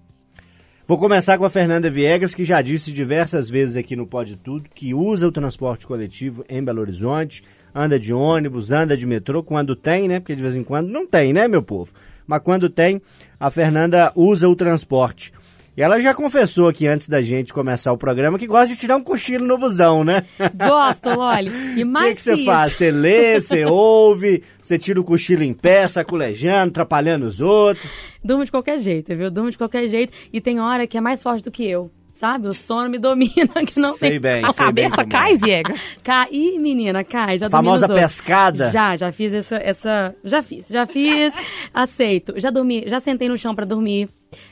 Vou 0.87 0.99
começar 0.99 1.39
com 1.39 1.47
a 1.47 1.51
Fernanda 1.51 1.91
Viegas, 1.91 2.35
que 2.35 2.45
já 2.45 2.61
disse 2.61 2.93
diversas 2.93 3.49
vezes 3.49 3.75
aqui 3.75 3.97
no 3.97 4.07
Pode 4.07 4.37
Tudo 4.37 4.69
que 4.73 4.93
usa 4.93 5.27
o 5.27 5.33
transporte 5.33 5.87
coletivo 5.87 6.45
em 6.47 6.63
Belo 6.63 6.83
Horizonte, 6.83 7.43
anda 7.75 7.99
de 7.99 8.13
ônibus, 8.13 8.71
anda 8.71 8.95
de 8.95 9.07
metrô, 9.07 9.43
quando 9.43 9.75
tem, 9.75 10.07
né? 10.07 10.21
Porque 10.21 10.37
de 10.37 10.43
vez 10.43 10.55
em 10.55 10.63
quando 10.63 10.89
não 10.89 11.07
tem, 11.07 11.33
né, 11.33 11.49
meu 11.49 11.63
povo? 11.63 11.91
Mas 12.27 12.43
quando 12.43 12.69
tem, 12.69 13.01
a 13.41 13.51
Fernanda 13.51 14.13
usa 14.15 14.47
o 14.47 14.55
transporte. 14.55 15.33
E 15.77 15.83
ela 15.83 16.01
já 16.01 16.15
confessou 16.15 16.69
aqui 16.69 16.87
antes 16.87 17.09
da 17.09 17.21
gente 17.21 17.53
começar 17.53 17.93
o 17.93 17.99
programa 17.99 18.39
que 18.39 18.47
gosta 18.47 18.69
de 18.69 18.77
tirar 18.79 18.97
um 18.97 19.03
cochilo 19.03 19.45
no 19.45 19.59
busão, 19.59 20.05
né? 20.05 20.25
Gosto, 20.57 21.09
Loli. 21.11 21.51
E 21.77 21.83
O 21.85 21.87
mais 21.87 22.11
que, 22.11 22.17
que 22.17 22.23
você 22.23 22.35
isso. 22.35 22.45
faz? 22.45 22.73
Você 22.75 22.91
lê, 22.93 23.41
você 23.41 23.65
ouve, 23.67 24.43
você 24.63 24.79
tira 24.79 25.01
o 25.01 25.05
cochilo 25.05 25.43
em 25.43 25.53
pé, 25.53 25.89
saculejando, 25.89 26.69
atrapalhando 26.71 27.27
os 27.27 27.41
outros. 27.41 27.91
Durmo 28.23 28.45
de 28.45 28.53
qualquer 28.53 28.79
jeito, 28.79 29.17
viu? 29.17 29.31
Durmo 29.31 29.51
de 29.51 29.59
qualquer 29.59 29.89
jeito. 29.89 30.13
E 30.33 30.41
tem 30.41 30.61
hora 30.61 30.87
que 30.87 30.97
é 30.97 31.01
mais 31.01 31.23
forte 31.23 31.43
do 31.43 31.51
que 31.51 31.65
eu. 31.69 31.91
Sabe? 32.15 32.47
O 32.47 32.55
sono 32.55 32.89
me 32.89 32.97
domina, 32.99 33.33
que 33.67 33.79
não 33.81 33.93
Sei 33.93 34.11
tem... 34.13 34.21
bem, 34.21 34.45
A 34.45 34.53
sei 34.53 34.71
bem 34.73 34.89
cabeça 34.89 35.05
cai, 35.05 35.33
é. 35.33 35.37
Viegas? 35.37 35.81
Cai, 36.03 36.29
Ih, 36.31 36.59
menina, 36.61 37.03
cai, 37.03 37.39
já 37.39 37.49
dormi 37.49 37.67
Famosa 37.67 37.89
pescada? 37.89 38.71
Já, 38.71 38.95
já 38.97 39.11
fiz 39.11 39.33
essa, 39.33 39.57
essa, 39.57 40.15
já 40.23 40.41
fiz, 40.41 40.69
já 40.69 40.87
fiz, 40.87 41.35
aceito. 41.73 42.35
Já 42.41 42.51
dormi, 42.51 42.85
já 42.87 43.01
sentei 43.01 43.29
no 43.29 43.37
chão 43.37 43.53
pra 43.55 43.65
dormir, 43.65 44.09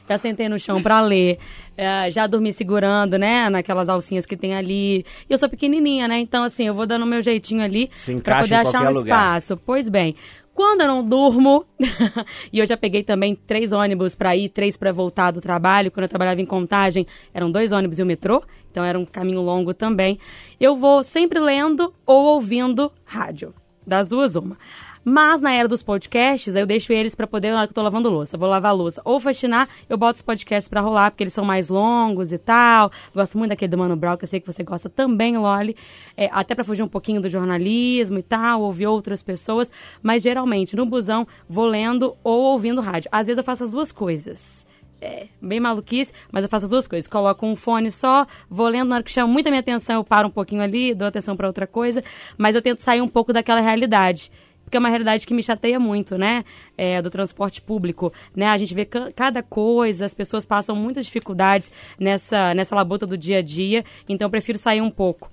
já 0.08 0.18
sentei 0.18 0.48
no 0.48 0.58
chão 0.58 0.82
pra 0.82 1.00
ler, 1.00 1.38
eh, 1.76 2.10
já 2.10 2.26
dormi 2.26 2.52
segurando, 2.52 3.16
né, 3.16 3.48
naquelas 3.48 3.88
alcinhas 3.88 4.26
que 4.26 4.36
tem 4.36 4.54
ali. 4.56 5.04
E 5.30 5.32
eu 5.32 5.38
sou 5.38 5.48
pequenininha, 5.48 6.08
né, 6.08 6.18
então 6.18 6.42
assim, 6.42 6.66
eu 6.66 6.74
vou 6.74 6.84
dando 6.86 7.02
o 7.04 7.06
meu 7.06 7.22
jeitinho 7.22 7.62
ali 7.62 7.88
encaixa 8.08 8.42
poder 8.42 8.54
achar 8.56 8.82
um 8.82 8.90
lugar. 8.92 9.38
espaço. 9.38 9.56
Pois 9.64 9.88
bem, 9.88 10.16
quando 10.54 10.82
eu 10.82 10.88
não 10.88 11.04
durmo, 11.04 11.64
e 12.52 12.58
eu 12.58 12.66
já 12.66 12.76
peguei 12.76 13.02
também 13.02 13.34
três 13.34 13.72
ônibus 13.72 14.14
pra 14.14 14.36
ir, 14.36 14.48
três 14.48 14.76
pra 14.76 14.92
voltar 14.92 15.30
do 15.30 15.40
trabalho. 15.40 15.90
Quando 15.90 16.04
eu 16.04 16.08
trabalhava 16.08 16.40
em 16.40 16.46
contagem, 16.46 17.06
eram 17.32 17.50
dois 17.50 17.72
ônibus 17.72 17.98
e 17.98 18.02
o 18.02 18.06
metrô, 18.06 18.42
então 18.70 18.84
era 18.84 18.98
um 18.98 19.04
caminho 19.04 19.40
longo 19.40 19.72
também. 19.72 20.18
Eu 20.60 20.76
vou 20.76 21.02
sempre 21.02 21.38
lendo 21.38 21.92
ou 22.06 22.34
ouvindo 22.34 22.92
rádio. 23.04 23.54
Das 23.86 24.06
duas, 24.08 24.36
uma. 24.36 24.56
Mas 25.04 25.40
na 25.40 25.52
era 25.52 25.66
dos 25.66 25.82
podcasts, 25.82 26.54
eu 26.54 26.64
deixo 26.64 26.92
eles 26.92 27.14
pra 27.14 27.26
poder 27.26 27.50
na 27.50 27.58
hora 27.58 27.66
que 27.66 27.72
eu 27.72 27.74
tô 27.74 27.82
lavando 27.82 28.08
louça. 28.08 28.38
Vou 28.38 28.48
lavar 28.48 28.74
louça 28.74 29.02
ou 29.04 29.18
faxinar, 29.18 29.68
eu 29.88 29.96
boto 29.98 30.16
os 30.16 30.22
podcasts 30.22 30.68
pra 30.68 30.80
rolar, 30.80 31.10
porque 31.10 31.24
eles 31.24 31.34
são 31.34 31.44
mais 31.44 31.68
longos 31.68 32.32
e 32.32 32.38
tal. 32.38 32.90
Gosto 33.14 33.36
muito 33.36 33.50
daquele 33.50 33.70
do 33.70 33.78
Mano 33.78 33.96
Brown, 33.96 34.16
que 34.16 34.24
eu 34.24 34.28
sei 34.28 34.40
que 34.40 34.46
você 34.46 34.62
gosta 34.62 34.88
também, 34.88 35.36
Loli. 35.36 35.76
É, 36.16 36.28
até 36.32 36.54
pra 36.54 36.62
fugir 36.64 36.82
um 36.82 36.88
pouquinho 36.88 37.20
do 37.20 37.28
jornalismo 37.28 38.18
e 38.18 38.22
tal, 38.22 38.62
ouvir 38.62 38.86
outras 38.86 39.22
pessoas. 39.22 39.70
Mas 40.02 40.22
geralmente, 40.22 40.76
no 40.76 40.86
busão, 40.86 41.26
vou 41.48 41.66
lendo 41.66 42.16
ou 42.22 42.52
ouvindo 42.52 42.80
rádio. 42.80 43.08
Às 43.10 43.26
vezes 43.26 43.38
eu 43.38 43.44
faço 43.44 43.64
as 43.64 43.72
duas 43.72 43.90
coisas. 43.90 44.66
É, 45.04 45.26
bem 45.40 45.58
maluquice, 45.58 46.12
mas 46.30 46.44
eu 46.44 46.48
faço 46.48 46.66
as 46.66 46.70
duas 46.70 46.86
coisas. 46.86 47.08
Coloco 47.08 47.44
um 47.44 47.56
fone 47.56 47.90
só, 47.90 48.24
vou 48.48 48.68
lendo, 48.68 48.90
na 48.90 48.94
hora 48.94 49.04
que 49.04 49.10
chama 49.10 49.26
muito 49.26 49.48
a 49.48 49.50
minha 49.50 49.58
atenção, 49.58 49.96
eu 49.96 50.04
paro 50.04 50.28
um 50.28 50.30
pouquinho 50.30 50.62
ali, 50.62 50.94
dou 50.94 51.08
atenção 51.08 51.36
pra 51.36 51.48
outra 51.48 51.66
coisa, 51.66 52.04
mas 52.38 52.54
eu 52.54 52.62
tento 52.62 52.78
sair 52.78 53.00
um 53.00 53.08
pouco 53.08 53.32
daquela 53.32 53.60
realidade. 53.60 54.30
Porque 54.72 54.78
é 54.78 54.80
uma 54.80 54.88
realidade 54.88 55.26
que 55.26 55.34
me 55.34 55.42
chateia 55.42 55.78
muito, 55.78 56.16
né? 56.16 56.44
É, 56.78 57.02
do 57.02 57.10
transporte 57.10 57.60
público, 57.60 58.10
né? 58.34 58.46
A 58.46 58.56
gente 58.56 58.72
vê 58.72 58.86
ca- 58.86 59.12
cada 59.14 59.42
coisa, 59.42 60.06
as 60.06 60.14
pessoas 60.14 60.46
passam 60.46 60.74
muitas 60.74 61.04
dificuldades 61.04 61.70
nessa, 62.00 62.54
nessa 62.54 62.74
labuta 62.74 63.06
do 63.06 63.18
dia 63.18 63.40
a 63.40 63.42
dia, 63.42 63.84
então 64.08 64.24
eu 64.24 64.30
prefiro 64.30 64.56
sair 64.58 64.80
um 64.80 64.90
pouco 64.90 65.30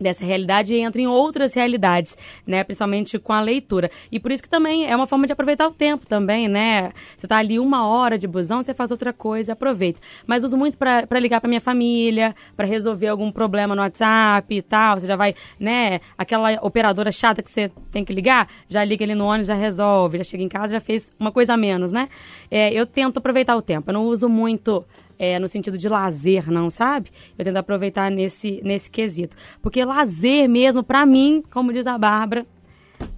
dessa 0.00 0.24
realidade 0.24 0.74
e 0.74 0.80
entra 0.80 1.00
em 1.00 1.06
outras 1.06 1.54
realidades, 1.54 2.16
né? 2.46 2.64
Principalmente 2.64 3.18
com 3.18 3.32
a 3.32 3.40
leitura. 3.40 3.90
E 4.10 4.18
por 4.18 4.32
isso 4.32 4.42
que 4.42 4.48
também 4.48 4.90
é 4.90 4.96
uma 4.96 5.06
forma 5.06 5.26
de 5.26 5.32
aproveitar 5.32 5.68
o 5.68 5.72
tempo 5.72 6.06
também, 6.06 6.48
né? 6.48 6.92
Você 7.16 7.26
tá 7.26 7.36
ali 7.36 7.58
uma 7.58 7.86
hora 7.86 8.16
de 8.16 8.26
busão, 8.26 8.62
você 8.62 8.72
faz 8.74 8.90
outra 8.90 9.12
coisa, 9.12 9.52
aproveita. 9.52 10.00
Mas 10.26 10.44
uso 10.44 10.56
muito 10.56 10.78
para 10.78 11.20
ligar 11.20 11.40
para 11.40 11.48
minha 11.48 11.60
família, 11.60 12.34
para 12.56 12.66
resolver 12.66 13.08
algum 13.08 13.30
problema 13.30 13.74
no 13.74 13.82
WhatsApp 13.82 14.54
e 14.54 14.62
tal. 14.62 14.98
Você 14.98 15.06
já 15.06 15.16
vai, 15.16 15.34
né? 15.58 16.00
Aquela 16.16 16.52
operadora 16.62 17.12
chata 17.12 17.42
que 17.42 17.50
você 17.50 17.70
tem 17.90 18.04
que 18.04 18.12
ligar, 18.12 18.48
já 18.68 18.82
liga 18.84 19.04
ali 19.04 19.14
no 19.14 19.26
ônibus, 19.26 19.48
já 19.48 19.54
resolve, 19.54 20.18
já 20.18 20.24
chega 20.24 20.42
em 20.42 20.48
casa, 20.48 20.72
já 20.72 20.80
fez 20.80 21.10
uma 21.18 21.30
coisa 21.30 21.54
a 21.54 21.56
menos, 21.56 21.92
né? 21.92 22.08
É, 22.50 22.72
eu 22.72 22.86
tento 22.86 23.18
aproveitar 23.18 23.56
o 23.56 23.62
tempo. 23.62 23.90
Eu 23.90 23.94
não 23.94 24.04
uso 24.04 24.28
muito 24.28 24.84
é, 25.20 25.38
no 25.38 25.46
sentido 25.46 25.76
de 25.76 25.86
lazer, 25.86 26.50
não, 26.50 26.70
sabe? 26.70 27.10
Eu 27.36 27.44
tento 27.44 27.58
aproveitar 27.58 28.10
nesse, 28.10 28.58
nesse 28.64 28.90
quesito. 28.90 29.36
Porque 29.60 29.84
lazer 29.84 30.48
mesmo, 30.48 30.82
pra 30.82 31.04
mim, 31.04 31.44
como 31.50 31.74
diz 31.74 31.86
a 31.86 31.98
Bárbara, 31.98 32.46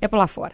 é 0.00 0.08
pular 0.08 0.26
fora. 0.26 0.52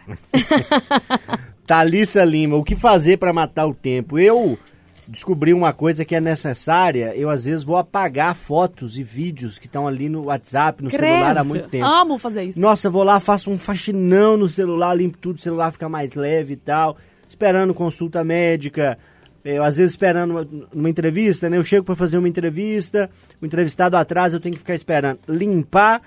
Thalissa 1.65 2.23
Lima, 2.23 2.55
o 2.55 2.63
que 2.63 2.75
fazer 2.75 3.17
para 3.17 3.33
matar 3.33 3.65
o 3.65 3.73
tempo? 3.73 4.19
Eu 4.19 4.59
descobri 5.07 5.51
uma 5.51 5.73
coisa 5.73 6.05
que 6.05 6.13
é 6.13 6.21
necessária. 6.21 7.15
Eu, 7.15 7.31
às 7.31 7.45
vezes, 7.45 7.63
vou 7.63 7.77
apagar 7.77 8.35
fotos 8.35 8.95
e 8.95 9.01
vídeos 9.01 9.57
que 9.57 9.65
estão 9.65 9.87
ali 9.87 10.07
no 10.07 10.25
WhatsApp, 10.25 10.83
no 10.83 10.91
Credo. 10.91 11.01
celular 11.01 11.35
há 11.35 11.43
muito 11.43 11.67
tempo. 11.67 11.83
Amo 11.83 12.19
fazer 12.19 12.43
isso. 12.43 12.59
Nossa, 12.59 12.91
vou 12.91 13.01
lá, 13.01 13.19
faço 13.19 13.49
um 13.49 13.57
faxinão 13.57 14.37
no 14.37 14.47
celular, 14.47 14.93
limpo 14.93 15.17
tudo, 15.17 15.37
o 15.37 15.41
celular 15.41 15.71
fica 15.71 15.89
mais 15.89 16.13
leve 16.13 16.53
e 16.53 16.57
tal. 16.57 16.95
Esperando 17.27 17.73
consulta 17.73 18.23
médica, 18.23 18.99
eu, 19.43 19.63
às 19.63 19.77
vezes 19.77 19.93
esperando 19.93 20.31
uma, 20.31 20.47
uma 20.73 20.89
entrevista, 20.89 21.49
né? 21.49 21.57
Eu 21.57 21.63
chego 21.63 21.85
para 21.85 21.95
fazer 21.95 22.17
uma 22.17 22.27
entrevista, 22.27 23.09
o 23.41 23.45
entrevistado 23.45 23.95
atrás, 23.95 24.33
eu 24.33 24.39
tenho 24.39 24.53
que 24.53 24.59
ficar 24.59 24.75
esperando. 24.75 25.19
Limpar 25.27 26.01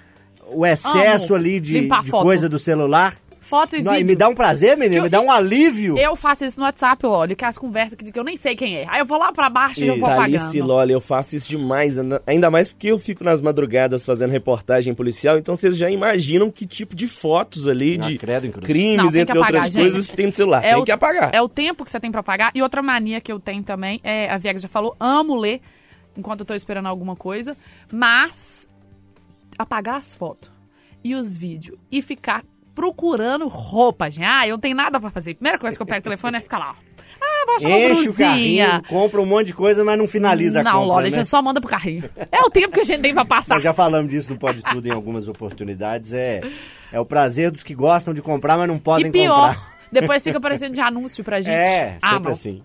o 0.48 0.66
excesso 0.66 1.34
Amo 1.34 1.36
ali 1.36 1.60
de, 1.60 1.80
de 1.80 2.10
coisa 2.10 2.48
do 2.48 2.58
celular. 2.58 3.16
Foto 3.44 3.74
e 3.76 3.83
Não, 3.83 3.92
e 3.92 3.96
vídeo. 3.96 4.07
me 4.11 4.14
dá 4.16 4.28
um 4.28 4.35
prazer, 4.35 4.76
menino, 4.76 4.98
Eu- 5.00 5.02
me 5.02 5.09
dá 5.09 5.20
um 5.20 5.31
alívio. 5.31 5.98
Eu 5.98 6.14
faço 6.14 6.44
isso 6.44 6.61
no 6.61 6.64
WhatsApp, 6.64 7.02
eu 7.02 7.11
olho, 7.11 7.35
que 7.35 7.44
as 7.44 7.59
conversas 7.59 7.96
que, 7.96 8.12
que 8.12 8.18
eu 8.18 8.22
nem 8.22 8.37
sei 8.37 8.55
quem 8.55 8.76
é. 8.76 8.87
Aí 8.88 9.00
eu 9.00 9.05
vou 9.05 9.18
lá 9.18 9.33
pra 9.33 9.50
baixo 9.50 9.83
e 9.83 9.88
eu 9.88 9.98
vou 9.98 10.09
Talice 10.09 10.44
apagando. 10.59 10.66
Loli, 10.66 10.92
eu 10.92 11.00
faço 11.00 11.35
isso 11.35 11.48
demais, 11.48 11.96
ainda- 12.24 12.50
mais 12.50 12.68
porque 12.68 12.87
eu 12.87 12.98
fico 13.00 13.24
nas 13.24 13.40
madrugadas 13.42 14.05
fazendo 14.05 14.31
reportagem 14.31 14.94
policial, 14.94 15.37
então 15.38 15.57
vocês 15.57 15.76
já 15.76 15.90
imaginam 15.90 16.50
que 16.52 16.64
tipo 16.66 16.94
de 16.94 17.09
fotos 17.09 17.66
ali, 17.66 17.98
Ah, 18.00 18.07
de 18.09 18.16
credo, 18.16 18.48
crimes, 18.61 19.12
Não, 19.12 19.20
entre 19.20 19.37
apagar, 19.37 19.55
outras 19.55 19.64
gente. 19.72 19.83
coisas 19.83 20.07
que 20.07 20.14
tem 20.16 20.26
no 20.28 20.33
celular. 20.33 20.64
É 20.64 20.74
tem 20.74 20.83
o- 20.83 20.85
que 20.85 20.92
apagar. 20.92 21.31
É 21.35 21.42
o 21.42 21.48
tempo 21.48 21.85
que 21.85 21.90
você 21.90 21.98
tem 21.98 22.12
pra 22.12 22.22
pagar. 22.22 22.52
E 22.55 22.62
outra 22.62 22.81
mania 22.81 23.20
que 23.20 23.33
eu 23.33 23.40
tenho 23.40 23.64
também, 23.64 24.00
é, 24.05 24.31
a 24.31 24.37
Viegas 24.38 24.62
já 24.62 24.68
falou, 24.68 24.94
amo 25.00 25.35
ler 25.37 25.61
enquanto 26.16 26.40
eu 26.40 26.46
tô 26.46 26.55
esperando 26.55 26.87
alguma 26.87 27.16
coisa, 27.16 27.57
mas 27.92 28.68
apagar 29.59 29.96
as 29.96 30.14
fotos 30.14 30.50
e 31.05 31.14
os 31.14 31.37
vídeos 31.37 31.76
e 31.90 32.00
ficar 32.00 32.44
procurando 32.74 33.46
roupa, 33.48 34.11
gente. 34.11 34.24
Ah, 34.24 34.46
eu 34.46 34.52
não 34.52 34.61
tenho 34.61 34.76
nada 34.76 34.98
pra 35.00 35.11
fazer. 35.11 35.35
Primeira 35.35 35.58
coisa 35.58 35.76
que 35.76 35.82
eu 35.82 35.87
pego 35.87 36.00
o 36.00 36.02
telefone 36.02 36.37
é 36.38 36.40
ficar 36.40 36.58
lá. 36.58 36.74
ó. 36.78 36.92
Ah, 37.24 37.44
vou 37.46 37.56
achar 37.56 37.68
uma 37.68 37.78
Enche 37.78 38.08
o 38.08 38.16
carrinho, 38.16 38.82
compra 38.88 39.20
um 39.20 39.26
monte 39.26 39.48
de 39.48 39.54
coisa, 39.54 39.85
mas 39.85 39.96
não 39.96 40.08
finaliza 40.08 40.61
a 40.61 40.62
Não, 40.64 40.72
compra, 40.72 40.87
Lola, 40.87 41.00
a 41.00 41.04
né? 41.04 41.11
gente 41.11 41.28
só 41.28 41.40
manda 41.40 41.61
pro 41.61 41.70
carrinho. 41.70 42.04
É 42.32 42.40
o 42.40 42.50
tempo 42.50 42.74
que 42.74 42.80
a 42.80 42.85
gente 42.85 43.00
tem 43.00 43.14
pra 43.14 43.24
passar. 43.24 43.54
Nós 43.54 43.62
já 43.62 43.72
falamos 43.72 44.11
disso 44.11 44.32
no 44.32 44.38
Pode 44.38 44.61
Tudo 44.62 44.87
em 44.88 44.90
algumas 44.90 45.28
oportunidades. 45.28 46.12
É, 46.12 46.40
é 46.90 46.98
o 46.98 47.04
prazer 47.06 47.50
dos 47.52 47.62
que 47.62 47.74
gostam 47.74 48.12
de 48.12 48.20
comprar, 48.22 48.56
mas 48.58 48.66
não 48.66 48.78
podem 48.78 49.06
E 49.06 49.11
pior, 49.11 49.54
comprar. 49.54 49.74
depois 49.92 50.22
fica 50.24 50.38
aparecendo 50.38 50.74
de 50.74 50.80
anúncio 50.80 51.22
pra 51.22 51.40
gente. 51.40 51.54
É, 51.54 51.96
ah, 52.02 52.08
sempre 52.11 52.24
não. 52.24 52.32
assim. 52.32 52.62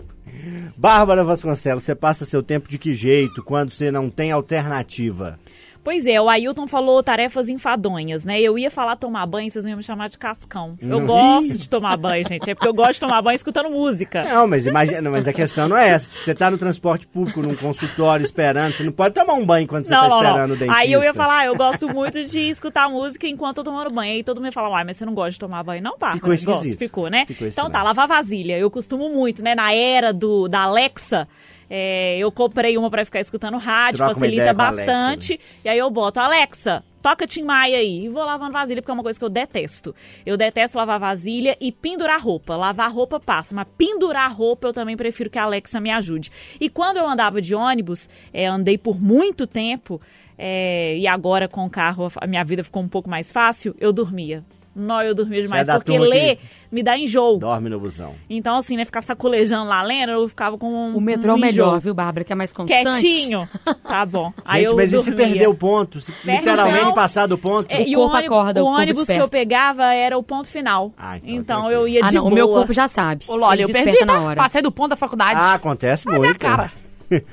Bárbara 0.76 1.24
Vasconcelos, 1.24 1.84
você 1.84 1.96
passa 1.96 2.26
seu 2.26 2.42
tempo 2.44 2.70
de 2.70 2.78
que 2.78 2.94
jeito 2.94 3.44
quando 3.44 3.72
você 3.72 3.92
não 3.92 4.10
tem 4.10 4.32
alternativa? 4.32 5.40
Pois 5.88 6.06
é, 6.06 6.20
o 6.20 6.28
Ailton 6.28 6.68
falou 6.68 7.02
tarefas 7.02 7.48
enfadonhas, 7.48 8.26
né? 8.26 8.42
Eu 8.42 8.60
ia 8.60 8.70
falar 8.70 8.98
tomar 8.98 9.26
banho, 9.26 9.50
vocês 9.50 9.66
iam 9.66 9.78
me 9.78 9.82
chamar 9.82 10.10
de 10.10 10.18
cascão. 10.18 10.78
Eu 10.82 11.00
Não. 11.00 11.08
gosto 11.08 11.58
de 11.58 11.70
tomar 11.70 11.96
banho, 11.96 12.28
gente. 12.28 12.50
É 12.50 12.54
porque 12.54 12.68
eu 12.68 12.74
gosto 12.74 12.96
de 12.96 13.00
tomar 13.00 13.22
banho 13.22 13.36
escutando 13.38 13.70
música. 13.70 14.26
Não, 14.26 14.46
mas 14.46 14.68
imagina, 14.68 15.10
mas 15.10 15.30
a 15.30 15.32
questão 15.32 15.70
não 15.70 15.78
é 15.78 15.88
essa. 15.88 16.10
Tipo, 16.10 16.26
você 16.26 16.36
tá 16.36 16.52
no 16.52 16.58
transporte 16.58 17.08
público, 17.08 17.42
num 17.42 17.56
consultório 17.56 18.22
esperando, 18.22 18.74
você 18.74 18.84
não 18.84 18.92
pode 18.92 19.14
tomar 19.16 19.32
um 19.36 19.46
banho 19.46 19.66
quando 19.66 19.86
você 19.86 19.92
tá 19.94 20.10
esperando 20.10 20.56
o 20.56 20.58
dentista. 20.58 20.78
Aí 20.78 20.92
eu 20.92 21.02
ia 21.02 21.14
falar, 21.14 21.38
ah, 21.38 21.46
eu 21.46 21.56
gosto 21.56 21.88
muito 21.88 22.22
de 22.22 22.40
escutar 22.50 22.90
música 22.90 23.26
enquanto 23.26 23.60
eu 23.60 23.64
tô 23.64 23.72
tomando 23.72 23.90
banho. 23.90 24.12
Aí 24.12 24.24
todo 24.26 24.40
mundo 24.40 24.48
ia 24.48 24.52
falar, 24.52 24.70
uai, 24.70 24.84
mas 24.84 24.98
você 24.98 25.06
não 25.06 25.14
gosta 25.14 25.32
de 25.32 25.40
tomar 25.40 25.64
banho? 25.64 25.82
Não, 25.82 25.98
pá. 25.98 26.16
Ficou 26.16 26.32
mas 26.32 26.44
gosto. 26.44 26.58
esquisito. 26.58 26.80
Ficou, 26.80 27.08
né? 27.10 27.26
Ficou 27.26 27.48
então 27.48 27.72
tá, 27.72 27.82
lavar 27.82 28.10
vasilha. 28.10 28.58
Eu 28.60 28.70
costumo 28.70 29.08
muito, 29.08 29.42
né? 29.42 29.56
Na 29.56 29.74
era 29.74 30.12
do, 30.12 30.50
da 30.50 30.64
Alexa, 30.64 31.30
é, 31.70 32.18
eu 32.18 32.32
comprei 32.32 32.78
uma 32.78 32.90
pra 32.90 33.04
ficar 33.04 33.20
escutando 33.20 33.58
rádio, 33.58 33.98
Troca 33.98 34.16
facilita 34.16 34.50
Alexa, 34.50 34.54
né? 34.54 34.86
bastante. 34.86 35.40
E 35.64 35.70
aí 35.70 35.78
eu 35.78 35.90
boto, 35.90 36.20
Alexa, 36.20 36.84
toca 37.02 37.28
Tim 37.28 37.44
Maia 37.44 37.78
aí. 37.78 38.06
E 38.06 38.10
vou 38.10 38.24
lavando 38.24 38.52
vasilha, 38.52 38.82
porque 38.82 38.92
é 38.92 38.94
uma 38.94 39.04
coisa 39.04 39.18
que 39.18 39.26
eu 39.26 39.30
detesto. 39.30 39.96
Eu 40.26 40.38
detesto 40.38 40.78
lavar 40.78 41.00
vasilha 41.00 41.58
e 41.60 41.72
pendurar 41.72 42.22
roupa. 42.22 42.56
Lavar 42.56 42.92
roupa 42.92 43.20
passa, 43.20 43.54
mas 43.54 43.68
pendurar 43.78 44.34
roupa 44.34 44.68
eu 44.68 44.74
também 44.74 44.96
prefiro 44.96 45.30
que 45.30 45.40
a 45.40 45.44
Alexa 45.44 45.80
me 45.80 45.92
ajude. 45.92 46.32
E 46.60 46.70
quando 46.70 46.98
eu 46.98 47.08
andava 47.08 47.42
de 47.42 47.54
ônibus, 47.54 48.10
é, 48.34 48.46
andei 48.46 48.78
por 48.78 49.02
muito 49.02 49.46
tempo, 49.46 50.02
é, 50.38 50.98
e 50.98 51.08
agora 51.08 51.48
com 51.48 51.66
o 51.66 51.70
carro 51.70 52.12
a 52.16 52.28
minha 52.28 52.44
vida 52.44 52.64
ficou 52.64 52.84
um 52.84 52.90
pouco 52.90 53.10
mais 53.10 53.32
fácil, 53.32 53.76
eu 53.80 53.92
dormia. 53.92 54.44
Nó, 54.78 55.02
eu 55.02 55.16
dormia 55.16 55.42
demais. 55.42 55.68
é 55.68 55.74
porque 55.74 55.92
turma 55.92 56.06
que- 56.06 56.12
ler 56.12 56.40
me 56.72 56.84
dá 56.84 56.98
enjoo. 56.98 57.38
Dorme 57.38 57.70
no 57.70 57.80
busão. 57.80 58.14
Então, 58.30 58.58
assim, 58.58 58.76
né, 58.78 58.84
ficar 58.86 59.02
sacolejando 59.02 59.70
lá 59.70 59.82
lendo, 59.82 60.12
eu 60.12 60.28
ficava 60.30 60.58
com 60.58 60.68
um 60.70 60.98
O 60.98 61.02
metrô 61.02 61.32
é 61.32 61.34
o 61.34 61.38
um 61.38 61.40
melhor, 61.40 61.68
enjoo. 61.70 61.80
viu, 61.80 61.94
Bárbara? 61.94 62.24
Que 62.26 62.34
é 62.34 62.36
mais 62.36 62.52
constante. 62.54 62.84
Quietinho. 63.02 63.50
Tá 63.88 64.06
bom. 64.06 64.32
Aí 64.46 64.62
Gente, 64.62 64.70
eu 64.72 64.76
mas 64.76 64.94
e 64.94 65.00
se 65.00 65.10
dormia. 65.10 65.28
perder 65.28 65.48
o 65.48 65.56
ponto? 65.56 66.00
Se 66.02 66.12
Perde 66.12 66.40
literalmente 66.42 66.84
não. 66.86 66.94
passar 66.94 67.26
do 67.26 67.38
ponto? 67.38 67.66
É, 67.70 67.80
O 67.80 67.82
e 67.82 67.94
corpo 67.96 68.16
ônibus, 68.16 68.26
acorda, 68.38 68.64
o 68.64 68.68
o 68.68 68.70
ônibus 68.70 69.08
que 69.08 69.14
eu 69.18 69.28
pegava 69.30 69.94
era 69.94 70.18
o 70.18 70.22
ponto 70.24 70.48
final. 70.50 70.92
Ah, 70.98 71.18
então 71.18 71.36
então 71.38 71.72
eu 71.72 71.88
ia 71.88 72.02
Ah, 72.04 72.10
de 72.10 72.16
não, 72.16 72.22
boa. 72.24 72.32
o 72.32 72.36
meu 72.36 72.48
corpo 72.50 72.74
já 72.74 72.88
sabe. 72.88 73.24
Loli, 73.30 73.62
eu 73.62 73.68
perdi, 73.70 73.84
desperta 73.86 74.06
tá? 74.06 74.14
na 74.20 74.22
hora. 74.28 74.36
Passei 74.36 74.62
do 74.62 74.72
ponto 74.72 74.90
da 74.90 74.96
faculdade. 74.98 75.40
Ah, 75.42 75.54
acontece 75.54 76.08
Olha 76.08 76.18
a 76.18 76.20
muito. 76.20 76.40
minha 76.46 76.58
cara. 76.58 76.72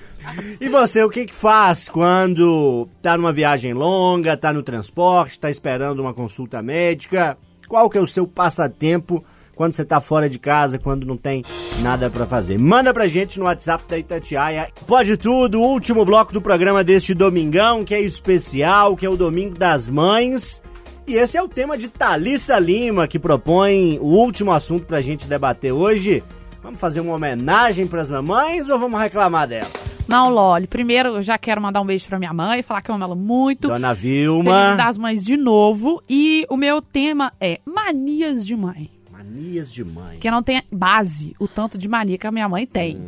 E 0.61 0.69
você, 0.69 1.03
o 1.03 1.11
que 1.11 1.27
que 1.27 1.35
faz 1.35 1.89
quando 1.89 2.89
tá 3.03 3.17
numa 3.17 3.33
viagem 3.33 3.73
longa, 3.73 4.37
tá 4.37 4.53
no 4.53 4.63
transporte, 4.63 5.39
tá 5.39 5.51
esperando 5.51 6.01
uma 6.01 6.15
consulta 6.15 6.63
médica? 6.63 7.37
Qual 7.69 7.89
que 7.89 7.99
é 7.99 8.01
o 8.01 8.07
seu 8.07 8.27
passatempo 8.27 9.25
quando 9.55 9.73
você 9.73 9.85
tá 9.85 10.01
fora 10.01 10.29
de 10.29 10.39
casa, 10.39 10.79
quando 10.79 11.07
não 11.07 11.17
tem 11.17 11.45
nada 11.81 12.11
pra 12.11 12.27
fazer? 12.27 12.59
Manda 12.59 12.93
pra 12.93 13.09
gente 13.09 13.39
no 13.39 13.45
WhatsApp 13.45 13.85
da 13.89 13.99
Itatiaia. 13.99 14.69
Pode 14.87 15.17
tudo, 15.17 15.61
último 15.61 16.05
bloco 16.05 16.33
do 16.33 16.43
programa 16.43 16.83
deste 16.83 17.15
domingão, 17.15 17.85
que 17.85 17.95
é 17.95 18.01
especial, 18.01 18.97
que 18.97 19.07
é 19.07 19.11
o 19.11 19.17
Domingo 19.17 19.59
das 19.59 19.89
Mães. 19.89 20.63
E 21.07 21.15
esse 21.15 21.37
é 21.37 21.43
o 21.43 21.49
tema 21.49 21.77
de 21.77 21.89
Thalissa 21.89 22.59
Lima, 22.59 23.07
que 23.07 23.19
propõe 23.19 23.99
o 24.01 24.07
último 24.07 24.53
assunto 24.53 24.87
pra 24.87 25.03
gente 25.03 25.29
debater 25.29 25.73
hoje. 25.73 26.25
Vamos 26.63 26.81
fazer 26.81 27.01
uma 27.01 27.15
homenagem 27.15 27.87
pras 27.87 28.09
mamães 28.09 28.69
ou 28.71 28.79
vamos 28.79 28.99
reclamar 28.99 29.47
delas? 29.47 29.84
Não, 30.09 30.31
Loli. 30.31 30.67
Primeiro, 30.67 31.11
eu 31.11 31.23
já 31.23 31.39
quero 31.39 31.61
mandar 31.61 31.81
um 31.81 31.87
beijo 31.87 32.07
pra 32.07 32.19
minha 32.19 32.33
mãe, 32.33 32.63
falar 32.63 32.83
que 32.83 32.91
eu 32.91 32.95
amo 32.95 33.05
ela 33.05 33.15
muito. 33.15 33.69
Dona 33.69 33.95
Feliz 33.95 34.03
Vilma. 34.03 34.75
das 34.75 34.99
Mães 34.99 35.25
de 35.25 35.37
novo. 35.37 36.03
E 36.09 36.47
o 36.49 36.57
meu 36.57 36.81
tema 36.83 37.33
é 37.41 37.61
manias 37.65 38.47
de 38.47 38.57
mãe. 38.57 38.91
Manias 39.11 39.73
de 39.73 39.85
mãe. 39.85 40.19
Que 40.19 40.31
não 40.31 40.43
tem 40.43 40.63
base 40.71 41.35
o 41.39 41.49
tanto 41.49 41.79
de 41.79 41.89
mania 41.89 42.19
que 42.19 42.27
a 42.27 42.33
minha 42.33 42.49
mãe 42.49 42.67
tem. 42.67 43.05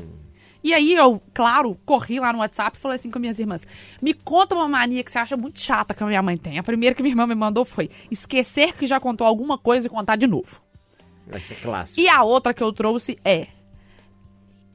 E 0.64 0.74
aí 0.74 0.94
eu, 0.94 1.22
claro, 1.32 1.78
corri 1.86 2.18
lá 2.18 2.32
no 2.32 2.40
WhatsApp 2.40 2.76
e 2.76 2.80
falei 2.80 2.96
assim 2.96 3.08
com 3.08 3.20
minhas 3.20 3.38
irmãs: 3.38 3.64
me 4.02 4.12
conta 4.12 4.54
uma 4.54 4.66
mania 4.66 5.04
que 5.04 5.12
você 5.12 5.18
acha 5.18 5.36
muito 5.36 5.60
chata 5.60 5.94
que 5.94 6.02
a 6.02 6.06
minha 6.06 6.22
mãe 6.22 6.36
tem. 6.36 6.58
A 6.58 6.62
primeira 6.62 6.92
que 6.94 7.02
minha 7.02 7.12
irmã 7.12 7.24
me 7.24 7.36
mandou 7.36 7.64
foi 7.64 7.88
esquecer 8.10 8.72
que 8.74 8.84
já 8.84 8.98
contou 8.98 9.24
alguma 9.26 9.56
coisa 9.56 9.86
e 9.86 9.90
contar 9.90 10.16
de 10.16 10.26
novo. 10.26 10.60
Vai 11.28 11.40
ser 11.40 11.54
clássico. 11.56 12.00
E 12.00 12.08
a 12.08 12.24
outra 12.24 12.52
que 12.52 12.62
eu 12.62 12.72
trouxe 12.72 13.16
é. 13.24 13.46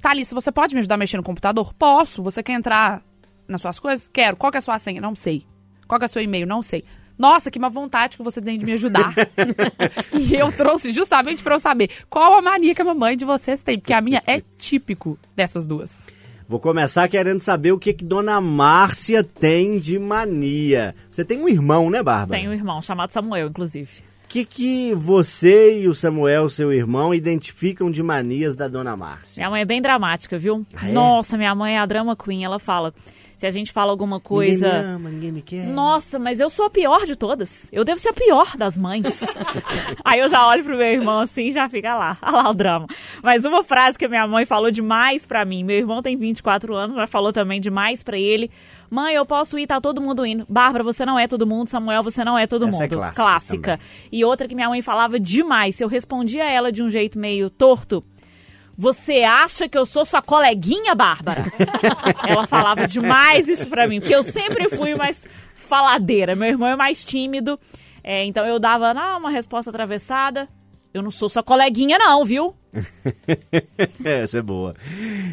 Thalissa, 0.01 0.33
você 0.33 0.51
pode 0.51 0.73
me 0.73 0.79
ajudar 0.79 0.95
a 0.95 0.97
mexer 0.97 1.17
no 1.17 1.23
computador? 1.23 1.73
Posso. 1.75 2.23
Você 2.23 2.41
quer 2.41 2.53
entrar 2.53 3.03
nas 3.47 3.61
suas 3.61 3.79
coisas? 3.79 4.09
Quero. 4.09 4.35
Qual 4.35 4.51
que 4.51 4.57
é 4.57 4.59
a 4.59 4.61
sua 4.61 4.79
senha? 4.79 4.99
Não 4.99 5.15
sei. 5.15 5.45
Qual 5.87 5.99
que 5.99 6.05
é 6.05 6.07
o 6.07 6.09
seu 6.09 6.21
e-mail? 6.21 6.47
Não 6.47 6.63
sei. 6.63 6.83
Nossa, 7.17 7.51
que 7.51 7.59
má 7.59 7.69
vontade 7.69 8.17
que 8.17 8.23
você 8.23 8.41
tem 8.41 8.57
de 8.57 8.65
me 8.65 8.73
ajudar. 8.73 9.13
e 10.11 10.33
eu 10.33 10.51
trouxe 10.51 10.91
justamente 10.91 11.43
pra 11.43 11.53
eu 11.53 11.59
saber 11.59 11.89
qual 12.09 12.33
a 12.33 12.41
mania 12.41 12.73
que 12.73 12.81
a 12.81 12.85
mamãe 12.85 13.15
de 13.15 13.25
vocês 13.25 13.61
tem, 13.61 13.77
porque 13.77 13.93
a 13.93 14.01
minha 14.01 14.23
é 14.25 14.41
típico 14.57 15.19
dessas 15.35 15.67
duas. 15.67 16.07
Vou 16.47 16.59
começar 16.59 17.07
querendo 17.07 17.39
saber 17.39 17.71
o 17.71 17.79
que, 17.79 17.93
que 17.93 18.03
Dona 18.03 18.41
Márcia 18.41 19.23
tem 19.23 19.79
de 19.79 19.99
mania. 19.99 20.93
Você 21.09 21.23
tem 21.23 21.39
um 21.39 21.47
irmão, 21.47 21.89
né, 21.89 22.01
Bárbara? 22.01 22.39
Tenho 22.39 22.51
um 22.51 22.53
irmão 22.53 22.81
chamado 22.81 23.11
Samuel, 23.11 23.47
inclusive. 23.47 24.03
O 24.31 24.33
que, 24.33 24.45
que 24.45 24.95
você 24.95 25.81
e 25.81 25.89
o 25.89 25.93
Samuel, 25.93 26.47
seu 26.47 26.71
irmão, 26.71 27.13
identificam 27.13 27.91
de 27.91 28.01
manias 28.01 28.55
da 28.55 28.65
Dona 28.65 28.95
Márcia? 28.95 29.41
Minha 29.41 29.49
mãe 29.49 29.61
é 29.61 29.65
bem 29.65 29.81
dramática, 29.81 30.39
viu? 30.39 30.65
Ah, 30.73 30.87
é? 30.87 30.93
Nossa, 30.93 31.37
minha 31.37 31.53
mãe 31.53 31.75
é 31.75 31.79
a 31.79 31.85
drama 31.85 32.15
queen. 32.15 32.45
Ela 32.45 32.57
fala, 32.57 32.93
se 33.41 33.47
a 33.47 33.49
gente 33.49 33.71
fala 33.71 33.89
alguma 33.89 34.19
coisa... 34.19 34.67
Ninguém 34.67 34.83
me 34.83 34.93
ama, 34.93 35.09
ninguém 35.09 35.31
me 35.31 35.41
quer. 35.41 35.65
Nossa, 35.65 36.19
mas 36.19 36.39
eu 36.39 36.47
sou 36.47 36.65
a 36.65 36.69
pior 36.69 37.07
de 37.07 37.15
todas. 37.15 37.67
Eu 37.71 37.83
devo 37.83 37.99
ser 37.99 38.09
a 38.09 38.13
pior 38.13 38.55
das 38.55 38.77
mães. 38.77 39.35
Aí 40.05 40.19
eu 40.19 40.29
já 40.29 40.47
olho 40.47 40.63
pro 40.63 40.77
meu 40.77 40.85
irmão 40.85 41.21
assim 41.21 41.47
e 41.47 41.51
já 41.51 41.67
fica 41.67 41.95
lá. 41.95 42.15
Olha 42.21 42.31
lá 42.33 42.49
o 42.51 42.53
drama. 42.53 42.85
Mas 43.23 43.43
uma 43.43 43.63
frase 43.63 43.97
que 43.97 44.05
a 44.05 44.07
minha 44.07 44.27
mãe 44.27 44.45
falou 44.45 44.69
demais 44.69 45.25
pra 45.25 45.43
mim. 45.43 45.63
Meu 45.63 45.75
irmão 45.75 46.03
tem 46.03 46.15
24 46.15 46.75
anos, 46.75 46.95
já 46.95 47.07
falou 47.07 47.33
também 47.33 47.59
demais 47.59 48.03
pra 48.03 48.15
ele. 48.15 48.51
Mãe, 48.91 49.15
eu 49.15 49.25
posso 49.25 49.57
ir, 49.57 49.65
tá 49.65 49.81
todo 49.81 49.99
mundo 49.99 50.23
indo. 50.23 50.45
Bárbara, 50.47 50.83
você 50.83 51.03
não 51.03 51.17
é 51.17 51.27
todo 51.27 51.47
mundo. 51.47 51.67
Samuel, 51.67 52.03
você 52.03 52.23
não 52.23 52.37
é 52.37 52.45
todo 52.45 52.67
Essa 52.67 52.77
é 52.77 52.81
mundo. 52.81 52.95
clássica 52.95 53.23
Clássica. 53.23 53.79
E 54.11 54.23
outra 54.23 54.47
que 54.47 54.53
minha 54.53 54.69
mãe 54.69 54.83
falava 54.83 55.19
demais. 55.19 55.77
Se 55.77 55.83
eu 55.83 55.87
respondia 55.87 56.43
a 56.43 56.51
ela 56.51 56.71
de 56.71 56.83
um 56.83 56.91
jeito 56.91 57.17
meio 57.17 57.49
torto, 57.49 58.03
você 58.77 59.23
acha 59.23 59.67
que 59.67 59.77
eu 59.77 59.85
sou 59.85 60.05
sua 60.05 60.21
coleguinha, 60.21 60.95
Bárbara? 60.95 61.43
Ela 62.27 62.47
falava 62.47 62.87
demais 62.87 63.47
isso 63.47 63.67
pra 63.67 63.87
mim, 63.87 63.99
porque 63.99 64.15
eu 64.15 64.23
sempre 64.23 64.69
fui 64.69 64.95
mais 64.95 65.27
faladeira. 65.55 66.35
Meu 66.35 66.49
irmão 66.49 66.67
é 66.67 66.75
mais 66.75 67.05
tímido, 67.05 67.59
é, 68.03 68.25
então 68.25 68.45
eu 68.45 68.59
dava 68.59 68.93
não, 68.93 69.19
uma 69.19 69.29
resposta 69.29 69.69
atravessada. 69.69 70.47
Eu 70.93 71.01
não 71.01 71.11
sou 71.11 71.29
sua 71.29 71.41
coleguinha, 71.41 71.97
não, 71.97 72.25
viu? 72.25 72.53
Essa 74.03 74.39
é 74.39 74.41
boa. 74.41 74.75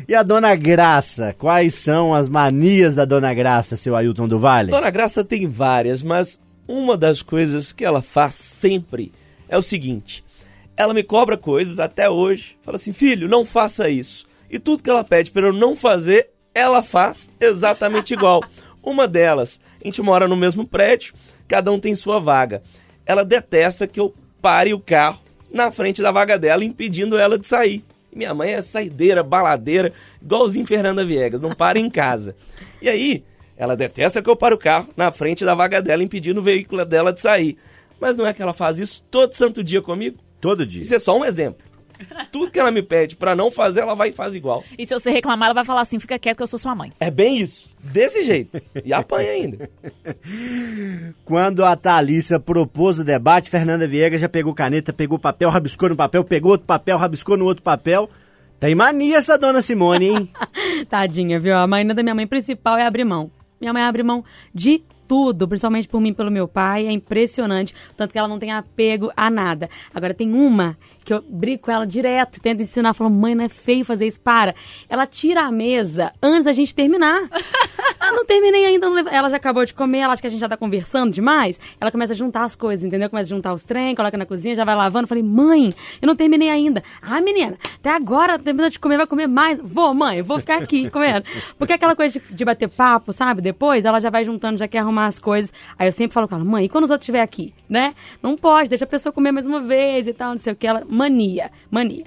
E 0.06 0.14
a 0.14 0.22
Dona 0.22 0.54
Graça? 0.54 1.34
Quais 1.36 1.74
são 1.74 2.14
as 2.14 2.28
manias 2.28 2.94
da 2.94 3.04
Dona 3.04 3.34
Graça, 3.34 3.74
seu 3.74 3.96
Ailton 3.96 4.28
do 4.28 4.38
Vale? 4.38 4.70
Dona 4.70 4.90
Graça 4.90 5.24
tem 5.24 5.48
várias, 5.48 6.00
mas 6.00 6.40
uma 6.66 6.96
das 6.96 7.22
coisas 7.22 7.72
que 7.72 7.84
ela 7.84 8.02
faz 8.02 8.36
sempre 8.36 9.10
é 9.48 9.58
o 9.58 9.62
seguinte: 9.62 10.24
ela 10.78 10.94
me 10.94 11.02
cobra 11.02 11.36
coisas 11.36 11.80
até 11.80 12.08
hoje, 12.08 12.56
fala 12.62 12.76
assim, 12.76 12.92
filho, 12.92 13.28
não 13.28 13.44
faça 13.44 13.90
isso. 13.90 14.28
E 14.48 14.60
tudo 14.60 14.80
que 14.80 14.88
ela 14.88 15.02
pede 15.02 15.32
para 15.32 15.48
eu 15.48 15.52
não 15.52 15.74
fazer, 15.74 16.30
ela 16.54 16.84
faz 16.84 17.28
exatamente 17.40 18.14
igual. 18.14 18.44
Uma 18.80 19.08
delas, 19.08 19.60
a 19.82 19.84
gente 19.84 20.00
mora 20.00 20.28
no 20.28 20.36
mesmo 20.36 20.64
prédio, 20.64 21.14
cada 21.48 21.72
um 21.72 21.80
tem 21.80 21.96
sua 21.96 22.20
vaga. 22.20 22.62
Ela 23.04 23.24
detesta 23.24 23.88
que 23.88 23.98
eu 23.98 24.14
pare 24.40 24.72
o 24.72 24.78
carro 24.78 25.20
na 25.52 25.72
frente 25.72 26.00
da 26.00 26.12
vaga 26.12 26.38
dela, 26.38 26.62
impedindo 26.62 27.18
ela 27.18 27.36
de 27.36 27.48
sair. 27.48 27.84
Minha 28.14 28.32
mãe 28.32 28.52
é 28.52 28.62
saideira, 28.62 29.24
baladeira, 29.24 29.92
igualzinho 30.22 30.64
Fernanda 30.64 31.04
Viegas, 31.04 31.40
não 31.40 31.56
para 31.56 31.80
em 31.80 31.90
casa. 31.90 32.36
E 32.80 32.88
aí, 32.88 33.24
ela 33.56 33.74
detesta 33.74 34.22
que 34.22 34.30
eu 34.30 34.36
pare 34.36 34.54
o 34.54 34.58
carro 34.58 34.90
na 34.96 35.10
frente 35.10 35.44
da 35.44 35.56
vaga 35.56 35.82
dela, 35.82 36.04
impedindo 36.04 36.38
o 36.38 36.44
veículo 36.44 36.84
dela 36.84 37.12
de 37.12 37.20
sair. 37.20 37.58
Mas 38.00 38.16
não 38.16 38.24
é 38.24 38.32
que 38.32 38.40
ela 38.40 38.54
faz 38.54 38.78
isso 38.78 39.04
todo 39.10 39.34
santo 39.34 39.64
dia 39.64 39.82
comigo? 39.82 40.27
Todo 40.40 40.66
dia. 40.66 40.82
Isso 40.82 40.94
é 40.94 40.98
só 40.98 41.18
um 41.18 41.24
exemplo. 41.24 41.68
Tudo 42.30 42.50
que 42.50 42.58
ela 42.58 42.70
me 42.70 42.82
pede 42.82 43.16
pra 43.16 43.34
não 43.34 43.50
fazer, 43.50 43.80
ela 43.80 43.94
vai 43.94 44.10
e 44.10 44.12
faz 44.12 44.34
igual. 44.34 44.64
E 44.78 44.86
se 44.86 44.94
você 44.94 45.10
reclamar, 45.10 45.46
ela 45.46 45.54
vai 45.54 45.64
falar 45.64 45.80
assim: 45.80 45.98
fica 45.98 46.18
quieto 46.18 46.36
que 46.36 46.42
eu 46.42 46.46
sou 46.46 46.58
sua 46.58 46.74
mãe. 46.74 46.92
É 47.00 47.10
bem 47.10 47.38
isso. 47.40 47.68
Desse 47.80 48.22
jeito. 48.22 48.60
E 48.84 48.92
apanha 48.92 49.30
ainda. 49.30 49.70
Quando 51.24 51.64
a 51.64 51.76
Thalissa 51.76 52.40
propôs 52.40 52.98
o 52.98 53.04
debate, 53.04 53.50
Fernanda 53.50 53.86
Viegas 53.86 54.20
já 54.20 54.28
pegou 54.28 54.54
caneta, 54.54 54.92
pegou 54.92 55.18
papel, 55.18 55.48
rabiscou 55.50 55.88
no 55.88 55.96
papel, 55.96 56.24
pegou 56.24 56.52
outro 56.52 56.66
papel, 56.66 56.98
rabiscou 56.98 57.36
no 57.36 57.44
outro 57.44 57.62
papel. 57.62 58.08
Tem 58.58 58.74
mania 58.74 59.18
essa 59.18 59.38
dona 59.38 59.62
Simone, 59.62 60.08
hein? 60.08 60.30
Tadinha, 60.90 61.38
viu? 61.38 61.56
A 61.56 61.66
mania 61.66 61.94
da 61.94 62.02
minha 62.02 62.14
mãe 62.14 62.26
principal 62.26 62.76
é 62.76 62.84
abrir 62.84 63.04
mão. 63.04 63.30
Minha 63.60 63.72
mãe 63.72 63.82
abre 63.82 64.02
mão 64.02 64.24
de 64.52 64.82
tudo, 65.08 65.48
principalmente 65.48 65.88
por 65.88 66.00
mim 66.00 66.10
e 66.10 66.14
pelo 66.14 66.30
meu 66.30 66.46
pai. 66.46 66.86
É 66.86 66.92
impressionante. 66.92 67.74
Tanto 67.96 68.12
que 68.12 68.18
ela 68.18 68.28
não 68.28 68.38
tem 68.38 68.52
apego 68.52 69.10
a 69.16 69.30
nada. 69.30 69.70
Agora, 69.94 70.12
tem 70.12 70.32
uma 70.32 70.76
que 71.08 71.14
eu 71.14 71.24
brigo 71.26 71.62
com 71.62 71.70
ela 71.70 71.86
direto, 71.86 72.38
tento 72.38 72.60
ensinar, 72.60 72.92
falo, 72.92 73.08
mãe, 73.08 73.34
não 73.34 73.42
é 73.42 73.48
feio 73.48 73.82
fazer 73.82 74.06
isso, 74.06 74.20
para. 74.20 74.54
Ela 74.90 75.06
tira 75.06 75.40
a 75.40 75.50
mesa 75.50 76.12
antes 76.22 76.44
da 76.44 76.52
gente 76.52 76.74
terminar. 76.74 77.30
ah, 77.98 78.12
não 78.12 78.26
terminei 78.26 78.66
ainda. 78.66 78.90
não 78.90 79.08
Ela 79.08 79.30
já 79.30 79.38
acabou 79.38 79.64
de 79.64 79.72
comer, 79.72 80.00
ela 80.00 80.12
acha 80.12 80.20
que 80.20 80.26
a 80.26 80.30
gente 80.30 80.40
já 80.40 80.48
tá 80.50 80.56
conversando 80.56 81.10
demais. 81.10 81.58
Ela 81.80 81.90
começa 81.90 82.12
a 82.12 82.16
juntar 82.16 82.44
as 82.44 82.54
coisas, 82.54 82.84
entendeu? 82.84 83.08
Começa 83.08 83.32
a 83.32 83.34
juntar 83.34 83.54
os 83.54 83.62
trem, 83.62 83.94
coloca 83.94 84.18
na 84.18 84.26
cozinha, 84.26 84.54
já 84.54 84.66
vai 84.66 84.74
lavando. 84.74 85.04
Eu 85.04 85.08
Falei, 85.08 85.22
mãe, 85.22 85.72
eu 86.02 86.06
não 86.06 86.14
terminei 86.14 86.50
ainda. 86.50 86.82
Ah, 87.00 87.22
menina, 87.22 87.56
até 87.76 87.88
agora 87.88 88.38
terminou 88.38 88.68
de 88.68 88.78
comer, 88.78 88.98
vai 88.98 89.06
comer 89.06 89.26
mais. 89.26 89.58
Vou, 89.62 89.94
mãe, 89.94 90.20
vou 90.20 90.38
ficar 90.38 90.58
aqui 90.58 90.90
comendo. 90.90 91.24
Porque 91.56 91.72
aquela 91.72 91.96
coisa 91.96 92.20
de, 92.20 92.34
de 92.34 92.44
bater 92.44 92.68
papo, 92.68 93.14
sabe? 93.14 93.40
Depois 93.40 93.86
ela 93.86 93.98
já 93.98 94.10
vai 94.10 94.26
juntando, 94.26 94.58
já 94.58 94.68
quer 94.68 94.80
arrumar 94.80 95.06
as 95.06 95.18
coisas. 95.18 95.54
Aí 95.78 95.88
eu 95.88 95.92
sempre 95.92 96.12
falo 96.12 96.28
com 96.28 96.34
ela, 96.34 96.44
mãe, 96.44 96.66
e 96.66 96.68
quando 96.68 96.84
os 96.84 96.90
outros 96.90 97.04
estiverem 97.04 97.24
aqui, 97.24 97.54
né? 97.66 97.94
Não 98.22 98.36
pode, 98.36 98.68
deixa 98.68 98.84
a 98.84 98.88
pessoa 98.88 99.10
comer 99.10 99.32
mais 99.32 99.46
uma 99.46 99.62
vez 99.62 100.06
e 100.06 100.12
tal, 100.12 100.32
não 100.32 100.38
sei 100.38 100.52
o 100.52 100.56
que. 100.56 100.66
Ela, 100.66 100.84
mania, 100.98 101.50
mania. 101.70 102.04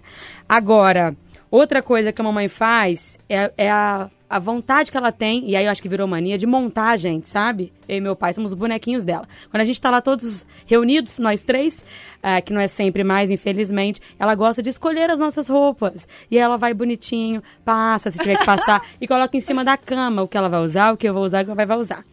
Agora, 0.47 1.15
outra 1.49 1.81
coisa 1.81 2.11
que 2.11 2.21
a 2.21 2.25
mamãe 2.25 2.49
faz 2.49 3.17
é, 3.29 3.51
é 3.57 3.71
a, 3.71 4.09
a 4.29 4.37
vontade 4.37 4.91
que 4.91 4.97
ela 4.97 5.13
tem, 5.13 5.49
e 5.49 5.55
aí 5.55 5.63
eu 5.63 5.71
acho 5.71 5.81
que 5.81 5.87
virou 5.87 6.05
mania, 6.07 6.37
de 6.37 6.45
montar 6.45 6.89
a 6.89 6.97
gente, 6.97 7.29
sabe? 7.29 7.71
Eu 7.87 7.97
e 7.97 8.01
meu 8.01 8.17
pai 8.17 8.33
somos 8.33 8.51
os 8.51 8.57
bonequinhos 8.57 9.05
dela. 9.05 9.25
Quando 9.49 9.61
a 9.61 9.63
gente 9.63 9.79
tá 9.79 9.89
lá 9.89 10.01
todos 10.01 10.45
reunidos, 10.65 11.19
nós 11.19 11.41
três, 11.43 11.85
ah, 12.21 12.41
que 12.41 12.51
não 12.51 12.59
é 12.59 12.67
sempre 12.67 13.01
mais, 13.01 13.31
infelizmente, 13.31 14.01
ela 14.19 14.35
gosta 14.35 14.61
de 14.61 14.69
escolher 14.69 15.09
as 15.09 15.19
nossas 15.19 15.47
roupas. 15.47 16.05
E 16.29 16.37
ela 16.37 16.57
vai 16.57 16.73
bonitinho, 16.73 17.41
passa, 17.63 18.11
se 18.11 18.19
tiver 18.19 18.37
que 18.37 18.45
passar, 18.45 18.85
e 18.99 19.07
coloca 19.07 19.37
em 19.37 19.41
cima 19.41 19.63
da 19.63 19.77
cama 19.77 20.21
o 20.21 20.27
que 20.27 20.37
ela 20.37 20.49
vai 20.49 20.61
usar, 20.61 20.93
o 20.93 20.97
que 20.97 21.07
eu 21.07 21.13
vou 21.13 21.23
usar, 21.23 21.43
o 21.43 21.45
que 21.45 21.51
ela 21.51 21.65
vai 21.65 21.77
usar. 21.77 22.03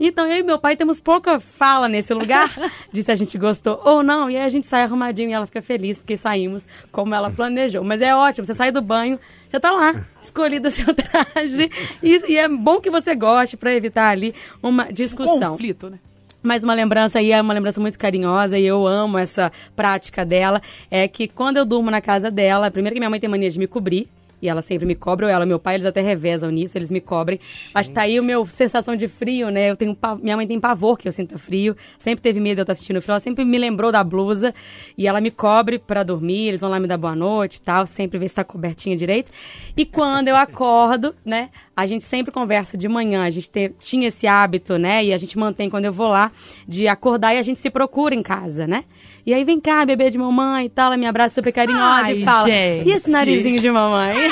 Então, 0.00 0.26
eu 0.26 0.38
e 0.38 0.42
meu 0.42 0.58
pai 0.58 0.76
temos 0.76 1.00
pouca 1.00 1.40
fala 1.40 1.88
nesse 1.88 2.14
lugar 2.14 2.48
de 2.92 3.02
se 3.02 3.10
a 3.10 3.14
gente 3.14 3.36
gostou 3.36 3.80
ou 3.84 4.02
não. 4.02 4.30
E 4.30 4.36
aí 4.36 4.44
a 4.44 4.48
gente 4.48 4.66
sai 4.66 4.82
arrumadinho 4.82 5.30
e 5.30 5.32
ela 5.32 5.46
fica 5.46 5.60
feliz 5.60 5.98
porque 5.98 6.16
saímos 6.16 6.66
como 6.92 7.14
ela 7.14 7.30
planejou. 7.30 7.82
Mas 7.82 8.00
é 8.00 8.14
ótimo, 8.14 8.44
você 8.44 8.54
sai 8.54 8.70
do 8.70 8.80
banho, 8.80 9.18
já 9.52 9.58
tá 9.58 9.72
lá, 9.72 9.94
escolhido 10.22 10.68
o 10.68 10.70
seu 10.70 10.94
traje. 10.94 11.70
E, 12.02 12.32
e 12.32 12.36
é 12.36 12.48
bom 12.48 12.80
que 12.80 12.90
você 12.90 13.14
goste 13.14 13.56
para 13.56 13.74
evitar 13.74 14.10
ali 14.10 14.34
uma 14.62 14.92
discussão. 14.92 15.52
Conflito, 15.52 15.90
né? 15.90 15.98
Mas 16.42 16.62
uma 16.62 16.74
lembrança 16.74 17.18
aí 17.18 17.32
é 17.32 17.40
uma 17.40 17.52
lembrança 17.52 17.80
muito 17.80 17.98
carinhosa 17.98 18.58
e 18.58 18.64
eu 18.64 18.86
amo 18.86 19.18
essa 19.18 19.50
prática 19.74 20.24
dela. 20.24 20.62
É 20.90 21.08
que 21.08 21.26
quando 21.26 21.56
eu 21.56 21.64
durmo 21.64 21.90
na 21.90 22.00
casa 22.00 22.30
dela, 22.30 22.70
primeiro 22.70 22.94
que 22.94 23.00
minha 23.00 23.10
mãe 23.10 23.18
tem 23.18 23.28
mania 23.28 23.50
de 23.50 23.58
me 23.58 23.66
cobrir. 23.66 24.08
E 24.40 24.48
ela 24.48 24.62
sempre 24.62 24.86
me 24.86 24.94
cobra, 24.94 25.26
ou 25.26 25.32
ela, 25.32 25.44
meu 25.44 25.58
pai, 25.58 25.74
eles 25.74 25.86
até 25.86 26.00
revezam 26.00 26.50
nisso, 26.50 26.78
eles 26.78 26.90
me 26.90 27.00
cobrem. 27.00 27.38
Mas 27.74 27.90
tá 27.90 28.02
aí 28.02 28.20
o 28.20 28.22
meu 28.22 28.46
sensação 28.46 28.94
de 28.94 29.08
frio, 29.08 29.50
né? 29.50 29.70
Eu 29.70 29.76
tenho 29.76 29.96
minha 30.22 30.36
mãe 30.36 30.46
tem 30.46 30.60
pavor 30.60 30.96
que 30.98 31.08
eu 31.08 31.12
sinta 31.12 31.36
frio. 31.38 31.76
Sempre 31.98 32.22
teve 32.22 32.38
medo 32.40 32.56
de 32.56 32.60
eu 32.60 32.62
estar 32.62 32.74
sentindo 32.74 33.00
frio. 33.02 33.12
Ela 33.12 33.20
sempre 33.20 33.44
me 33.44 33.58
lembrou 33.58 33.90
da 33.90 34.02
blusa. 34.04 34.54
E 34.96 35.06
ela 35.06 35.20
me 35.20 35.30
cobre 35.30 35.78
pra 35.78 36.02
dormir, 36.02 36.48
eles 36.48 36.60
vão 36.60 36.70
lá 36.70 36.78
me 36.78 36.86
dar 36.86 36.96
boa 36.96 37.14
noite 37.16 37.56
e 37.56 37.60
tal. 37.62 37.86
Sempre 37.86 38.18
ver 38.18 38.28
se 38.28 38.34
tá 38.36 38.44
cobertinha 38.44 38.96
direito. 38.96 39.30
E 39.76 39.84
quando 39.84 40.28
eu 40.28 40.36
acordo, 40.36 41.14
né? 41.24 41.50
A 41.76 41.86
gente 41.86 42.04
sempre 42.04 42.32
conversa 42.32 42.76
de 42.76 42.88
manhã. 42.88 43.22
A 43.24 43.30
gente 43.30 43.50
te- 43.50 43.72
tinha 43.78 44.08
esse 44.08 44.26
hábito, 44.26 44.76
né? 44.78 45.04
E 45.04 45.12
a 45.12 45.18
gente 45.18 45.38
mantém 45.38 45.70
quando 45.70 45.84
eu 45.84 45.92
vou 45.92 46.08
lá, 46.08 46.30
de 46.66 46.88
acordar 46.88 47.34
e 47.34 47.38
a 47.38 47.42
gente 47.42 47.58
se 47.58 47.70
procura 47.70 48.14
em 48.14 48.22
casa, 48.22 48.66
né? 48.66 48.84
E 49.24 49.34
aí 49.34 49.44
vem 49.44 49.60
cá, 49.60 49.84
bebê 49.84 50.10
de 50.10 50.18
mamãe 50.18 50.66
e 50.66 50.68
tal. 50.68 50.86
Ela 50.86 50.96
me 50.96 51.06
abraça 51.06 51.34
super 51.36 51.52
carinhosa 51.52 52.04
Ai, 52.04 52.12
e 52.14 52.24
fala: 52.24 52.48
gente. 52.48 52.88
E 52.88 52.92
esse 52.92 53.10
narizinho 53.10 53.58
de 53.58 53.70
mamãe? 53.70 54.16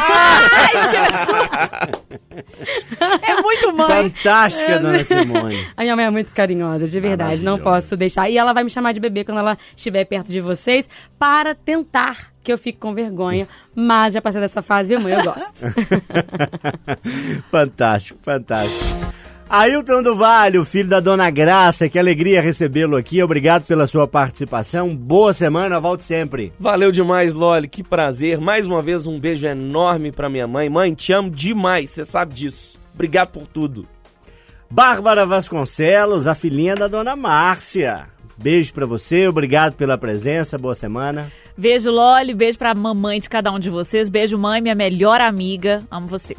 É 3.23 3.41
muito 3.41 3.75
mãe. 3.75 4.11
Fantástica, 4.11 4.79
dona 4.79 5.03
Simone. 5.03 5.67
A 5.77 5.83
minha 5.83 5.97
mãe 5.97 6.05
é 6.05 6.11
muito 6.11 6.33
carinhosa, 6.33 6.87
de 6.87 7.01
verdade. 7.01 7.43
Não 7.43 7.59
posso 7.59 7.97
deixar. 7.97 8.29
E 8.31 8.37
ela 8.37 8.53
vai 8.53 8.65
me 8.65 8.71
chamar 8.71 8.93
de 8.93 9.01
bebê 9.01 9.25
quando 9.25 9.39
ela 9.39 9.57
estiver 9.75 10.05
perto 10.05 10.31
de 10.31 10.41
vocês 10.41 10.89
para 11.19 11.55
tentar 11.55 12.33
que 12.43 12.53
eu 12.53 12.59
fique 12.59 12.79
com 12.79 12.95
vergonha. 12.95 13.49
Mas 13.75 14.15
já 14.15 14.23
passei 14.23 14.41
dessa 14.41 14.63
fase, 14.63 14.95
viu, 14.95 15.01
mãe? 15.01 15.13
Eu 15.13 15.25
gosto. 15.25 15.65
fantástico, 17.51 18.19
fantástico. 18.23 19.26
Ailton 19.49 20.03
do 20.03 20.17
Vale, 20.17 20.59
o 20.59 20.65
filho 20.65 20.89
da 20.89 20.99
Dona 20.99 21.31
Graça, 21.31 21.89
que 21.89 21.99
alegria 21.99 22.43
recebê-lo 22.43 22.97
aqui. 22.97 23.23
Obrigado 23.23 23.65
pela 23.65 23.87
sua 23.87 24.09
participação. 24.09 24.95
Boa 24.95 25.33
semana, 25.33 25.79
volte 25.79 26.05
sempre. 26.05 26.53
Valeu 26.59 26.91
demais, 26.91 27.33
Loli, 27.33 27.69
que 27.69 27.83
prazer. 27.83 28.41
Mais 28.41 28.67
uma 28.67 28.83
vez, 28.83 29.07
um 29.07 29.21
beijo 29.21 29.47
enorme 29.47 30.11
pra 30.11 30.29
minha 30.29 30.49
mãe. 30.49 30.69
Mãe, 30.69 30.93
te 30.95 31.13
amo 31.13 31.31
demais, 31.31 31.91
você 31.91 32.05
sabe 32.05 32.35
disso. 32.35 32.77
Obrigado 32.93 33.29
por 33.29 33.47
tudo. 33.47 33.87
Bárbara 34.69 35.25
Vasconcelos, 35.25 36.27
a 36.27 36.35
filhinha 36.35 36.75
da 36.75 36.89
Dona 36.89 37.15
Márcia. 37.15 38.09
Beijo 38.37 38.73
pra 38.75 38.85
você, 38.85 39.29
obrigado 39.29 39.75
pela 39.75 39.97
presença, 39.97 40.59
boa 40.59 40.75
semana. 40.75 41.31
Beijo, 41.57 41.91
Loli. 41.91 42.35
Beijo 42.35 42.59
pra 42.59 42.75
mamãe 42.75 43.21
de 43.21 43.29
cada 43.29 43.53
um 43.53 43.61
de 43.61 43.71
vocês. 43.71 44.09
Beijo, 44.09 44.37
mãe, 44.37 44.61
minha 44.61 44.75
melhor 44.75 45.21
amiga. 45.21 45.85
Amo 45.89 46.09
você. 46.09 46.37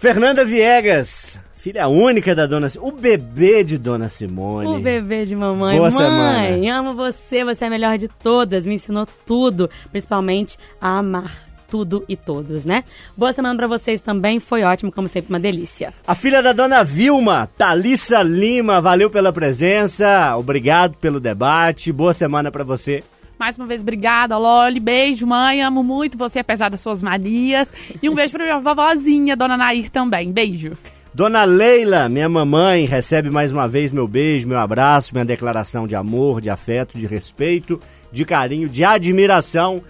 Fernanda 0.00 0.44
Viegas, 0.44 1.38
filha 1.64 1.88
única 1.88 2.34
da 2.34 2.44
Dona 2.44 2.68
Simone, 2.68 2.92
o 2.92 2.94
bebê 2.94 3.64
de 3.64 3.78
Dona 3.78 4.10
Simone. 4.10 4.68
O 4.68 4.80
bebê 4.80 5.24
de 5.24 5.34
mamãe. 5.34 5.78
Boa 5.78 5.90
mãe, 5.90 5.98
semana. 5.98 6.78
amo 6.78 6.94
você, 6.94 7.42
você 7.42 7.64
é 7.64 7.68
a 7.68 7.70
melhor 7.70 7.96
de 7.96 8.06
todas. 8.06 8.66
Me 8.66 8.74
ensinou 8.74 9.06
tudo, 9.24 9.70
principalmente 9.90 10.58
a 10.78 10.98
amar 10.98 11.32
tudo 11.66 12.04
e 12.06 12.18
todos, 12.18 12.66
né? 12.66 12.84
Boa 13.16 13.32
semana 13.32 13.56
pra 13.56 13.66
vocês 13.66 14.02
também. 14.02 14.38
Foi 14.40 14.62
ótimo, 14.62 14.92
como 14.92 15.08
sempre, 15.08 15.32
uma 15.32 15.40
delícia. 15.40 15.94
A 16.06 16.14
filha 16.14 16.42
da 16.42 16.52
Dona 16.52 16.84
Vilma, 16.84 17.48
Thalissa 17.56 18.20
Lima, 18.20 18.78
valeu 18.82 19.08
pela 19.08 19.32
presença, 19.32 20.36
obrigado 20.36 20.98
pelo 20.98 21.18
debate, 21.18 21.90
boa 21.90 22.12
semana 22.12 22.50
pra 22.50 22.62
você. 22.62 23.02
Mais 23.38 23.56
uma 23.56 23.66
vez, 23.66 23.80
obrigada, 23.80 24.36
Loli. 24.36 24.80
Beijo, 24.80 25.26
mãe. 25.26 25.62
Amo 25.62 25.82
muito 25.82 26.18
você, 26.18 26.40
apesar 26.40 26.68
das 26.68 26.82
suas 26.82 27.02
manias. 27.02 27.72
E 28.02 28.10
um 28.10 28.14
beijo 28.14 28.34
pra 28.34 28.44
minha 28.44 28.60
vovozinha, 28.60 29.34
dona 29.34 29.56
Nair, 29.56 29.88
também. 29.88 30.30
Beijo. 30.30 30.76
Dona 31.14 31.44
Leila, 31.44 32.08
minha 32.08 32.28
mamãe, 32.28 32.86
recebe 32.86 33.30
mais 33.30 33.52
uma 33.52 33.68
vez 33.68 33.92
meu 33.92 34.08
beijo, 34.08 34.48
meu 34.48 34.58
abraço, 34.58 35.12
minha 35.12 35.24
declaração 35.24 35.86
de 35.86 35.94
amor, 35.94 36.40
de 36.40 36.50
afeto, 36.50 36.98
de 36.98 37.06
respeito, 37.06 37.80
de 38.10 38.24
carinho, 38.24 38.68
de 38.68 38.82
admiração. 38.82 39.80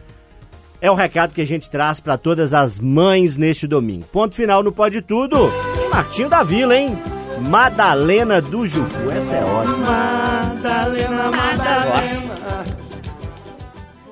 É 0.83 0.91
o 0.91 0.95
recado 0.95 1.33
que 1.33 1.41
a 1.41 1.47
gente 1.47 1.71
traz 1.71 1.99
para 1.99 2.19
todas 2.19 2.53
as 2.53 2.79
mães 2.79 3.39
neste 3.39 3.67
domingo. 3.67 4.05
Ponto 4.13 4.35
final 4.35 4.63
no 4.63 4.71
Pode 4.71 5.01
Tudo. 5.01 5.51
Martinho 5.91 6.29
da 6.29 6.43
Vila, 6.43 6.77
hein? 6.77 6.99
Madalena 7.49 8.43
do 8.43 8.67
Jucu. 8.67 9.11
Essa 9.11 9.37
é 9.37 9.45
ótima. 9.45 9.77
Madalena, 9.79 11.31
Madalena. 11.31 12.44